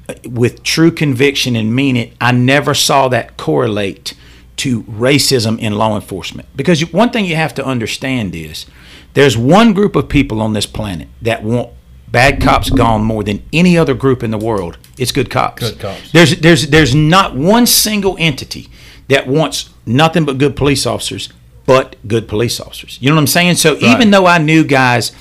uh, 0.09 0.15
with 0.27 0.63
true 0.63 0.89
conviction 0.89 1.55
and 1.55 1.75
mean 1.75 1.95
it, 1.95 2.13
I 2.19 2.31
never 2.31 2.73
saw 2.73 3.07
that 3.09 3.37
correlate 3.37 4.15
to 4.55 4.81
racism 4.85 5.59
in 5.59 5.75
law 5.75 5.93
enforcement. 5.93 6.47
Because 6.55 6.91
one 6.91 7.11
thing 7.11 7.25
you 7.25 7.35
have 7.35 7.53
to 7.53 7.63
understand 7.63 8.33
is 8.33 8.65
there's 9.13 9.37
one 9.37 9.73
group 9.73 9.95
of 9.95 10.09
people 10.09 10.41
on 10.41 10.53
this 10.53 10.65
planet 10.65 11.07
that 11.21 11.43
want 11.43 11.69
bad 12.07 12.41
cops 12.41 12.71
gone 12.71 13.03
more 13.03 13.23
than 13.23 13.43
any 13.53 13.77
other 13.77 13.93
group 13.93 14.23
in 14.23 14.31
the 14.31 14.39
world. 14.39 14.79
It's 14.97 15.11
good 15.11 15.29
cops. 15.29 15.69
Good 15.69 15.79
cops. 15.79 16.11
There's 16.11 16.35
there's 16.39 16.69
there's 16.69 16.95
not 16.95 17.35
one 17.35 17.67
single 17.67 18.15
entity 18.17 18.71
that 19.07 19.27
wants 19.27 19.69
nothing 19.85 20.25
but 20.25 20.37
good 20.37 20.55
police 20.55 20.85
officers, 20.85 21.29
but 21.65 21.95
good 22.07 22.27
police 22.27 22.59
officers. 22.59 22.97
You 23.01 23.09
know 23.09 23.15
what 23.15 23.21
I'm 23.21 23.27
saying? 23.27 23.55
So 23.55 23.77
even 23.77 24.11
though 24.11 24.25
I 24.25 24.37
knew 24.37 24.63
guys, 24.63 25.11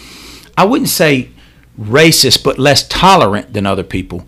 I 0.57 0.65
wouldn't 0.65 0.89
say 0.89 1.31
racist, 1.79 2.43
but 2.43 2.59
less 2.59 2.87
tolerant 2.89 3.53
than 3.53 3.67
other 3.67 3.85
people. 3.85 4.27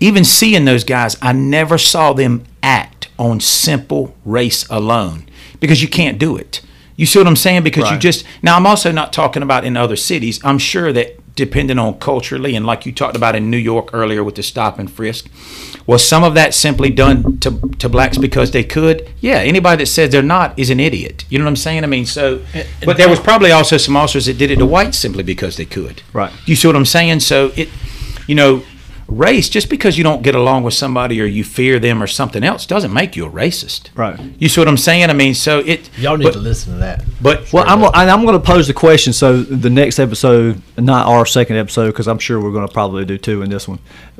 Even 0.00 0.24
seeing 0.24 0.64
those 0.64 0.84
guys, 0.84 1.16
I 1.20 1.32
never 1.32 1.76
saw 1.76 2.12
them 2.12 2.44
act 2.62 3.08
on 3.18 3.40
simple 3.40 4.14
race 4.24 4.66
alone 4.68 5.28
because 5.58 5.82
you 5.82 5.88
can't 5.88 6.18
do 6.18 6.36
it. 6.36 6.60
You 6.94 7.06
see 7.06 7.18
what 7.18 7.26
I'm 7.26 7.36
saying? 7.36 7.62
Because 7.62 7.90
you 7.90 7.98
just 7.98 8.24
now. 8.42 8.56
I'm 8.56 8.66
also 8.66 8.90
not 8.90 9.12
talking 9.12 9.42
about 9.42 9.64
in 9.64 9.76
other 9.76 9.96
cities. 9.96 10.40
I'm 10.44 10.58
sure 10.58 10.92
that 10.92 11.17
depending 11.38 11.78
on 11.78 11.98
culturally 12.00 12.56
and 12.56 12.66
like 12.66 12.84
you 12.84 12.92
talked 12.92 13.16
about 13.16 13.36
in 13.36 13.48
New 13.48 13.56
York 13.56 13.90
earlier 13.92 14.24
with 14.24 14.34
the 14.34 14.42
stop 14.42 14.78
and 14.78 14.90
frisk, 14.90 15.28
was 15.86 16.06
some 16.06 16.24
of 16.24 16.34
that 16.34 16.52
simply 16.52 16.90
done 16.90 17.38
to 17.38 17.50
to 17.78 17.88
blacks 17.88 18.18
because 18.18 18.50
they 18.50 18.64
could? 18.64 19.08
Yeah. 19.20 19.36
Anybody 19.36 19.84
that 19.84 19.86
says 19.86 20.10
they're 20.10 20.22
not 20.22 20.58
is 20.58 20.68
an 20.68 20.80
idiot. 20.80 21.24
You 21.30 21.38
know 21.38 21.44
what 21.44 21.50
I'm 21.50 21.56
saying? 21.56 21.84
I 21.84 21.86
mean, 21.86 22.06
so. 22.06 22.42
But 22.84 22.96
there 22.96 23.08
was 23.08 23.20
probably 23.20 23.52
also 23.52 23.76
some 23.76 23.96
officers 23.96 24.26
that 24.26 24.36
did 24.36 24.50
it 24.50 24.56
to 24.56 24.66
whites 24.66 24.98
simply 24.98 25.22
because 25.22 25.56
they 25.56 25.64
could. 25.64 26.02
Right. 26.12 26.32
You 26.44 26.56
see 26.56 26.66
what 26.66 26.76
I'm 26.76 26.84
saying? 26.84 27.20
So 27.20 27.52
it, 27.54 27.68
you 28.26 28.34
know, 28.34 28.62
race 29.08 29.48
just 29.48 29.70
because 29.70 29.96
you 29.96 30.04
don't 30.04 30.22
get 30.22 30.34
along 30.34 30.62
with 30.62 30.74
somebody 30.74 31.20
or 31.20 31.24
you 31.24 31.42
fear 31.42 31.78
them 31.78 32.02
or 32.02 32.06
something 32.06 32.44
else 32.44 32.66
doesn't 32.66 32.92
make 32.92 33.16
you 33.16 33.26
a 33.26 33.30
racist. 33.30 33.88
Right. 33.94 34.20
You 34.38 34.48
see 34.48 34.60
what 34.60 34.68
I'm 34.68 34.76
saying? 34.76 35.08
I 35.08 35.14
mean, 35.14 35.34
so 35.34 35.60
it. 35.60 35.90
Y'all 35.98 36.16
need 36.16 36.24
but, 36.24 36.34
to 36.34 36.38
listen 36.38 36.74
to 36.74 36.78
that. 36.80 37.04
But 37.20 37.50
Well, 37.52 37.64
I'm, 37.66 37.82
and 37.82 38.10
I'm 38.10 38.24
going 38.24 38.38
to 38.38 38.46
pose 38.46 38.66
the 38.66 38.74
question. 38.74 39.12
So 39.12 39.42
the 39.42 39.70
next 39.70 39.98
episode, 39.98 40.60
not 40.76 41.06
our 41.06 41.24
second 41.24 41.56
episode, 41.56 41.88
because 41.88 42.06
I'm 42.06 42.18
sure 42.18 42.40
we're 42.40 42.52
going 42.52 42.66
to 42.66 42.72
probably 42.72 43.04
do 43.04 43.16
two 43.16 43.42
in 43.42 43.50
this 43.50 43.66
one. 43.66 43.78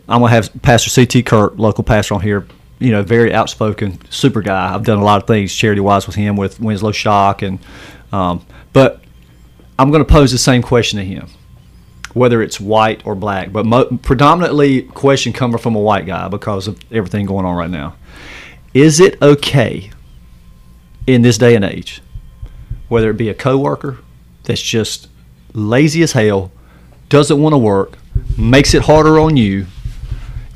I'm 0.08 0.20
going 0.20 0.30
to 0.30 0.34
have 0.34 0.62
Pastor 0.62 0.88
C.T. 0.88 1.22
Kurt, 1.22 1.58
local 1.58 1.84
pastor, 1.84 2.14
on 2.14 2.22
here. 2.22 2.46
You 2.78 2.92
know, 2.92 3.02
very 3.02 3.34
outspoken, 3.34 3.98
super 4.08 4.40
guy. 4.40 4.72
I've 4.72 4.84
done 4.84 4.98
a 4.98 5.04
lot 5.04 5.20
of 5.20 5.26
things 5.26 5.52
charity 5.52 5.80
wise 5.80 6.06
with 6.06 6.14
him, 6.14 6.36
with 6.36 6.60
Winslow 6.60 6.92
Shock, 6.92 7.42
and 7.42 7.58
um, 8.12 8.46
but 8.72 9.02
I'm 9.78 9.90
going 9.90 10.04
to 10.04 10.10
pose 10.10 10.30
the 10.30 10.38
same 10.38 10.62
question 10.62 10.98
to 10.98 11.04
him, 11.04 11.28
whether 12.18 12.42
it's 12.42 12.60
white 12.60 13.06
or 13.06 13.14
black, 13.14 13.52
but 13.52 13.64
mo- 13.64 13.98
predominantly 14.02 14.82
question 14.82 15.32
coming 15.32 15.58
from 15.58 15.74
a 15.74 15.80
white 15.80 16.06
guy 16.06 16.28
because 16.28 16.68
of 16.68 16.78
everything 16.92 17.26
going 17.26 17.46
on 17.46 17.56
right 17.56 17.70
now. 17.70 17.94
Is 18.74 19.00
it 19.00 19.20
okay 19.22 19.90
in 21.06 21.22
this 21.22 21.38
day 21.38 21.54
and 21.54 21.64
age? 21.64 22.02
whether 22.88 23.10
it 23.10 23.16
be 23.16 23.28
a 23.28 23.34
coworker 23.34 23.98
that's 24.44 24.62
just 24.62 25.08
lazy 25.52 26.02
as 26.02 26.12
hell, 26.12 26.50
doesn't 27.08 27.40
want 27.40 27.52
to 27.52 27.58
work, 27.58 27.98
makes 28.36 28.74
it 28.74 28.82
harder 28.82 29.18
on 29.18 29.36
you, 29.36 29.66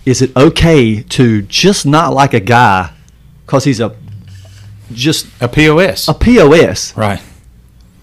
is 0.05 0.21
it 0.21 0.35
okay 0.37 1.03
to 1.03 1.43
just 1.43 1.87
not 1.87 2.13
like 2.13 2.35
a 2.35 2.41
guy 2.41 2.93
because 3.47 3.65
he's 3.65 3.81
a 3.81 3.95
just 4.93 5.27
a 5.41 5.49
POS. 5.49 6.09
a 6.09 6.15
POS? 6.15 6.97
right. 6.97 7.23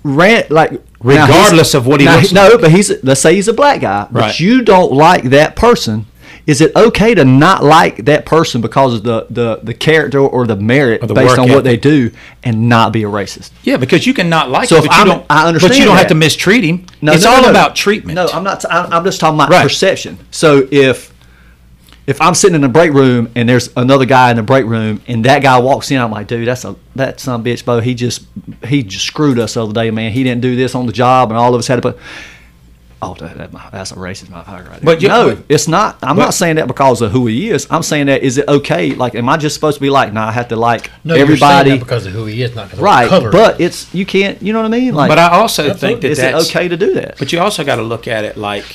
Rant 0.03 0.49
like 0.49 0.81
Regardless 1.01 1.73
of 1.73 1.87
what 1.87 1.99
he 2.01 2.05
now 2.05 2.17
looks 2.17 2.31
No, 2.31 2.57
but 2.57 2.71
he's 2.71 2.91
let's 3.03 3.21
say 3.21 3.35
he's 3.35 3.47
a 3.47 3.53
black 3.53 3.81
guy, 3.81 4.07
but 4.11 4.19
Right. 4.19 4.39
you 4.39 4.61
don't 4.63 4.91
like 4.91 5.23
that 5.25 5.55
person. 5.55 6.05
Is 6.47 6.61
it 6.61 6.75
okay 6.75 7.13
to 7.13 7.23
not 7.25 7.63
like 7.63 8.05
that 8.05 8.25
person 8.25 8.59
because 8.59 8.95
of 8.95 9.03
the, 9.03 9.27
the, 9.29 9.59
the 9.61 9.73
character 9.73 10.19
or 10.19 10.47
the 10.47 10.55
merit 10.55 11.03
Or 11.03 11.07
the 11.07 11.13
based 11.13 11.37
on 11.37 11.47
what 11.49 11.63
they 11.63 11.77
do 11.77 12.11
and 12.43 12.67
not 12.67 12.91
be 12.91 13.03
a 13.03 13.07
racist? 13.07 13.51
Yeah, 13.63 13.77
because 13.77 14.07
you 14.07 14.15
can 14.15 14.29
not 14.29 14.49
like 14.49 14.67
So 14.67 14.77
him, 14.77 14.83
if 14.85 14.89
but 14.89 14.97
you 14.97 15.05
don't. 15.05 15.25
I 15.29 15.47
understand 15.47 15.71
But 15.71 15.77
you 15.79 15.85
don't 15.85 15.97
have 15.97 16.07
to 16.07 16.15
mistreat 16.15 16.63
him. 16.63 16.87
No, 17.01 17.13
it's 17.13 17.23
no, 17.25 17.31
all 17.35 17.41
no. 17.43 17.49
about 17.51 17.75
treatment. 17.75 18.15
No, 18.15 18.27
I'm 18.27 18.43
not. 18.43 18.65
I'm 18.69 18.91
I'm 18.91 19.03
just 19.05 19.19
talking 19.19 19.35
about 19.37 19.49
Right. 19.51 19.61
perception. 19.61 20.17
So 20.31 20.67
if 20.71 21.13
if 22.09 22.19
I'm 22.21 22.33
sitting 22.33 22.55
in 22.55 22.61
the 22.61 22.67
break 22.69 22.91
room 22.91 23.31
and 23.35 23.47
there's 23.47 23.69
another 23.77 24.05
guy 24.05 24.31
in 24.31 24.37
the 24.37 24.41
break 24.41 24.65
room 24.65 24.99
and 25.07 25.23
that 25.25 25.43
guy 25.43 25.59
walks 25.59 25.91
in, 25.91 26.01
I'm 26.01 26.09
like, 26.09 26.25
dude, 26.25 26.47
that's 26.47 26.65
a 26.65 26.75
that 26.95 27.19
son 27.19 27.43
bitch, 27.43 27.63
Bo. 27.63 27.79
He 27.81 27.93
just 27.93 28.25
he 28.65 28.81
just 28.81 29.05
screwed 29.05 29.37
us 29.37 29.53
the 29.53 29.63
other 29.63 29.73
day, 29.73 29.91
man. 29.91 30.11
He 30.11 30.23
didn't 30.23 30.41
do 30.41 30.55
this 30.55 30.73
on 30.73 30.87
the 30.87 30.91
job, 30.91 31.29
and 31.29 31.37
all 31.37 31.53
of 31.53 31.59
us 31.59 31.67
had 31.67 31.75
to 31.75 31.81
put. 31.83 31.99
Oh, 33.01 33.13
that, 33.13 33.37
that, 33.37 33.51
that's 33.71 33.91
a 33.91 33.95
racist 33.95 34.25
motherfucker 34.25 34.67
right 34.67 34.71
there. 34.71 34.79
But 34.83 35.01
you- 35.01 35.07
no, 35.07 35.35
but- 35.35 35.45
it's 35.47 35.67
not. 35.69 35.99
I'm 36.01 36.15
but- 36.17 36.23
not 36.23 36.33
saying 36.33 36.55
that 36.57 36.67
because 36.67 37.01
of 37.01 37.11
who 37.11 37.27
he 37.27 37.49
is. 37.49 37.67
I'm 37.69 37.83
saying 37.83 38.07
that 38.07 38.23
is 38.23 38.37
it 38.39 38.47
okay? 38.49 38.93
Like, 38.95 39.13
am 39.15 39.29
I 39.29 39.37
just 39.37 39.53
supposed 39.53 39.75
to 39.77 39.81
be 39.81 39.89
like, 39.91 40.11
nah, 40.11 40.27
I 40.27 40.31
have 40.33 40.47
to 40.49 40.55
like 40.57 40.89
No, 41.05 41.13
you're 41.13 41.21
everybody, 41.21 41.69
saying 41.69 41.79
that 41.79 41.85
because 41.85 42.05
of 42.07 42.11
who 42.13 42.25
he 42.25 42.41
is, 42.41 42.55
not 42.55 42.65
because 42.65 42.79
right? 42.79 43.03
of 43.05 43.11
the 43.11 43.17
color. 43.19 43.31
But 43.31 43.61
it's 43.61 43.93
you 43.93 44.05
can't. 44.05 44.41
You 44.41 44.51
know 44.51 44.59
what 44.61 44.65
I 44.73 44.77
mean? 44.79 44.95
Like, 44.95 45.09
But 45.09 45.19
I 45.19 45.29
also 45.29 45.63
think 45.75 46.03
Absolutely. 46.03 46.09
that 46.15 46.35
is 46.35 46.49
it 46.49 46.49
okay 46.57 46.67
to 46.67 46.75
do 46.75 46.95
that? 46.95 47.17
But 47.19 47.31
you 47.31 47.39
also 47.39 47.63
got 47.63 47.75
to 47.75 47.83
look 47.83 48.07
at 48.07 48.25
it 48.25 48.35
like 48.35 48.65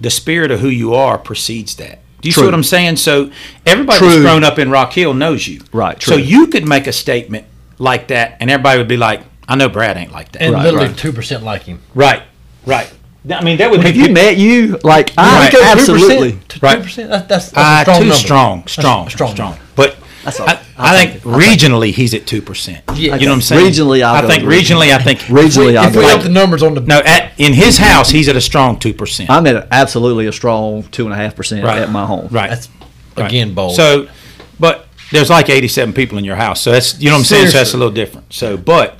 the 0.00 0.10
spirit 0.10 0.50
of 0.52 0.60
who 0.60 0.68
you 0.68 0.94
are 0.94 1.18
precedes 1.18 1.74
that. 1.76 1.98
Do 2.20 2.28
you 2.28 2.32
True. 2.32 2.42
see 2.42 2.46
what 2.46 2.54
I'm 2.54 2.64
saying? 2.64 2.96
So 2.96 3.30
everybody 3.64 3.98
True. 3.98 4.08
that's 4.10 4.20
grown 4.22 4.44
up 4.44 4.58
in 4.58 4.70
Rock 4.70 4.92
Hill 4.92 5.14
knows 5.14 5.46
you. 5.46 5.60
Right, 5.72 6.02
So 6.02 6.16
you 6.16 6.48
could 6.48 6.66
make 6.66 6.86
a 6.86 6.92
statement 6.92 7.46
like 7.78 8.08
that, 8.08 8.36
and 8.40 8.50
everybody 8.50 8.78
would 8.78 8.88
be 8.88 8.96
like, 8.96 9.22
"I 9.48 9.54
know 9.54 9.68
Brad 9.68 9.96
ain't 9.96 10.12
like 10.12 10.32
that." 10.32 10.42
and 10.42 10.54
Right, 10.54 10.64
literally 10.64 10.88
right. 10.88 10.96
two 10.96 11.12
percent 11.12 11.44
like 11.44 11.62
him. 11.62 11.80
right, 11.94 12.22
right. 12.66 12.90
I 13.30 13.44
mean, 13.44 13.58
that 13.58 13.70
would 13.70 13.80
Have 13.82 13.92
be 13.94 14.00
you 14.00 14.08
met 14.12 14.36
you? 14.38 14.78
Like, 14.82 15.12
I 15.18 15.50
Right. 15.50 15.54
absolutely. 15.72 16.38
Two 16.48 16.60
Right. 16.62 16.82
percent. 16.82 17.10
That's, 17.10 17.26
that's, 17.28 17.52
Uh, 17.54 17.60
a 17.60 17.82
strong 17.82 17.98
too 17.98 18.04
number. 18.06 18.14
strong, 18.14 18.66
strong, 18.66 19.06
a 19.06 19.10
strong, 19.10 19.32
strong. 19.32 19.50
number. 19.50 19.64
But 19.76 19.96
That's 20.24 20.40
all. 20.40 20.48
I, 20.78 20.90
I'll 20.92 20.98
think 21.06 21.16
it. 21.16 21.26
I'll 21.26 21.38
regionally 21.40 21.92
he's 21.92 22.14
at 22.14 22.26
two 22.26 22.40
percent. 22.42 22.84
Yeah. 22.94 23.16
You 23.16 23.26
know 23.26 23.32
what 23.32 23.36
I'm 23.36 23.40
saying? 23.42 23.72
Regionally, 23.72 24.02
I'll 24.02 24.24
I 24.24 24.28
think 24.28 24.44
regionally, 24.44 24.92
I 24.94 24.98
think 25.02 25.18
Regionally, 25.20 25.76
I'll 25.76 25.88
if 25.88 25.94
we 25.94 26.00
with- 26.00 26.08
have 26.10 26.22
the 26.22 26.28
numbers 26.30 26.62
on 26.62 26.74
the 26.74 26.80
no. 26.80 26.98
At, 27.00 27.32
in 27.38 27.52
his 27.52 27.78
house, 27.78 28.10
he's 28.10 28.28
at 28.28 28.36
a 28.36 28.40
strong 28.40 28.78
two 28.78 28.94
percent. 28.94 29.30
I'm 29.30 29.46
at 29.46 29.56
a, 29.56 29.68
absolutely 29.72 30.26
a 30.26 30.32
strong 30.32 30.82
two 30.84 31.04
and 31.04 31.12
a 31.12 31.16
half 31.16 31.36
percent 31.36 31.64
at 31.64 31.90
my 31.90 32.06
home. 32.06 32.28
Right. 32.30 32.50
that's 32.50 32.68
Right. 33.16 33.26
again 33.26 33.52
bold. 33.54 33.74
So, 33.74 34.08
but 34.60 34.86
there's 35.10 35.30
like 35.30 35.48
87 35.48 35.92
people 35.94 36.18
in 36.18 36.24
your 36.24 36.36
house, 36.36 36.60
so 36.60 36.70
that's 36.70 37.00
you 37.00 37.06
know 37.08 37.14
what 37.14 37.20
I'm 37.20 37.24
saying. 37.24 37.48
So 37.48 37.58
that's 37.58 37.74
a 37.74 37.76
little 37.76 37.92
different. 37.92 38.32
So, 38.32 38.56
but 38.56 38.98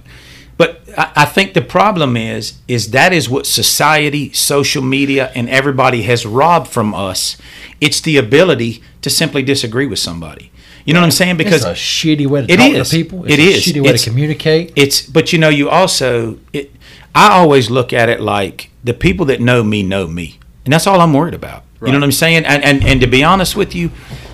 but 0.57 0.81
I, 0.97 1.13
I 1.17 1.25
think 1.25 1.55
the 1.55 1.63
problem 1.63 2.17
is 2.17 2.59
is 2.67 2.91
that 2.91 3.13
is 3.13 3.29
what 3.29 3.47
society, 3.47 4.33
social 4.33 4.83
media, 4.83 5.31
and 5.37 5.49
everybody 5.49 6.03
has 6.03 6.27
robbed 6.27 6.67
from 6.69 6.95
us. 6.95 7.37
It's 7.81 8.01
the 8.01 8.17
ability 8.17 8.83
to 9.03 9.11
simply 9.11 9.43
disagree 9.43 9.87
with 9.87 10.01
somebody. 10.01 10.51
You 10.89 10.95
know 10.95 11.01
what 11.01 11.05
I'm 11.07 11.11
saying? 11.11 11.37
Because 11.37 11.65
it's 11.65 11.79
a 11.79 11.83
shitty 11.91 12.27
way 12.27 12.47
to 12.47 12.53
It 12.53 12.57
talk 12.57 12.73
is. 12.73 12.89
to 12.91 12.97
people. 12.97 13.25
It's 13.25 13.35
It 13.35 13.39
a 13.41 13.43
is. 13.43 13.63
shitty 13.65 13.83
way 13.83 13.89
It's- 13.91 14.05
to 14.05 14.11
communicate. 14.11 14.73
it's 14.75 15.03
but 15.03 15.33
you 15.33 15.39
know 15.39 15.51
you 15.51 15.69
also 15.69 16.39
it 16.53 16.73
i 17.15 17.29
always 17.39 17.69
look 17.71 17.93
at 17.93 18.09
it 18.09 18.21
like 18.21 18.71
the 18.85 18.95
people 18.95 19.27
that 19.27 19.39
know 19.41 19.63
me 19.65 19.83
know 19.83 20.07
me 20.07 20.39
and 20.65 20.73
that's 20.73 20.87
all 20.87 21.01
i'm 21.01 21.13
worried 21.13 21.35
about 21.35 21.63
you 21.83 21.89
know 21.93 21.99
what 21.99 22.05
i'm 22.05 22.13
saying 22.13 22.45
and, 22.45 22.63
and 22.65 22.85
and 22.85 23.01
to 23.01 23.07
be 23.07 23.23
honest 23.25 23.57
with 23.57 23.75
you 23.75 23.91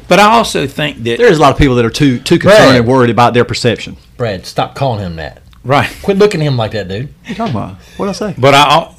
but 0.09 0.19
i 0.19 0.25
also 0.39 0.67
think 0.67 1.03
that 1.05 1.19
There's 1.19 1.39
a 1.39 1.41
lot 1.41 1.53
of 1.53 1.59
people 1.59 1.75
that 1.77 1.85
are 1.85 1.91
too 2.03 2.19
too 2.19 2.39
concerned 2.39 2.65
Brad. 2.71 2.77
and 2.81 2.87
worried 2.87 3.11
about 3.11 3.33
their 3.35 3.45
perception. 3.45 3.97
Brad, 4.17 4.45
stop 4.47 4.75
calling 4.75 5.01
him 5.07 5.17
that. 5.17 5.41
right 5.65 5.91
Quit 6.03 6.19
looking 6.19 6.41
at 6.41 6.47
him 6.47 6.57
like 6.57 6.73
that, 6.73 6.87
dude. 6.89 7.09
What 7.23 7.29
you 7.31 7.35
talking 7.35 7.55
about? 7.57 7.75
What 7.97 8.07
did 8.07 8.11
I 8.11 8.19
say? 8.25 8.35
but 8.39 8.55
i 8.55 8.63
al- 8.77 8.95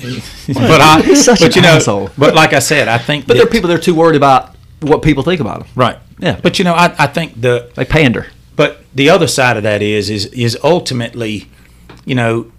but 0.48 0.80
i 0.80 1.00
He's 1.02 1.24
such 1.24 1.40
but 1.40 1.48
an 1.56 1.56
you 1.56 1.62
know 1.62 1.76
asshole. 1.76 2.10
but 2.16 2.34
like 2.34 2.52
i 2.52 2.58
said 2.58 2.88
i 2.88 2.98
think 2.98 3.26
But 3.26 3.34
that, 3.34 3.38
there 3.38 3.46
are 3.48 3.50
people 3.50 3.68
that 3.68 3.78
are 3.78 3.82
too 3.82 3.94
worried 3.94 4.16
about 4.16 4.54
what 4.80 5.02
people 5.02 5.22
think 5.22 5.40
about 5.40 5.60
them. 5.60 5.68
right 5.74 5.98
Yeah. 6.20 6.38
but 6.42 6.58
you 6.58 6.64
know 6.64 6.74
i, 6.74 6.94
I 6.98 7.06
think 7.06 7.40
the 7.40 7.70
They 7.74 7.84
pander. 7.84 8.26
But 8.56 8.84
the 8.94 9.08
other 9.08 9.26
side 9.26 9.56
of 9.56 9.62
that 9.62 9.80
is 9.80 10.10
is 10.10 10.26
is 10.26 10.58
ultimately, 10.62 11.48
you 12.04 12.14
know, 12.14 12.52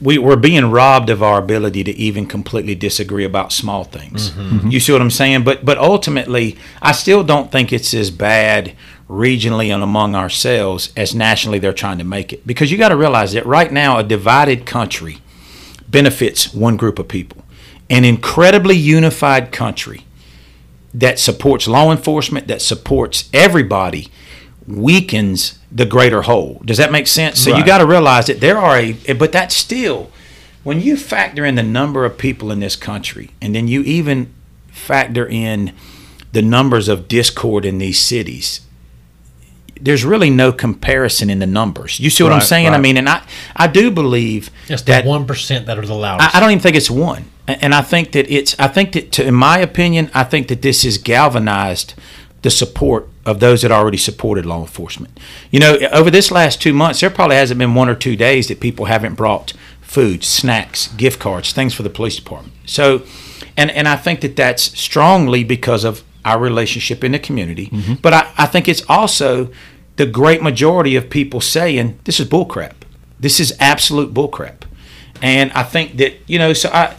we 0.00 0.18
we're 0.18 0.34
being 0.36 0.72
robbed 0.72 1.08
of 1.08 1.22
our 1.22 1.38
ability 1.38 1.84
to 1.84 1.92
even 1.92 2.26
completely 2.26 2.74
disagree 2.74 3.24
about 3.24 3.52
small 3.52 3.84
things. 3.84 4.30
Mm-hmm. 4.30 4.40
Mm-hmm. 4.58 4.70
You 4.70 4.80
see 4.80 4.92
what 4.92 5.00
I'm 5.00 5.10
saying? 5.10 5.44
But 5.44 5.64
but 5.64 5.78
ultimately, 5.78 6.56
I 6.82 6.92
still 6.92 7.22
don't 7.22 7.52
think 7.52 7.72
it's 7.72 7.94
as 7.94 8.10
bad 8.10 8.74
regionally 9.08 9.72
and 9.72 9.82
among 9.84 10.16
ourselves 10.16 10.92
as 10.96 11.14
nationally 11.14 11.60
they're 11.60 11.72
trying 11.72 11.98
to 11.98 12.04
make 12.04 12.32
it. 12.32 12.44
Because 12.44 12.72
you 12.72 12.76
got 12.76 12.88
to 12.90 12.96
realize 12.96 13.34
that 13.34 13.46
right 13.46 13.72
now 13.72 13.98
a 13.98 14.02
divided 14.02 14.66
country 14.66 15.18
benefits 15.88 16.52
one 16.52 16.76
group 16.76 16.98
of 16.98 17.06
people. 17.06 17.44
An 17.88 18.04
incredibly 18.04 18.76
unified 18.76 19.52
country 19.52 20.04
that 20.98 21.18
supports 21.18 21.66
law 21.66 21.90
enforcement, 21.90 22.46
that 22.48 22.60
supports 22.60 23.30
everybody, 23.32 24.08
weakens 24.66 25.58
the 25.72 25.86
greater 25.86 26.22
whole. 26.22 26.60
Does 26.64 26.78
that 26.78 26.92
make 26.92 27.06
sense? 27.06 27.40
So 27.40 27.56
you 27.56 27.64
got 27.64 27.78
to 27.78 27.86
realize 27.86 28.26
that 28.26 28.40
there 28.40 28.58
are 28.58 28.76
a, 28.76 28.92
but 29.14 29.32
that's 29.32 29.56
still, 29.56 30.10
when 30.64 30.80
you 30.80 30.96
factor 30.96 31.44
in 31.44 31.54
the 31.54 31.62
number 31.62 32.04
of 32.04 32.18
people 32.18 32.50
in 32.50 32.60
this 32.60 32.76
country, 32.76 33.30
and 33.40 33.54
then 33.54 33.68
you 33.68 33.82
even 33.82 34.34
factor 34.70 35.26
in 35.26 35.72
the 36.32 36.42
numbers 36.42 36.88
of 36.88 37.08
discord 37.08 37.64
in 37.64 37.78
these 37.78 37.98
cities, 37.98 38.60
there's 39.80 40.04
really 40.04 40.30
no 40.30 40.50
comparison 40.52 41.30
in 41.30 41.38
the 41.38 41.46
numbers. 41.46 42.00
You 42.00 42.10
see 42.10 42.24
what 42.24 42.32
I'm 42.32 42.38
Right, 42.40 42.46
saying? 42.46 42.68
I 42.68 42.78
mean, 42.78 42.96
and 42.96 43.08
I, 43.08 43.22
I 43.54 43.68
do 43.68 43.90
believe 43.92 44.50
It's 44.68 44.82
the 44.82 44.92
that 44.92 45.04
one 45.04 45.26
percent 45.26 45.66
that 45.66 45.78
are 45.78 45.86
the 45.86 45.94
I, 45.94 45.98
loudest. 45.98 46.34
I 46.34 46.40
don't 46.40 46.50
even 46.50 46.60
think 46.62 46.74
it's 46.76 46.90
one. 46.90 47.26
And 47.48 47.74
I 47.74 47.80
think 47.80 48.12
that 48.12 48.30
it's, 48.30 48.54
I 48.60 48.68
think 48.68 48.92
that, 48.92 49.10
to, 49.12 49.26
in 49.26 49.34
my 49.34 49.58
opinion, 49.58 50.10
I 50.12 50.22
think 50.22 50.48
that 50.48 50.60
this 50.60 50.82
has 50.82 50.98
galvanized 50.98 51.94
the 52.42 52.50
support 52.50 53.08
of 53.24 53.40
those 53.40 53.62
that 53.62 53.72
already 53.72 53.96
supported 53.96 54.46
law 54.46 54.60
enforcement. 54.60 55.18
You 55.50 55.60
know, 55.60 55.78
over 55.90 56.10
this 56.10 56.30
last 56.30 56.60
two 56.60 56.72
months, 56.72 57.00
there 57.00 57.10
probably 57.10 57.36
hasn't 57.36 57.58
been 57.58 57.74
one 57.74 57.88
or 57.88 57.94
two 57.94 58.16
days 58.16 58.48
that 58.48 58.60
people 58.60 58.84
haven't 58.84 59.14
brought 59.14 59.54
food, 59.80 60.22
snacks, 60.22 60.88
gift 60.88 61.18
cards, 61.18 61.52
things 61.52 61.74
for 61.74 61.82
the 61.82 61.90
police 61.90 62.16
department. 62.16 62.54
So, 62.66 63.02
and, 63.56 63.70
and 63.70 63.88
I 63.88 63.96
think 63.96 64.20
that 64.20 64.36
that's 64.36 64.78
strongly 64.78 65.42
because 65.42 65.84
of 65.84 66.04
our 66.24 66.38
relationship 66.38 67.02
in 67.02 67.12
the 67.12 67.18
community. 67.18 67.68
Mm-hmm. 67.68 67.94
But 67.94 68.12
I, 68.12 68.32
I 68.36 68.46
think 68.46 68.68
it's 68.68 68.82
also 68.88 69.50
the 69.96 70.06
great 70.06 70.42
majority 70.42 70.96
of 70.96 71.08
people 71.08 71.40
saying, 71.40 71.98
this 72.04 72.20
is 72.20 72.28
bullcrap. 72.28 72.74
This 73.18 73.40
is 73.40 73.56
absolute 73.58 74.12
bullcrap. 74.12 74.62
And 75.22 75.50
I 75.52 75.62
think 75.62 75.96
that, 75.96 76.14
you 76.26 76.38
know, 76.38 76.52
so 76.52 76.68
I, 76.68 76.94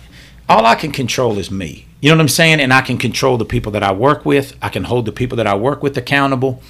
all 0.49 0.65
I 0.65 0.75
can 0.75 0.91
control 0.91 1.37
is 1.37 1.49
me. 1.51 1.85
You 2.01 2.09
know 2.09 2.15
what 2.15 2.21
I'm 2.21 2.27
saying? 2.29 2.59
And 2.59 2.73
I 2.73 2.81
can 2.81 2.97
control 2.97 3.37
the 3.37 3.45
people 3.45 3.71
that 3.73 3.83
I 3.83 3.91
work 3.91 4.25
with. 4.25 4.55
I 4.61 4.69
can 4.69 4.85
hold 4.85 5.05
the 5.05 5.11
people 5.11 5.35
that 5.37 5.47
I 5.47 5.55
work 5.55 5.83
with 5.83 5.97
accountable. 5.97 6.61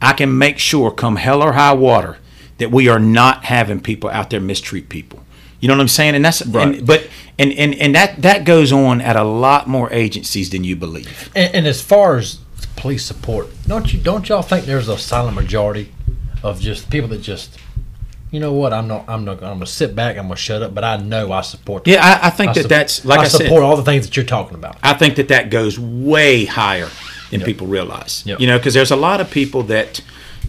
I 0.00 0.12
can 0.12 0.38
make 0.38 0.58
sure, 0.58 0.90
come 0.90 1.16
hell 1.16 1.42
or 1.42 1.52
high 1.52 1.72
water, 1.74 2.18
that 2.58 2.70
we 2.70 2.88
are 2.88 3.00
not 3.00 3.44
having 3.44 3.80
people 3.80 4.08
out 4.10 4.30
there 4.30 4.40
mistreat 4.40 4.88
people. 4.88 5.24
You 5.60 5.66
know 5.66 5.74
what 5.74 5.80
I'm 5.80 5.88
saying? 5.88 6.14
And 6.14 6.24
that's 6.24 6.46
Right. 6.46 6.78
and, 6.78 6.86
but 6.86 7.08
and, 7.38 7.52
and 7.52 7.74
and 7.74 7.94
that 7.96 8.22
that 8.22 8.44
goes 8.44 8.72
on 8.72 9.00
at 9.00 9.16
a 9.16 9.24
lot 9.24 9.66
more 9.66 9.92
agencies 9.92 10.50
than 10.50 10.62
you 10.62 10.76
believe. 10.76 11.30
And, 11.34 11.52
and 11.52 11.66
as 11.66 11.82
far 11.82 12.16
as 12.16 12.38
police 12.76 13.04
support, 13.04 13.48
don't 13.66 13.92
you 13.92 13.98
don't 13.98 14.28
y'all 14.28 14.42
think 14.42 14.66
there's 14.66 14.88
a 14.88 14.96
silent 14.96 15.34
majority 15.34 15.92
of 16.44 16.60
just 16.60 16.88
people 16.90 17.08
that 17.08 17.22
just, 17.22 17.58
you 18.30 18.40
know 18.40 18.52
what? 18.52 18.72
I'm 18.72 18.88
not. 18.88 19.04
I'm 19.08 19.24
not. 19.24 19.42
I'm 19.42 19.54
gonna 19.54 19.66
sit 19.66 19.94
back. 19.94 20.16
I'm 20.16 20.24
gonna 20.24 20.36
shut 20.36 20.62
up. 20.62 20.74
But 20.74 20.84
I 20.84 20.96
know 20.96 21.32
I 21.32 21.40
support. 21.40 21.86
Yeah, 21.86 22.04
I, 22.04 22.28
I 22.28 22.30
think 22.30 22.50
I 22.50 22.54
that 22.54 22.62
sup- 22.62 22.68
that's 22.68 23.04
like 23.04 23.20
I, 23.20 23.28
said. 23.28 23.42
support 23.42 23.62
all 23.62 23.76
the 23.76 23.82
things 23.82 24.06
that 24.06 24.16
you're 24.16 24.26
talking 24.26 24.54
about. 24.54 24.76
I 24.82 24.94
think 24.94 25.16
that 25.16 25.28
that 25.28 25.50
goes 25.50 25.78
way 25.78 26.44
higher 26.44 26.88
than 27.30 27.40
people 27.42 27.66
realize. 27.66 28.24
Yep. 28.26 28.40
You 28.40 28.46
know, 28.46 28.58
because 28.58 28.74
there's 28.74 28.90
a 28.90 28.96
lot 28.96 29.20
of 29.20 29.30
people 29.30 29.62
that, 29.64 30.00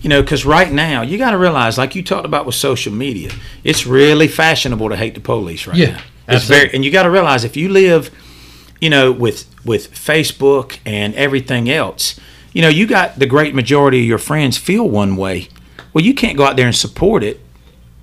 you 0.02 0.10
know, 0.10 0.22
because 0.22 0.46
right 0.46 0.72
now 0.72 1.02
you 1.02 1.18
got 1.18 1.32
to 1.32 1.38
realize, 1.38 1.78
like 1.78 1.96
you 1.96 2.04
talked 2.04 2.26
about 2.26 2.46
with 2.46 2.56
social 2.56 2.94
media, 2.94 3.32
it's 3.64 3.86
really 3.86 4.28
fashionable 4.28 4.90
to 4.90 4.96
hate 4.96 5.14
the 5.14 5.20
police 5.20 5.68
right 5.68 5.78
Yeah, 5.78 5.92
now. 5.92 6.36
It's 6.36 6.46
very, 6.46 6.74
and 6.74 6.86
you 6.86 6.92
got 6.92 7.04
to 7.04 7.10
realize 7.10 7.44
if 7.44 7.58
you 7.58 7.70
live, 7.70 8.12
you 8.80 8.90
know, 8.90 9.12
with 9.12 9.46
with 9.66 9.94
Facebook 9.94 10.80
and 10.86 11.14
everything 11.16 11.70
else, 11.70 12.20
you 12.54 12.62
know, 12.62 12.70
you 12.70 12.88
got 12.88 13.20
the 13.20 13.26
great 13.26 13.54
majority 13.56 14.00
of 14.00 14.06
your 14.06 14.18
friends 14.18 14.58
feel 14.58 14.90
one 14.90 15.16
way. 15.16 15.50
Well, 15.94 16.04
you 16.04 16.14
can't 16.14 16.38
go 16.38 16.46
out 16.46 16.56
there 16.56 16.68
and 16.68 16.76
support 16.76 17.24
it 17.24 17.40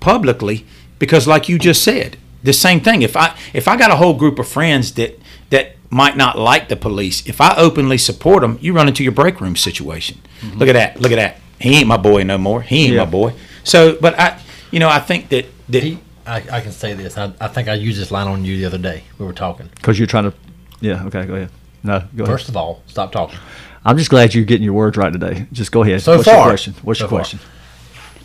publicly 0.07 0.65
because 1.01 1.27
like 1.27 1.49
you 1.49 1.59
just 1.59 1.83
said 1.83 2.17
the 2.45 2.53
same 2.53 2.81
thing 2.81 3.03
if 3.03 3.17
i 3.17 3.37
if 3.53 3.67
i 3.67 3.77
got 3.77 3.91
a 3.91 3.97
whole 3.97 4.15
group 4.15 4.39
of 4.39 4.47
friends 4.47 4.93
that 4.93 5.19
that 5.51 5.67
might 5.91 6.17
not 6.17 6.39
like 6.39 6.69
the 6.69 6.77
police 6.77 7.27
if 7.27 7.41
i 7.41 7.51
openly 7.57 7.99
support 7.99 8.41
them 8.43 8.57
you 8.61 8.73
run 8.73 8.87
into 8.87 9.03
your 9.03 9.17
break 9.21 9.41
room 9.41 9.57
situation 9.57 10.17
mm-hmm. 10.41 10.59
look 10.59 10.69
at 10.69 10.75
that 10.75 11.01
look 11.01 11.11
at 11.11 11.17
that 11.17 11.35
he 11.59 11.71
ain't 11.79 11.89
my 11.89 11.97
boy 11.97 12.23
no 12.23 12.39
more 12.39 12.63
he 12.63 12.85
ain't 12.85 12.95
Yeah. 12.95 13.05
my 13.05 13.11
boy 13.11 13.33
so 13.65 13.99
but 14.01 14.17
i 14.17 14.41
you 14.71 14.79
know 14.79 14.89
i 14.89 15.01
think 15.01 15.29
that 15.31 15.47
that 15.69 15.83
He, 15.83 15.99
I, 16.25 16.37
I 16.59 16.61
can 16.61 16.73
say 16.73 16.93
this. 16.95 17.17
I, 17.17 17.33
I 17.41 17.49
think 17.49 17.69
I 17.69 17.75
used 17.75 18.01
this 18.01 18.11
line 18.11 18.27
on 18.27 18.45
you 18.45 18.57
the 18.59 18.65
other 18.65 18.79
day. 18.79 19.05
We 19.19 19.25
were 19.25 19.33
talking. 19.33 19.69
Because 19.77 19.97
you're 19.97 20.09
trying 20.09 20.25
to. 20.31 20.35
Yeah. 20.81 21.05
Okay. 21.07 21.25
Go 21.25 21.35
ahead. 21.35 21.51
No. 21.85 22.01
Go 22.17 22.25
ahead. 22.25 22.35
First 22.35 22.49
of 22.49 22.57
all, 22.57 22.83
stop 22.87 23.13
talking. 23.13 23.39
I'm 23.85 23.97
just 23.97 24.11
glad 24.11 24.35
you're 24.35 24.45
getting 24.45 24.65
your 24.65 24.75
words 24.75 24.97
right 24.97 25.13
today. 25.13 25.47
Just 25.53 25.71
go 25.71 25.85
ahead. 25.85 26.03
So 26.03 26.17
What's 26.17 26.29
far. 26.29 26.37
your 26.37 26.45
question? 26.47 26.75
What's 26.83 26.99
So 26.99 27.05
your 27.05 27.11
far. 27.11 27.41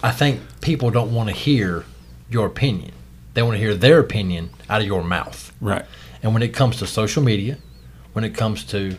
I 0.04 0.12
think 0.12 0.42
people 0.62 0.90
don't 0.90 1.14
want 1.14 1.30
to 1.30 1.36
hear 1.36 1.86
your 2.30 2.48
opinion. 2.48 2.92
They 3.34 3.42
want 3.44 3.56
to 3.56 3.60
hear 3.60 3.76
their 3.76 4.00
opinion 4.00 4.50
out 4.70 4.82
of 4.82 4.88
your 4.88 5.04
mouth. 5.04 5.54
right 5.62 5.86
And 6.22 6.34
when 6.34 6.44
it 6.44 6.50
comes 6.50 6.78
to 6.78 6.88
social 6.88 7.24
media, 7.24 7.58
when 8.14 8.26
it 8.26 8.36
comes 8.36 8.64
to 8.66 8.98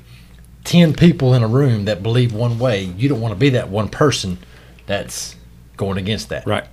10 0.65 0.95
people 0.95 1.35
in 1.35 1.43
a 1.43 1.49
room 1.49 1.85
that 1.87 2.03
believe 2.03 2.33
one 2.33 2.59
way, 2.59 2.85
you 2.85 3.09
don't 3.09 3.21
want 3.21 3.33
to 3.33 3.39
be 3.39 3.51
that 3.51 3.69
one 3.69 3.89
person 3.89 4.39
that's 4.87 5.37
going 5.77 5.99
against 5.99 6.29
that. 6.29 6.47
Right. 6.47 6.65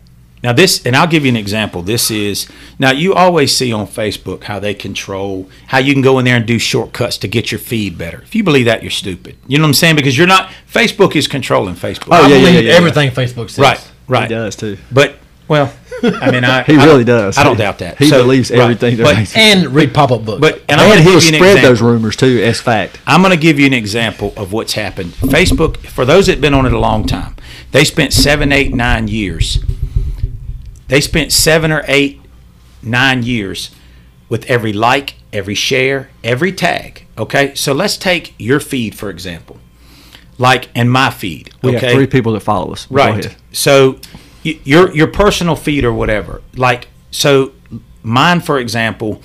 Now 0.41 0.53
this, 0.53 0.85
and 0.85 0.95
I'll 0.95 1.07
give 1.07 1.25
you 1.25 1.29
an 1.29 1.35
example. 1.35 1.81
This 1.81 2.09
is 2.09 2.47
now 2.77 2.91
you 2.91 3.13
always 3.13 3.53
see 3.53 3.73
on 3.73 3.87
Facebook 3.87 4.43
how 4.43 4.57
they 4.57 4.73
control 4.73 5.49
how 5.67 5.79
you 5.79 5.91
can 5.91 6.01
go 6.01 6.17
in 6.17 6.23
there 6.23 6.37
and 6.37 6.45
do 6.45 6.57
shortcuts 6.57 7.17
to 7.19 7.27
get 7.27 7.51
your 7.51 7.59
feed 7.59 7.97
better. 7.97 8.21
If 8.21 8.35
you 8.35 8.43
believe 8.43 8.65
that, 8.65 8.81
you're 8.81 8.89
stupid. 8.89 9.35
You 9.47 9.57
know 9.57 9.63
what 9.63 9.69
I'm 9.69 9.73
saying? 9.73 9.97
Because 9.97 10.17
you're 10.17 10.27
not. 10.27 10.49
Facebook 10.71 11.17
is 11.17 11.27
controlling 11.27 11.75
Facebook. 11.75 12.07
Oh, 12.11 12.25
yeah, 12.27 12.37
yeah, 12.37 12.49
yeah, 12.49 12.59
yeah. 12.59 12.73
everything 12.73 13.11
Facebook 13.11 13.49
says. 13.49 13.59
Right. 13.59 13.88
Right. 14.09 14.23
He 14.29 14.35
does 14.35 14.55
too. 14.55 14.77
But 14.91 15.15
well, 15.47 15.73
I 16.03 16.31
mean, 16.31 16.43
I 16.43 16.63
He 16.67 16.75
I 16.77 16.85
really 16.85 17.03
don't- 17.03 17.17
does. 17.25 17.37
I 17.37 17.43
don't 17.43 17.57
doubt 17.57 17.79
that. 17.79 17.97
He 17.97 18.07
So, 18.09 18.21
believes 18.21 18.51
everything 18.51 18.97
that 18.97 19.03
But, 19.03 19.37
And 19.37 19.67
read 19.73 19.93
pop 19.93 20.11
up 20.11 20.23
books. 20.25 20.41
but 20.41 20.61
and 20.69 20.79
And, 20.81 20.99
he'll 21.01 21.03
give 21.03 21.05
you 21.05 21.15
an 21.15 21.21
spread 21.21 21.41
example. 21.57 21.61
those 21.69 21.81
rumors 21.81 22.15
too 22.15 22.41
as 22.43 22.59
fact. 22.61 22.99
I'm 23.07 23.21
going 23.21 23.31
to 23.31 23.37
give 23.37 23.57
you 23.59 23.65
an 23.65 23.73
example 23.73 24.33
of 24.37 24.51
what's 24.53 24.73
happened. 24.73 25.13
Facebook, 25.13 25.77
for 25.87 26.05
those 26.05 26.25
that 26.27 26.33
have 26.33 26.41
been 26.41 26.53
on 26.53 26.65
it 26.65 26.73
a 26.73 26.79
long 26.79 27.05
time, 27.05 27.35
they 27.71 27.83
spent 27.83 28.13
seven, 28.13 28.51
eight, 28.51 28.73
nine 28.75 29.07
years. 29.07 29.59
They 30.87 31.01
spent 31.01 31.31
seven 31.31 31.71
or 31.71 31.83
eight, 31.87 32.19
nine 32.81 33.23
years 33.23 33.71
with 34.27 34.45
every 34.49 34.73
like, 34.73 35.15
every 35.33 35.55
share, 35.55 36.09
every 36.23 36.51
tag. 36.51 37.05
Okay, 37.17 37.53
so 37.55 37.73
let's 37.73 37.97
take 37.97 38.33
your 38.37 38.59
feed 38.59 38.95
for 38.95 39.09
example, 39.09 39.57
like 40.39 40.69
and 40.73 40.91
my 40.91 41.11
feed. 41.11 41.51
We 41.61 41.75
okay, 41.75 41.79
got 41.87 41.93
three 41.93 42.07
people 42.07 42.33
that 42.33 42.39
follow 42.39 42.71
us. 42.71 42.89
Right. 42.89 43.35
So 43.51 43.99
your 44.43 44.91
your 44.95 45.07
personal 45.07 45.55
feed 45.55 45.85
or 45.85 45.93
whatever. 45.93 46.41
Like 46.55 46.87
so 47.11 47.51
mine 48.01 48.39
for 48.39 48.57
example, 48.57 49.21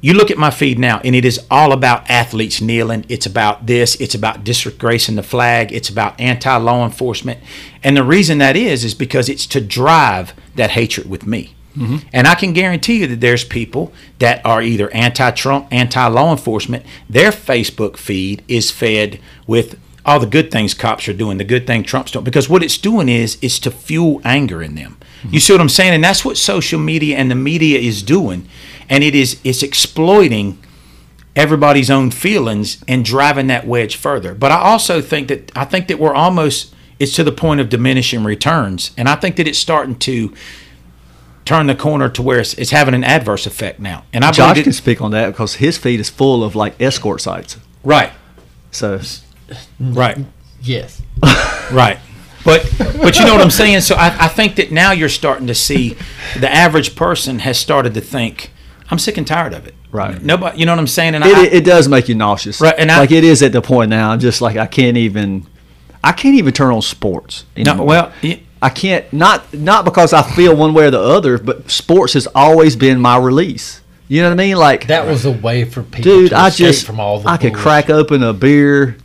you 0.00 0.14
look 0.14 0.30
at 0.30 0.38
my 0.38 0.50
feed 0.50 0.78
now 0.78 1.00
and 1.02 1.14
it 1.14 1.24
is 1.24 1.44
all 1.50 1.72
about 1.72 2.08
athletes 2.08 2.60
kneeling. 2.60 3.04
It's 3.08 3.26
about 3.26 3.66
this, 3.66 3.96
it's 3.96 4.14
about 4.14 4.44
disgracing 4.44 5.16
the 5.16 5.22
flag, 5.22 5.72
it's 5.72 5.88
about 5.88 6.20
anti-law 6.20 6.84
enforcement. 6.84 7.40
And 7.82 7.96
the 7.96 8.04
reason 8.04 8.38
that 8.38 8.56
is 8.56 8.84
is 8.84 8.94
because 8.94 9.28
it's 9.28 9.46
to 9.48 9.60
drive 9.60 10.34
that 10.54 10.70
hatred 10.70 11.08
with 11.08 11.26
me. 11.26 11.54
Mm-hmm. 11.76 12.08
And 12.12 12.26
I 12.26 12.34
can 12.34 12.52
guarantee 12.52 13.00
you 13.00 13.06
that 13.06 13.20
there's 13.20 13.44
people 13.44 13.92
that 14.18 14.44
are 14.44 14.60
either 14.60 14.92
anti-Trump, 14.92 15.68
anti-law 15.70 16.32
enforcement. 16.32 16.84
Their 17.08 17.30
Facebook 17.30 17.96
feed 17.96 18.42
is 18.48 18.72
fed 18.72 19.20
with 19.46 19.78
all 20.04 20.18
the 20.18 20.26
good 20.26 20.50
things 20.50 20.74
cops 20.74 21.08
are 21.08 21.12
doing, 21.12 21.38
the 21.38 21.44
good 21.44 21.66
thing 21.66 21.82
Trump's 21.82 22.12
doing, 22.12 22.24
because 22.24 22.48
what 22.48 22.62
it's 22.62 22.78
doing 22.78 23.08
is 23.08 23.36
is 23.42 23.58
to 23.60 23.70
fuel 23.70 24.20
anger 24.24 24.62
in 24.62 24.74
them. 24.74 24.96
You 25.30 25.40
see 25.40 25.52
what 25.52 25.60
I'm 25.60 25.68
saying? 25.68 25.92
And 25.92 26.02
that's 26.02 26.24
what 26.24 26.38
social 26.38 26.80
media 26.80 27.16
and 27.16 27.30
the 27.30 27.34
media 27.34 27.78
is 27.78 28.02
doing, 28.02 28.48
and 28.88 29.04
it 29.04 29.14
is 29.14 29.38
it's 29.44 29.62
exploiting 29.62 30.58
everybody's 31.36 31.90
own 31.90 32.10
feelings 32.10 32.82
and 32.88 33.04
driving 33.04 33.46
that 33.48 33.66
wedge 33.66 33.96
further. 33.96 34.34
But 34.34 34.50
I 34.50 34.60
also 34.60 35.00
think 35.00 35.28
that 35.28 35.52
I 35.56 35.64
think 35.64 35.88
that 35.88 35.98
we're 35.98 36.14
almost 36.14 36.74
it's 36.98 37.14
to 37.14 37.24
the 37.24 37.32
point 37.32 37.60
of 37.60 37.68
diminishing 37.68 38.24
returns, 38.24 38.92
and 38.96 39.08
I 39.08 39.14
think 39.14 39.36
that 39.36 39.46
it's 39.46 39.58
starting 39.58 39.98
to 40.00 40.32
turn 41.44 41.66
the 41.66 41.74
corner 41.74 42.08
to 42.08 42.22
where 42.22 42.38
it's, 42.38 42.54
it's 42.54 42.70
having 42.70 42.94
an 42.94 43.02
adverse 43.02 43.46
effect 43.46 43.80
now. 43.80 44.04
And 44.12 44.24
I 44.24 44.30
Josh 44.30 44.52
believe 44.52 44.64
can 44.64 44.72
speak 44.72 45.00
on 45.00 45.10
that 45.10 45.28
because 45.30 45.54
his 45.54 45.76
feed 45.76 45.98
is 45.98 46.08
full 46.08 46.44
of 46.44 46.54
like 46.54 46.80
escort 46.80 47.20
sites. 47.20 47.56
right, 47.82 48.12
So 48.70 49.00
right. 49.80 50.18
yes. 50.62 51.02
Right. 51.72 51.98
But 52.44 52.66
but 52.78 53.18
you 53.18 53.26
know 53.26 53.32
what 53.34 53.42
I'm 53.42 53.50
saying? 53.50 53.82
So 53.82 53.94
I, 53.94 54.24
I 54.24 54.28
think 54.28 54.56
that 54.56 54.72
now 54.72 54.92
you're 54.92 55.08
starting 55.10 55.46
to 55.48 55.54
see 55.54 55.96
the 56.38 56.50
average 56.50 56.96
person 56.96 57.40
has 57.40 57.58
started 57.58 57.94
to 57.94 58.00
think, 58.00 58.50
I'm 58.90 58.98
sick 58.98 59.18
and 59.18 59.26
tired 59.26 59.52
of 59.52 59.66
it. 59.66 59.74
Right. 59.92 60.20
Nobody 60.22 60.58
you 60.58 60.66
know 60.66 60.72
what 60.72 60.78
I'm 60.78 60.86
saying? 60.86 61.14
And 61.16 61.24
it, 61.24 61.36
I, 61.36 61.44
it, 61.46 61.52
it 61.52 61.64
does 61.64 61.86
make 61.88 62.08
you 62.08 62.14
nauseous. 62.14 62.60
Right, 62.60 62.74
and 62.78 62.90
I- 62.90 62.98
like 63.00 63.10
it 63.10 63.24
is 63.24 63.42
at 63.42 63.52
the 63.52 63.60
point 63.62 63.90
now. 63.90 64.10
I'm 64.10 64.20
just 64.20 64.40
like 64.40 64.56
I 64.56 64.66
can't 64.66 64.96
even. 64.96 65.46
I 66.02 66.12
can't 66.12 66.34
even 66.36 66.54
turn 66.54 66.72
on 66.72 66.80
sports. 66.80 67.44
no, 67.58 67.72
anymore. 67.72 67.86
well, 67.86 68.12
I 68.62 68.70
can't 68.70 69.12
not 69.12 69.52
not 69.52 69.84
because 69.84 70.14
I 70.14 70.22
feel 70.22 70.56
one 70.56 70.72
way 70.72 70.86
or 70.86 70.90
the 70.90 70.98
other, 71.00 71.36
but 71.36 71.70
sports 71.70 72.14
has 72.14 72.26
always 72.34 72.74
been 72.74 72.98
my 73.00 73.18
release. 73.18 73.82
You 74.08 74.22
know 74.22 74.28
what 74.30 74.40
I 74.40 74.44
mean? 74.44 74.56
Like 74.56 74.86
That 74.86 75.06
was 75.06 75.26
a 75.26 75.30
way 75.30 75.64
for 75.66 75.82
people 75.82 76.02
dude, 76.22 76.30
to 76.30 76.36
I 76.36 76.48
escape 76.48 76.66
just 76.68 76.86
from 76.86 76.98
all 77.00 77.20
the 77.20 77.28
I 77.28 77.36
could 77.36 77.54
crack 77.54 77.90
open 77.90 78.22
a 78.22 78.32
beer 78.32 78.96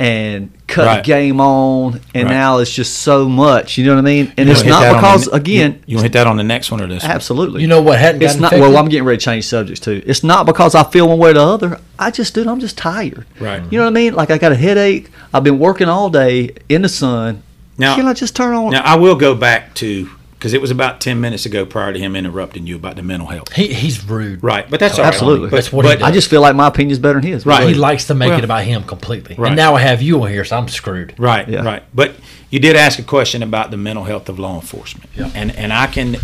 and 0.00 0.50
cut 0.66 0.86
Right. 0.86 0.96
the 0.96 1.02
game 1.06 1.40
on, 1.40 2.00
and 2.14 2.24
Right. 2.24 2.34
now 2.34 2.58
it's 2.58 2.72
just 2.72 3.00
so 3.00 3.28
much. 3.28 3.76
You 3.76 3.84
know 3.86 3.92
what 3.94 3.98
I 3.98 4.02
mean? 4.02 4.32
And 4.36 4.46
you 4.48 4.52
it's 4.52 4.62
wanna 4.64 4.74
hit 4.76 4.80
that 4.80 4.92
not 4.92 5.00
because 5.02 5.24
the, 5.26 5.32
again, 5.32 5.80
you, 5.86 5.96
want 5.96 6.04
hit 6.04 6.12
that 6.14 6.26
on 6.26 6.36
the 6.36 6.42
next 6.42 6.70
one 6.70 6.80
or 6.80 6.86
this? 6.86 7.02
one? 7.02 7.12
absolutely. 7.12 7.60
You 7.62 7.68
know 7.68 7.82
what 7.82 7.98
hadn't 7.98 8.22
It's 8.22 8.36
not. 8.36 8.52
Well, 8.52 8.76
I'm 8.76 8.88
getting 8.88 9.04
ready 9.04 9.18
to 9.18 9.24
change 9.24 9.46
subjects 9.46 9.80
too. 9.80 10.02
It's 10.06 10.24
not 10.24 10.46
because 10.46 10.74
I 10.74 10.84
feel 10.84 11.08
one 11.08 11.18
way 11.18 11.30
or 11.30 11.34
the 11.34 11.42
other. 11.42 11.78
I 11.98 12.10
just, 12.10 12.34
dude, 12.34 12.46
I'm 12.46 12.60
just 12.60 12.78
tired. 12.78 13.26
Right. 13.38 13.62
You 13.70 13.78
know 13.78 13.84
what 13.84 13.90
I 13.90 13.94
mean? 13.94 14.14
Like 14.14 14.30
I 14.30 14.38
got 14.38 14.52
a 14.52 14.56
headache. 14.56 15.10
I've 15.34 15.44
been 15.44 15.58
working 15.58 15.88
all 15.88 16.08
day 16.10 16.50
in 16.68 16.82
the 16.82 16.88
sun. 16.88 17.42
Now- 17.76 17.94
can 17.96 18.06
I 18.08 18.14
just 18.14 18.34
turn 18.34 18.54
on? 18.54 18.72
Now 18.72 18.82
I 18.82 18.96
will 18.96 19.16
go 19.16 19.34
back 19.34 19.74
to 19.76 20.08
because 20.40 20.54
it 20.54 20.60
was 20.62 20.70
about 20.70 21.02
ten 21.02 21.20
minutes 21.20 21.44
ago 21.44 21.66
prior 21.66 21.92
to 21.92 21.98
him 21.98 22.16
interrupting 22.16 22.66
you 22.66 22.74
about 22.74 22.96
the 22.96 23.02
mental 23.02 23.28
health. 23.28 23.52
He, 23.52 23.74
he's 23.74 24.02
rude. 24.02 24.42
Right, 24.42 24.68
but 24.70 24.80
that's 24.80 24.98
all 24.98 25.04
right. 25.04 25.12
Absolutely. 25.12 25.50
But, 25.50 25.56
That's 25.56 25.70
what 25.70 25.84
he 25.84 25.90
but 25.92 25.98
does. 25.98 26.08
I 26.08 26.12
just 26.12 26.30
feel 26.30 26.40
like 26.40 26.56
my 26.56 26.66
opinion 26.66 26.92
is 26.92 26.98
better 26.98 27.20
than 27.20 27.30
his. 27.30 27.44
Right. 27.44 27.68
He 27.68 27.74
likes 27.74 28.06
to 28.06 28.14
make 28.14 28.30
Well- 28.30 28.38
it 28.38 28.44
about 28.44 28.64
him 28.64 28.84
completely. 28.84 29.36
Right. 29.36 29.48
And 29.48 29.56
now 29.56 29.74
I 29.74 29.80
have 29.82 30.00
you 30.00 30.22
on 30.22 30.30
here, 30.30 30.46
so 30.46 30.56
I'm 30.56 30.66
screwed. 30.68 31.14
Right, 31.18 31.46
Yeah. 31.46 31.62
right. 31.62 31.82
But 31.94 32.14
you 32.48 32.58
did 32.58 32.74
ask 32.74 32.98
a 32.98 33.02
question 33.02 33.42
about 33.42 33.70
the 33.70 33.76
mental 33.76 34.04
health 34.04 34.30
of 34.30 34.38
law 34.38 34.54
enforcement. 34.54 35.10
Yeah. 35.14 35.30
And 35.34 35.54
and 35.54 35.74
I 35.74 35.86
can 35.88 36.16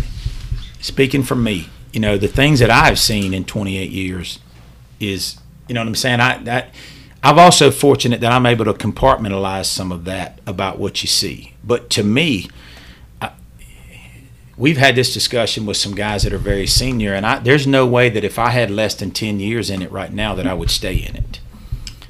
speaking 0.79 1.21
from 1.21 1.43
me, 1.43 1.69
you 1.93 1.99
know, 1.99 2.17
the 2.17 2.27
things 2.27 2.59
that 2.59 2.71
I've 2.71 2.97
seen 2.97 3.35
in 3.35 3.45
28 3.45 3.91
years, 3.91 4.39
is 4.99 5.37
you 5.67 5.75
know 5.75 5.81
what 5.81 5.87
I'm 5.89 5.95
saying. 5.95 6.21
I 6.21 6.39
that 6.45 6.73
I've 7.23 7.37
also 7.37 7.69
fortunate 7.69 8.19
that 8.21 8.31
I'm 8.31 8.47
able 8.47 8.65
to 8.65 8.73
compartmentalize 8.73 9.65
some 9.65 9.91
of 9.91 10.05
that 10.05 10.39
about 10.47 10.79
what 10.79 11.03
you 11.03 11.07
see. 11.07 11.53
But 11.63 11.89
to 11.91 12.03
me, 12.03 12.47
I, 12.47 12.49
we've 14.57 14.77
had 14.77 14.95
this 14.95 15.13
discussion 15.13 15.65
with 15.65 15.77
some 15.77 15.95
guys 15.95 16.23
that 16.23 16.33
are 16.33 16.39
very 16.39 16.67
senior, 16.67 17.13
and 17.13 17.25
I, 17.25 17.39
there's 17.39 17.67
no 17.67 17.85
way 17.85 18.09
that 18.09 18.23
if 18.23 18.39
I 18.39 18.49
had 18.49 18.71
less 18.71 18.95
than 18.95 19.11
ten 19.11 19.39
years 19.39 19.69
in 19.69 19.81
it 19.81 19.91
right 19.91 20.11
now 20.11 20.33
that 20.35 20.47
I 20.47 20.53
would 20.53 20.71
stay 20.71 20.95
in 20.95 21.15
it. 21.15 21.39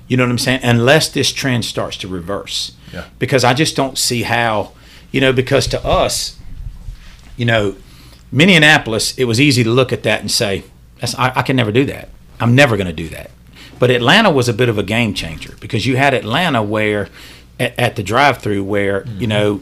You 0.07 0.15
know 0.15 0.23
what 0.23 0.31
I'm 0.31 0.37
saying? 0.37 0.61
Unless 0.63 1.09
this 1.09 1.33
trend 1.33 1.65
starts 1.65 1.97
to 1.97 2.07
reverse. 2.07 2.71
Yeah. 2.93 3.05
Because 3.19 3.43
I 3.43 3.53
just 3.53 3.75
don't 3.75 3.97
see 3.97 4.23
how, 4.23 4.71
you 5.11 5.19
know, 5.19 5.33
because 5.33 5.67
to 5.67 5.85
us, 5.85 6.39
you 7.35 7.45
know, 7.45 7.75
Minneapolis, 8.31 9.17
it 9.17 9.25
was 9.25 9.41
easy 9.41 9.63
to 9.63 9.69
look 9.69 9.91
at 9.91 10.03
that 10.03 10.21
and 10.21 10.31
say, 10.31 10.63
That's, 10.99 11.13
I, 11.15 11.33
I 11.35 11.41
can 11.41 11.55
never 11.55 11.71
do 11.71 11.85
that. 11.85 12.09
I'm 12.39 12.55
never 12.55 12.77
going 12.77 12.87
to 12.87 12.93
do 12.93 13.09
that. 13.09 13.31
But 13.79 13.91
Atlanta 13.91 14.31
was 14.31 14.47
a 14.47 14.53
bit 14.53 14.69
of 14.69 14.77
a 14.77 14.83
game 14.83 15.13
changer 15.13 15.55
because 15.59 15.85
you 15.85 15.97
had 15.97 16.13
Atlanta 16.13 16.63
where, 16.63 17.09
at, 17.59 17.77
at 17.77 17.95
the 17.95 18.03
drive 18.03 18.39
through, 18.39 18.63
where, 18.63 19.05
you 19.05 19.27
mm-hmm. 19.27 19.27
know, 19.27 19.61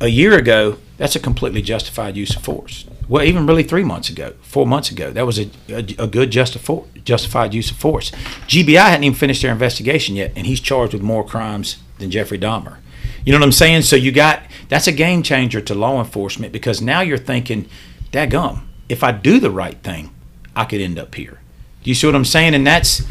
a 0.00 0.08
year 0.08 0.36
ago, 0.36 0.78
that's 0.96 1.16
a 1.16 1.20
completely 1.20 1.62
justified 1.62 2.16
use 2.16 2.36
of 2.36 2.42
force. 2.42 2.86
Well, 3.08 3.24
even 3.24 3.46
really 3.46 3.62
three 3.62 3.84
months 3.84 4.08
ago, 4.08 4.34
four 4.42 4.66
months 4.66 4.90
ago, 4.90 5.10
that 5.10 5.26
was 5.26 5.38
a, 5.38 5.50
a, 5.68 5.78
a 5.98 6.06
good 6.06 6.30
justifi- 6.30 7.04
justified 7.04 7.52
use 7.52 7.70
of 7.70 7.76
force. 7.76 8.10
GBI 8.46 8.78
hadn't 8.78 9.04
even 9.04 9.18
finished 9.18 9.42
their 9.42 9.52
investigation 9.52 10.16
yet, 10.16 10.32
and 10.36 10.46
he's 10.46 10.60
charged 10.60 10.92
with 10.92 11.02
more 11.02 11.24
crimes 11.24 11.78
than 11.98 12.10
Jeffrey 12.10 12.38
Dahmer. 12.38 12.78
You 13.24 13.32
know 13.32 13.38
what 13.38 13.44
I'm 13.44 13.52
saying? 13.52 13.82
So 13.82 13.96
you 13.96 14.12
got 14.12 14.42
that's 14.68 14.86
a 14.86 14.92
game 14.92 15.22
changer 15.22 15.60
to 15.60 15.74
law 15.74 15.98
enforcement 15.98 16.52
because 16.52 16.80
now 16.80 17.00
you're 17.00 17.18
thinking, 17.18 17.68
"Dadgum, 18.12 18.62
if 18.88 19.02
I 19.02 19.12
do 19.12 19.40
the 19.40 19.50
right 19.50 19.82
thing, 19.82 20.10
I 20.54 20.64
could 20.64 20.80
end 20.80 20.98
up 20.98 21.14
here." 21.14 21.40
Do 21.82 21.90
you 21.90 21.94
see 21.94 22.06
what 22.06 22.14
I'm 22.14 22.24
saying? 22.24 22.54
And 22.54 22.66
that's 22.66 23.02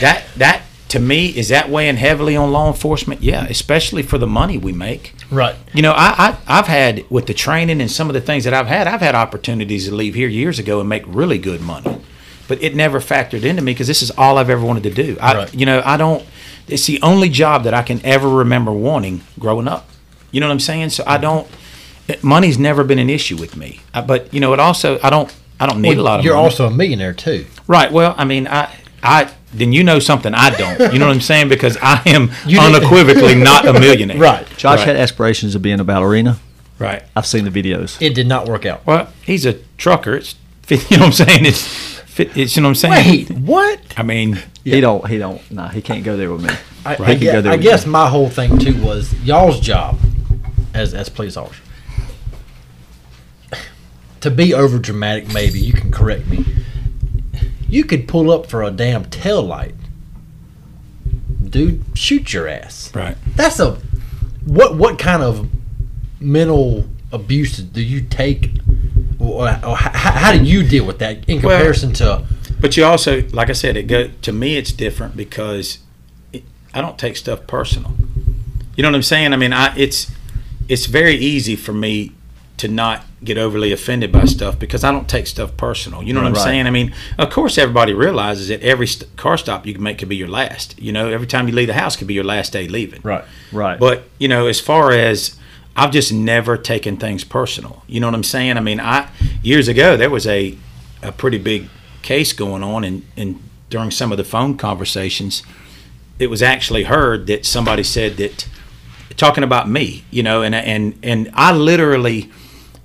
that 0.00 0.24
that 0.36 0.62
to 0.92 1.00
me 1.00 1.28
is 1.28 1.48
that 1.48 1.70
weighing 1.70 1.96
heavily 1.96 2.36
on 2.36 2.52
law 2.52 2.68
enforcement. 2.68 3.22
Yeah, 3.22 3.46
especially 3.46 4.02
for 4.02 4.18
the 4.18 4.26
money 4.26 4.58
we 4.58 4.72
make. 4.72 5.14
Right. 5.30 5.56
You 5.72 5.80
know, 5.80 5.92
I, 5.92 6.14
I 6.18 6.36
I've 6.46 6.66
had 6.66 7.08
with 7.10 7.26
the 7.26 7.32
training 7.32 7.80
and 7.80 7.90
some 7.90 8.10
of 8.10 8.14
the 8.14 8.20
things 8.20 8.44
that 8.44 8.52
I've 8.52 8.66
had, 8.66 8.86
I've 8.86 9.00
had 9.00 9.14
opportunities 9.14 9.88
to 9.88 9.94
leave 9.94 10.14
here 10.14 10.28
years 10.28 10.58
ago 10.58 10.80
and 10.80 10.88
make 10.90 11.02
really 11.06 11.38
good 11.38 11.62
money, 11.62 11.98
but 12.46 12.62
it 12.62 12.76
never 12.76 13.00
factored 13.00 13.42
into 13.42 13.62
me 13.62 13.72
because 13.72 13.86
this 13.86 14.02
is 14.02 14.10
all 14.18 14.36
I've 14.36 14.50
ever 14.50 14.62
wanted 14.62 14.82
to 14.82 14.90
do. 14.90 15.16
I, 15.18 15.34
Right. 15.34 15.54
you 15.54 15.64
know, 15.64 15.80
I 15.82 15.96
don't. 15.96 16.26
It's 16.68 16.84
the 16.86 17.00
only 17.00 17.30
job 17.30 17.64
that 17.64 17.72
I 17.72 17.82
can 17.82 18.04
ever 18.04 18.28
remember 18.28 18.70
wanting 18.70 19.22
growing 19.38 19.68
up. 19.68 19.88
You 20.30 20.40
know 20.40 20.46
what 20.48 20.52
I'm 20.52 20.60
saying? 20.60 20.90
So 20.90 21.04
I 21.06 21.14
mm-hmm. 21.14 21.22
don't. 21.22 21.48
Eh, 22.10 22.16
money's 22.22 22.58
never 22.58 22.84
been 22.84 22.98
an 22.98 23.08
issue 23.08 23.38
with 23.38 23.56
me, 23.56 23.80
I, 23.94 24.02
but 24.02 24.32
you 24.34 24.40
know, 24.40 24.52
it 24.52 24.60
also 24.60 25.00
I 25.02 25.08
don't. 25.08 25.34
I 25.58 25.66
don't 25.66 25.80
need 25.80 25.96
a 25.96 26.02
lot 26.02 26.18
of 26.18 26.24
You're 26.26 26.34
money. 26.34 26.44
also 26.44 26.66
a 26.66 26.70
millionaire 26.70 27.14
too. 27.14 27.46
right. 27.66 27.90
Well, 27.90 28.14
I 28.18 28.26
mean, 28.26 28.46
I. 28.46 28.68
I 29.04 29.32
then 29.52 29.72
you 29.72 29.84
know 29.84 29.98
something 29.98 30.34
I 30.34 30.50
don't. 30.50 30.92
You 30.92 30.98
know 30.98 31.06
what 31.06 31.14
I'm 31.14 31.20
saying? 31.20 31.48
Because 31.48 31.76
I 31.82 32.02
am 32.06 32.30
You 32.46 32.58
didn't- 32.60 32.76
unequivocally 32.76 33.34
not 33.34 33.66
a 33.66 33.72
millionaire. 33.72 34.18
Right. 34.18 34.46
Josh 34.56 34.78
Right. 34.78 34.88
had 34.88 34.96
aspirations 34.96 35.54
of 35.54 35.62
being 35.62 35.80
a 35.80 35.84
ballerina. 35.84 36.38
Right. 36.78 37.02
I've 37.14 37.26
seen 37.26 37.44
the 37.44 37.50
videos. 37.50 38.00
It 38.00 38.14
did 38.14 38.26
not 38.26 38.48
work 38.48 38.64
out. 38.66 38.84
Well, 38.86 39.08
he's 39.24 39.44
a 39.46 39.54
trucker. 39.78 40.14
It's 40.14 40.34
you 40.68 40.76
know 40.96 41.06
what 41.06 41.20
I'm 41.20 41.26
saying. 41.26 41.44
It's, 41.46 42.00
it's 42.18 42.56
you 42.56 42.62
know 42.62 42.68
what 42.68 42.84
I'm 42.84 42.90
saying. 42.92 43.26
Wait, 43.28 43.30
what? 43.38 43.80
I 43.96 44.02
mean, 44.02 44.38
He 44.64 44.80
don't. 44.80 45.06
He 45.08 45.18
don't. 45.18 45.40
Nah, 45.50 45.68
he 45.68 45.80
can't 45.82 46.02
go 46.04 46.16
there 46.16 46.30
with 46.32 46.42
me. 46.42 46.50
I, 46.84 46.94
He 46.96 47.02
I, 47.04 47.06
can 47.14 47.18
gue- 47.20 47.32
go 47.32 47.40
there 47.42 47.52
I 47.52 47.56
with 47.56 47.62
guess 47.62 47.84
you. 47.84 47.90
my 47.92 48.08
whole 48.08 48.28
thing 48.28 48.58
too 48.58 48.80
was 48.82 49.12
y'all's 49.22 49.60
job 49.60 49.98
as 50.74 50.94
as 50.94 51.08
police 51.08 51.36
officers 51.36 51.62
to 54.20 54.30
be 54.30 54.54
over 54.54 54.78
dramatic. 54.78 55.32
Maybe 55.32 55.58
you 55.60 55.72
can 55.72 55.90
correct 55.90 56.26
me. 56.26 56.44
You 57.72 57.84
could 57.84 58.06
pull 58.06 58.30
up 58.30 58.44
for 58.46 58.62
a 58.62 58.70
damn 58.70 59.06
tail 59.06 59.40
light, 59.42 59.74
dude. 61.48 61.82
Shoot 61.94 62.32
your 62.34 62.46
ass. 62.46 62.94
right. 62.94 63.16
That's 63.34 63.58
a 63.60 63.78
what? 64.44 64.76
What 64.76 64.98
kind 64.98 65.22
of 65.22 65.48
mental 66.20 66.84
abuse 67.10 67.56
do 67.56 67.82
you 67.82 68.02
take? 68.02 68.50
Or, 69.18 69.48
or 69.64 69.76
how, 69.76 69.90
how 70.12 70.32
do 70.32 70.42
you 70.44 70.62
deal 70.68 70.84
with 70.84 70.98
that 70.98 71.28
in 71.28 71.40
Well- 71.40 71.56
comparison 71.56 71.92
to? 71.94 72.26
But 72.60 72.76
you 72.76 72.84
also, 72.84 73.22
like 73.32 73.48
I 73.48 73.54
said, 73.54 73.76
it 73.76 73.84
go 73.84 74.08
to 74.20 74.32
me. 74.32 74.56
It's 74.56 74.70
different 74.72 75.16
because 75.16 75.78
it, 76.32 76.44
I 76.74 76.80
don't 76.82 76.98
take 76.98 77.16
stuff 77.16 77.46
personal. 77.46 77.92
You 78.76 78.82
know 78.82 78.88
what 78.90 78.96
I'm 78.96 79.02
saying? 79.02 79.32
I 79.32 79.36
mean, 79.36 79.52
I 79.54 79.74
it's 79.76 80.10
it's 80.68 80.86
very 80.86 81.16
easy 81.16 81.56
for 81.56 81.72
me 81.72 82.12
to 82.58 82.68
not 82.68 83.04
get 83.24 83.38
overly 83.38 83.72
offended 83.72 84.12
by 84.12 84.24
stuff 84.24 84.58
because 84.58 84.84
I 84.84 84.92
don't 84.92 85.08
take 85.08 85.26
stuff 85.26 85.56
personal. 85.56 86.02
You 86.02 86.12
know 86.12 86.20
what 86.20 86.28
I'm 86.28 86.34
Right. 86.34 86.42
saying? 86.44 86.66
I 86.66 86.70
mean, 86.70 86.92
of 87.18 87.30
course, 87.30 87.58
everybody 87.58 87.92
realizes 87.92 88.48
that 88.48 88.60
every 88.62 88.86
st- 88.86 89.16
car 89.16 89.36
stop 89.36 89.66
you 89.66 89.74
can 89.74 89.82
make 89.82 89.98
could 89.98 90.08
be 90.08 90.16
your 90.16 90.28
last. 90.28 90.74
You 90.80 90.92
know, 90.92 91.08
every 91.08 91.26
time 91.26 91.48
you 91.48 91.54
leave 91.54 91.68
the 91.68 91.74
house 91.74 91.96
could 91.96 92.06
be 92.06 92.14
your 92.14 92.24
last 92.24 92.52
day 92.52 92.68
leaving. 92.68 93.00
Right. 93.02 93.24
Right. 93.52 93.78
But 93.80 94.04
you 94.18 94.28
know, 94.28 94.46
as 94.46 94.60
far 94.60 94.92
as 94.92 95.36
I've 95.74 95.90
just 95.90 96.12
never 96.12 96.56
taken 96.56 96.98
things 96.98 97.24
personal. 97.24 97.82
You 97.88 97.98
know 98.00 98.06
what 98.06 98.14
I'm 98.14 98.22
saying? 98.24 98.56
I 98.56 98.60
mean, 98.60 98.78
I 98.78 99.08
years 99.42 99.66
ago 99.68 99.96
there 99.96 100.10
was 100.10 100.26
a 100.26 100.56
a 101.02 101.10
pretty 101.10 101.38
big 101.38 101.68
case 102.02 102.32
going 102.32 102.62
on, 102.62 102.84
and 102.84 103.02
and 103.16 103.40
during 103.70 103.90
some 103.90 104.12
of 104.12 104.18
the 104.18 104.24
phone 104.24 104.56
conversations, 104.56 105.42
it 106.18 106.28
was 106.28 106.42
actually 106.42 106.84
heard 106.84 107.26
that 107.28 107.46
somebody 107.46 107.82
said 107.82 108.18
that 108.18 108.46
talking 109.16 109.42
about 109.42 109.68
me. 109.68 110.04
You 110.10 110.22
know, 110.22 110.42
and 110.42 110.54
and 110.54 110.94
and 111.02 111.30
I 111.34 111.52
literally. 111.52 112.30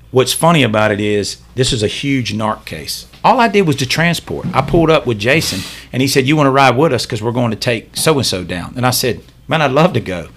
What's 0.09 0.31
funny 0.31 0.63
about 0.63 0.91
it 0.91 1.01
is 1.01 1.37
this 1.55 1.73
is 1.73 1.83
a 1.83 1.87
huge 1.87 2.33
narc 2.33 2.65
case. 2.65 3.07
All 3.23 3.39
I 3.41 3.49
did 3.49 3.67
was 3.67 3.75
to 3.77 3.85
transport. 3.85 4.47
I 4.53 4.61
pulled 4.61 4.89
up 4.89 5.05
with 5.05 5.19
Jason, 5.19 5.59
and 5.91 6.01
he 6.01 6.07
said, 6.07 6.25
"You 6.25 6.37
want 6.37 6.47
to 6.47 6.51
ride 6.51 6.77
with 6.77 6.93
us 6.93 7.05
because 7.05 7.21
we're 7.21 7.33
going 7.33 7.51
to 7.51 7.57
take 7.57 7.95
so 7.97 8.13
and 8.17 8.25
so 8.25 8.43
down." 8.45 8.73
And 8.77 8.85
I 8.85 8.91
said, 8.91 9.21
"Man, 9.47 9.61
I'd 9.61 9.71
love 9.71 9.91
to 9.93 9.99
go." 9.99 10.29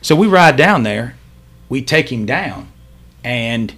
So 0.00 0.14
we 0.14 0.28
ride 0.28 0.56
down 0.56 0.84
there, 0.84 1.16
we 1.68 1.82
take 1.82 2.12
him 2.12 2.24
down, 2.24 2.68
and 3.24 3.74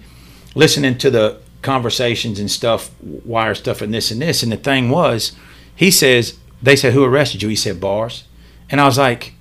listening 0.53 0.99
to 0.99 1.09
the 1.09 1.39
conversations 1.63 2.39
and 2.39 2.51
stuff, 2.51 2.91
wire 3.01 3.55
stuff, 3.55 3.81
and 3.81 3.91
this 3.91 4.11
and 4.11 4.21
this. 4.21 4.43
And 4.43 4.51
the 4.51 4.57
thing 4.57 4.89
was, 4.89 5.31
he 5.75 5.89
says, 5.89 6.37
they 6.61 6.75
said, 6.75 6.93
"Who 6.93 7.03
arrested 7.03 7.41
you?" 7.41 7.49
He 7.49 7.55
said, 7.55 7.81
"Bars," 7.81 8.25
and 8.69 8.79
I 8.79 8.85
was 8.85 8.99
like, 8.99 9.33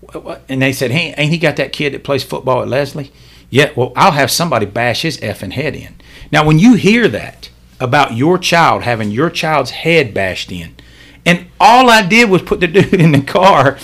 what? 0.00 0.42
And 0.48 0.62
they 0.62 0.72
said, 0.72 0.92
"Hey, 0.92 1.12
ain't 1.16 1.32
he 1.32 1.38
got 1.38 1.56
that 1.56 1.72
kid 1.72 1.92
that 1.92 2.04
plays 2.04 2.22
football 2.22 2.62
at 2.62 2.68
Leslie?" 2.68 3.10
Yeah. 3.50 3.72
Well, 3.76 3.92
I'll 3.96 4.12
have 4.12 4.30
somebody 4.30 4.66
bash 4.66 5.02
his 5.02 5.18
effing 5.18 5.52
head 5.52 5.74
in. 5.74 5.96
Now, 6.32 6.46
when 6.46 6.58
you 6.58 6.74
hear 6.74 7.08
that 7.08 7.50
about 7.78 8.14
your 8.14 8.38
child 8.38 8.82
having 8.82 9.10
your 9.10 9.30
child's 9.30 9.70
head 9.70 10.14
bashed 10.14 10.52
in, 10.52 10.76
and 11.26 11.46
all 11.58 11.90
I 11.90 12.06
did 12.06 12.30
was 12.30 12.42
put 12.42 12.60
the 12.60 12.66
dude 12.68 12.94
in 12.94 13.12
the 13.12 13.20
car. 13.20 13.78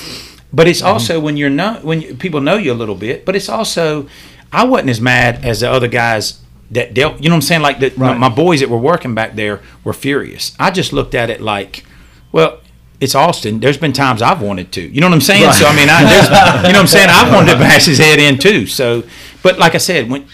But 0.53 0.69
it's 0.69 0.81
mm-hmm. 0.81 0.89
also 0.89 1.21
when 1.21 1.37
you're 1.37 1.51
not 1.51 1.85
when 1.85 2.01
you, 2.01 2.15
people 2.15 2.41
know 2.41 2.57
you 2.57 2.73
a 2.73 2.75
little 2.75 2.95
bit. 2.95 3.25
But 3.25 3.37
it's 3.37 3.49
also 3.49 4.09
I 4.53 4.65
wasn't 4.65 4.91
as 4.91 5.01
mad 5.01 5.45
as 5.45 5.61
the 5.61 5.71
other 5.71 5.89
guys 5.89 6.41
that 6.71 6.95
dealt. 6.95 7.23
You 7.23 7.29
know 7.29 7.35
what 7.35 7.39
I'm 7.39 7.43
saying? 7.43 7.63
Like 7.63 7.81
the, 7.81 7.93
my, 7.97 8.11
Right. 8.11 8.19
my 8.19 8.29
boys 8.29 8.61
that 8.61 8.71
were 8.71 8.79
working 8.79 9.15
back 9.15 9.35
there 9.35 9.61
were 9.85 9.93
furious. 9.93 10.55
I 10.59 10.71
just 10.71 10.93
looked 10.93 11.15
at 11.15 11.31
it 11.31 11.41
like, 11.41 11.85
well, 12.33 12.61
it's 13.01 13.15
Austin. 13.15 13.61
There's 13.61 13.77
been 13.77 13.93
times 13.93 14.23
I've 14.23 14.41
wanted 14.41 14.73
to. 14.73 14.81
You 14.81 15.01
know 15.01 15.09
what 15.09 15.15
I'm 15.15 15.21
saying? 15.21 15.53
So 15.53 15.67
I 15.67 15.77
mean, 15.77 15.89
I, 15.91 16.01
you 16.01 16.63
know 16.63 16.69
what 16.69 16.77
I'm 16.77 16.87
saying? 16.87 17.09
I've 17.11 17.33
wanted 17.33 17.53
to 17.53 17.59
bash 17.59 17.87
his 17.87 17.99
head 17.99 18.19
in 18.19 18.39
too. 18.39 18.67
So, 18.67 19.03
but 19.47 19.61
like 19.61 19.77
I 19.77 19.79
said, 19.79 20.11
when 20.11 20.27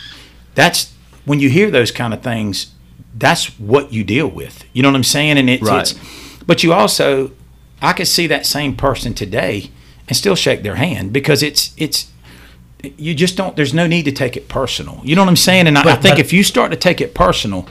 that's 0.54 0.90
when 1.26 1.38
you 1.38 1.50
hear 1.50 1.70
those 1.70 1.90
kind 1.90 2.14
of 2.14 2.22
things, 2.22 2.72
that's 3.14 3.58
what 3.58 3.92
you 3.92 4.04
deal 4.04 4.26
with. 4.26 4.64
You 4.72 4.82
know 4.82 4.88
what 4.88 4.96
I'm 4.96 5.04
saying? 5.04 5.36
And 5.36 5.50
it's, 5.50 5.62
Right. 5.62 5.82
it's 5.82 5.94
but 6.46 6.62
you 6.64 6.72
also, 6.72 7.32
I 7.82 7.92
could 7.92 8.08
see 8.08 8.26
that 8.28 8.46
same 8.46 8.74
person 8.74 9.12
today 9.12 9.70
and 10.08 10.16
still 10.16 10.34
shake 10.34 10.62
their 10.62 10.76
hand 10.76 11.12
because 11.12 11.42
it's 11.42 11.74
it's 11.76 12.10
you 12.96 13.14
just 13.14 13.36
don't. 13.36 13.54
There's 13.54 13.74
no 13.74 13.86
need 13.86 14.04
to 14.06 14.12
take 14.12 14.34
it 14.34 14.48
personal. 14.48 15.02
You 15.04 15.14
know 15.14 15.22
what 15.22 15.28
I'm 15.28 15.36
saying? 15.36 15.66
And 15.66 15.76
I, 15.76 15.82
I 15.82 15.96
think 15.96 16.16
but- 16.16 16.20
if 16.20 16.32
you 16.32 16.42
start 16.42 16.70
to 16.70 16.78
take 16.78 17.02
it 17.02 17.12
personal, 17.14 17.68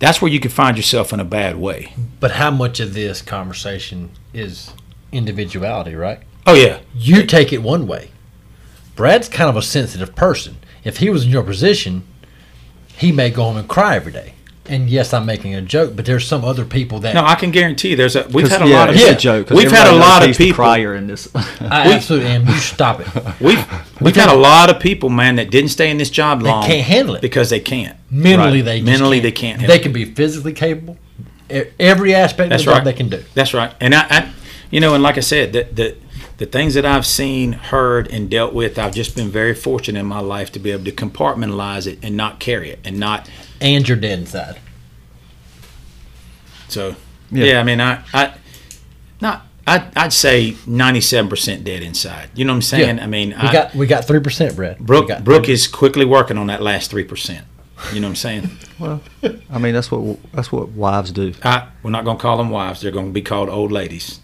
that's 0.00 0.20
where 0.20 0.30
you 0.30 0.38
can 0.38 0.50
find 0.50 0.76
yourself 0.76 1.14
in 1.14 1.18
a 1.18 1.24
bad 1.24 1.56
way. 1.56 1.94
But 2.20 2.32
how 2.32 2.50
much 2.50 2.78
of 2.78 2.92
this 2.92 3.22
conversation 3.22 4.10
is 4.34 4.72
individuality, 5.12 5.94
right? 5.94 6.20
Oh 6.46 6.54
yeah, 6.54 6.80
You 6.94 7.24
take 7.24 7.54
it 7.54 7.62
one 7.62 7.86
way. 7.86 8.10
Brad's 8.98 9.28
kind 9.28 9.48
of 9.48 9.56
a 9.56 9.62
sensitive 9.62 10.16
person. 10.16 10.56
If 10.82 10.96
he 10.96 11.08
was 11.08 11.24
in 11.24 11.30
your 11.30 11.44
position, 11.44 12.02
he 12.96 13.12
may 13.12 13.30
go 13.30 13.44
home 13.44 13.56
and 13.56 13.68
cry 13.68 13.94
every 13.94 14.10
day. 14.10 14.34
And 14.66 14.90
yes, 14.90 15.14
I'm 15.14 15.24
making 15.24 15.54
a 15.54 15.62
joke, 15.62 15.94
but 15.94 16.04
there's 16.04 16.26
some 16.26 16.44
other 16.44 16.64
people 16.64 16.98
that 17.00 17.14
no, 17.14 17.24
I 17.24 17.36
can 17.36 17.52
guarantee. 17.52 17.94
There's 17.94 18.16
a 18.16 18.26
We've 18.32 18.48
had 18.50 18.60
a 18.60 18.66
yeah, 18.68 18.74
lot 18.80 18.88
of 18.88 18.96
it's 18.96 19.04
yeah, 19.04 19.12
a 19.12 19.16
joke. 19.16 19.46
'cause 19.46 19.56
we've 19.56 19.70
had 19.70 19.86
a 19.86 19.96
lot 19.96 20.28
of 20.28 20.36
people- 20.36 20.56
crier 20.56 20.96
in 20.96 21.06
this. 21.06 21.28
I 21.34 21.92
absolutely 21.94 22.28
am. 22.30 22.46
You 22.48 22.54
stop 22.54 22.98
it. 23.00 23.06
we've 23.40 23.64
we've 24.00 24.16
had 24.16 24.28
a 24.30 24.34
lot 24.36 24.68
of 24.68 24.80
people, 24.80 25.08
man, 25.10 25.36
that 25.36 25.50
didn't 25.52 25.70
stay 25.70 25.90
in 25.92 25.96
this 25.96 26.10
job 26.10 26.42
They 26.42 26.48
long. 26.50 26.66
can't 26.66 26.84
handle 26.84 27.14
it. 27.14 27.22
because 27.22 27.50
they 27.50 27.60
can't. 27.60 27.96
Mentally, 28.10 28.58
Right. 28.58 28.64
they 28.64 28.82
Mentally, 28.82 29.20
can't. 29.20 29.22
they 29.22 29.32
can't 29.32 29.66
They 29.68 29.78
can 29.78 29.92
be 29.92 30.04
physically 30.06 30.52
capable. 30.54 30.98
E- 31.48 31.62
Every 31.78 32.14
aspect 32.16 32.50
That's 32.50 32.62
of 32.62 32.66
the 32.66 32.72
job 32.72 32.78
right. 32.78 32.84
they 32.84 32.92
can 32.94 33.08
do. 33.08 33.22
That's 33.34 33.54
right. 33.54 33.72
And 33.80 33.94
I, 33.94 34.06
I 34.10 34.32
you 34.72 34.80
know, 34.80 34.92
and 34.94 35.02
like 35.02 35.16
I 35.16 35.20
said, 35.20 35.52
the, 35.54 35.66
the 35.72 35.96
the 36.38 36.46
things 36.46 36.74
that 36.74 36.86
I've 36.86 37.04
seen, 37.06 37.52
heard, 37.52 38.08
and 38.08 38.30
dealt 38.30 38.54
with, 38.54 38.78
I've 38.78 38.94
just 38.94 39.14
been 39.16 39.28
very 39.28 39.54
fortunate 39.54 40.00
in 40.00 40.06
my 40.06 40.20
life 40.20 40.50
to 40.52 40.58
be 40.58 40.70
able 40.70 40.84
to 40.84 40.92
compartmentalize 40.92 41.86
it 41.86 41.98
and 42.02 42.16
not 42.16 42.38
carry 42.40 42.70
it, 42.70 42.78
and 42.84 42.98
not 42.98 43.28
And 43.60 43.86
you're 43.88 43.98
dead 43.98 44.20
inside. 44.20 44.58
so. 46.68 46.94
Yeah. 47.30 47.44
Yeah, 47.44 47.60
I 47.60 47.64
mean, 47.64 47.80
I, 47.80 48.02
I, 48.14 48.34
not, 49.20 49.42
I, 49.66 49.86
I'd 49.94 50.14
say 50.14 50.56
ninety-seven 50.66 51.28
percent 51.28 51.62
dead 51.62 51.82
inside. 51.82 52.30
You 52.34 52.46
know 52.46 52.52
what 52.52 52.56
I'm 52.56 52.62
saying? 52.62 52.96
Yeah. 52.96 53.04
I 53.04 53.06
mean, 53.06 53.30
We 53.30 53.34
I, 53.34 53.52
got 53.52 53.74
we 53.74 53.86
got 53.86 54.06
three 54.06 54.20
percent, 54.20 54.56
Brad. 54.56 54.78
We 54.80 54.86
Brooke, 54.86 55.08
got 55.08 55.24
Brooke 55.24 55.48
is 55.50 55.66
quickly 55.66 56.06
working 56.06 56.38
on 56.38 56.46
that 56.46 56.62
last 56.62 56.90
three 56.90 57.04
percent. 57.04 57.44
You 57.92 58.00
know 58.00 58.06
what 58.06 58.12
I'm 58.12 58.16
saying? 58.16 58.50
Well, 58.78 59.00
I 59.50 59.58
mean 59.58 59.74
that's 59.74 59.90
what 59.90 60.18
that's 60.32 60.52
what 60.52 60.68
wives 60.68 61.10
do. 61.10 61.34
I, 61.42 61.66
we're 61.82 61.90
not 61.90 62.04
gonna 62.04 62.16
call 62.18 62.36
them 62.36 62.48
wives. 62.48 62.80
They're 62.80 62.92
gonna 62.92 63.10
be 63.10 63.22
called 63.22 63.48
old 63.48 63.72
ladies. 63.72 64.20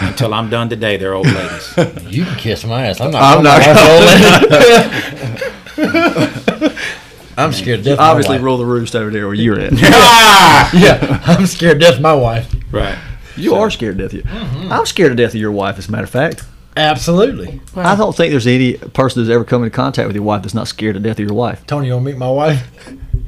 Until 0.00 0.32
I'm 0.34 0.48
done 0.50 0.68
today, 0.68 0.96
they're 0.96 1.14
old 1.14 1.26
ladies. 1.26 1.74
You 2.08 2.24
can 2.24 2.36
kiss 2.36 2.64
my 2.64 2.86
ass. 2.86 3.00
I'm 3.00 3.10
not. 3.10 3.22
I'm 3.36 3.42
not 3.42 3.60
I'm 7.38 7.52
scared 7.52 7.78
to 7.80 7.84
death. 7.84 7.92
of 7.94 7.98
my 7.98 8.04
Obviously, 8.10 8.36
wife. 8.36 8.44
rule 8.44 8.58
the 8.58 8.64
roost 8.66 8.96
over 8.96 9.10
there 9.10 9.26
where 9.26 9.34
you're 9.34 9.60
at. 9.60 9.72
yeah, 9.72 11.22
I'm 11.24 11.46
scared 11.46 11.78
to 11.80 11.86
death 11.86 11.96
of 11.96 12.00
my 12.02 12.14
wife. 12.14 12.52
right. 12.72 12.98
You 13.36 13.54
are 13.54 13.70
scared 13.70 13.98
to 13.98 14.02
death 14.08 14.12
of 14.14 14.24
you. 14.24 14.68
I'm 14.70 14.84
scared 14.86 15.10
to 15.12 15.14
death 15.16 15.32
of 15.34 15.40
your 15.40 15.52
wife. 15.52 15.78
As 15.78 15.88
a 15.88 15.92
matter 15.92 16.02
of 16.04 16.10
fact, 16.10 16.42
Absolutely. 16.76 17.60
I 17.76 17.94
don't 17.96 18.14
think 18.16 18.30
there's 18.32 18.46
any 18.48 18.74
person 18.74 19.20
who's 19.22 19.30
ever 19.30 19.44
come 19.44 19.62
into 19.62 19.74
contact 19.74 20.06
with 20.08 20.16
your 20.16 20.24
wife 20.24 20.42
that's 20.42 20.54
not 20.54 20.66
scared 20.68 20.94
to 20.94 21.00
death 21.00 21.18
of 21.20 21.26
your 21.26 21.34
wife. 21.34 21.64
Tony, 21.66 21.86
you 21.88 21.92
want 21.94 22.06
to 22.06 22.12
meet 22.12 22.18
my 22.18 22.30
wife? 22.30 22.66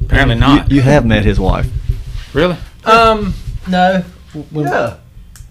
Apparently 0.03 0.35
not. 0.35 0.69
you 0.71 0.81
have 0.81 1.05
met 1.05 1.23
his 1.23 1.39
wife. 1.39 1.67
really? 2.33 2.57
Um, 2.85 3.33
no. 3.69 4.03
When- 4.51 4.99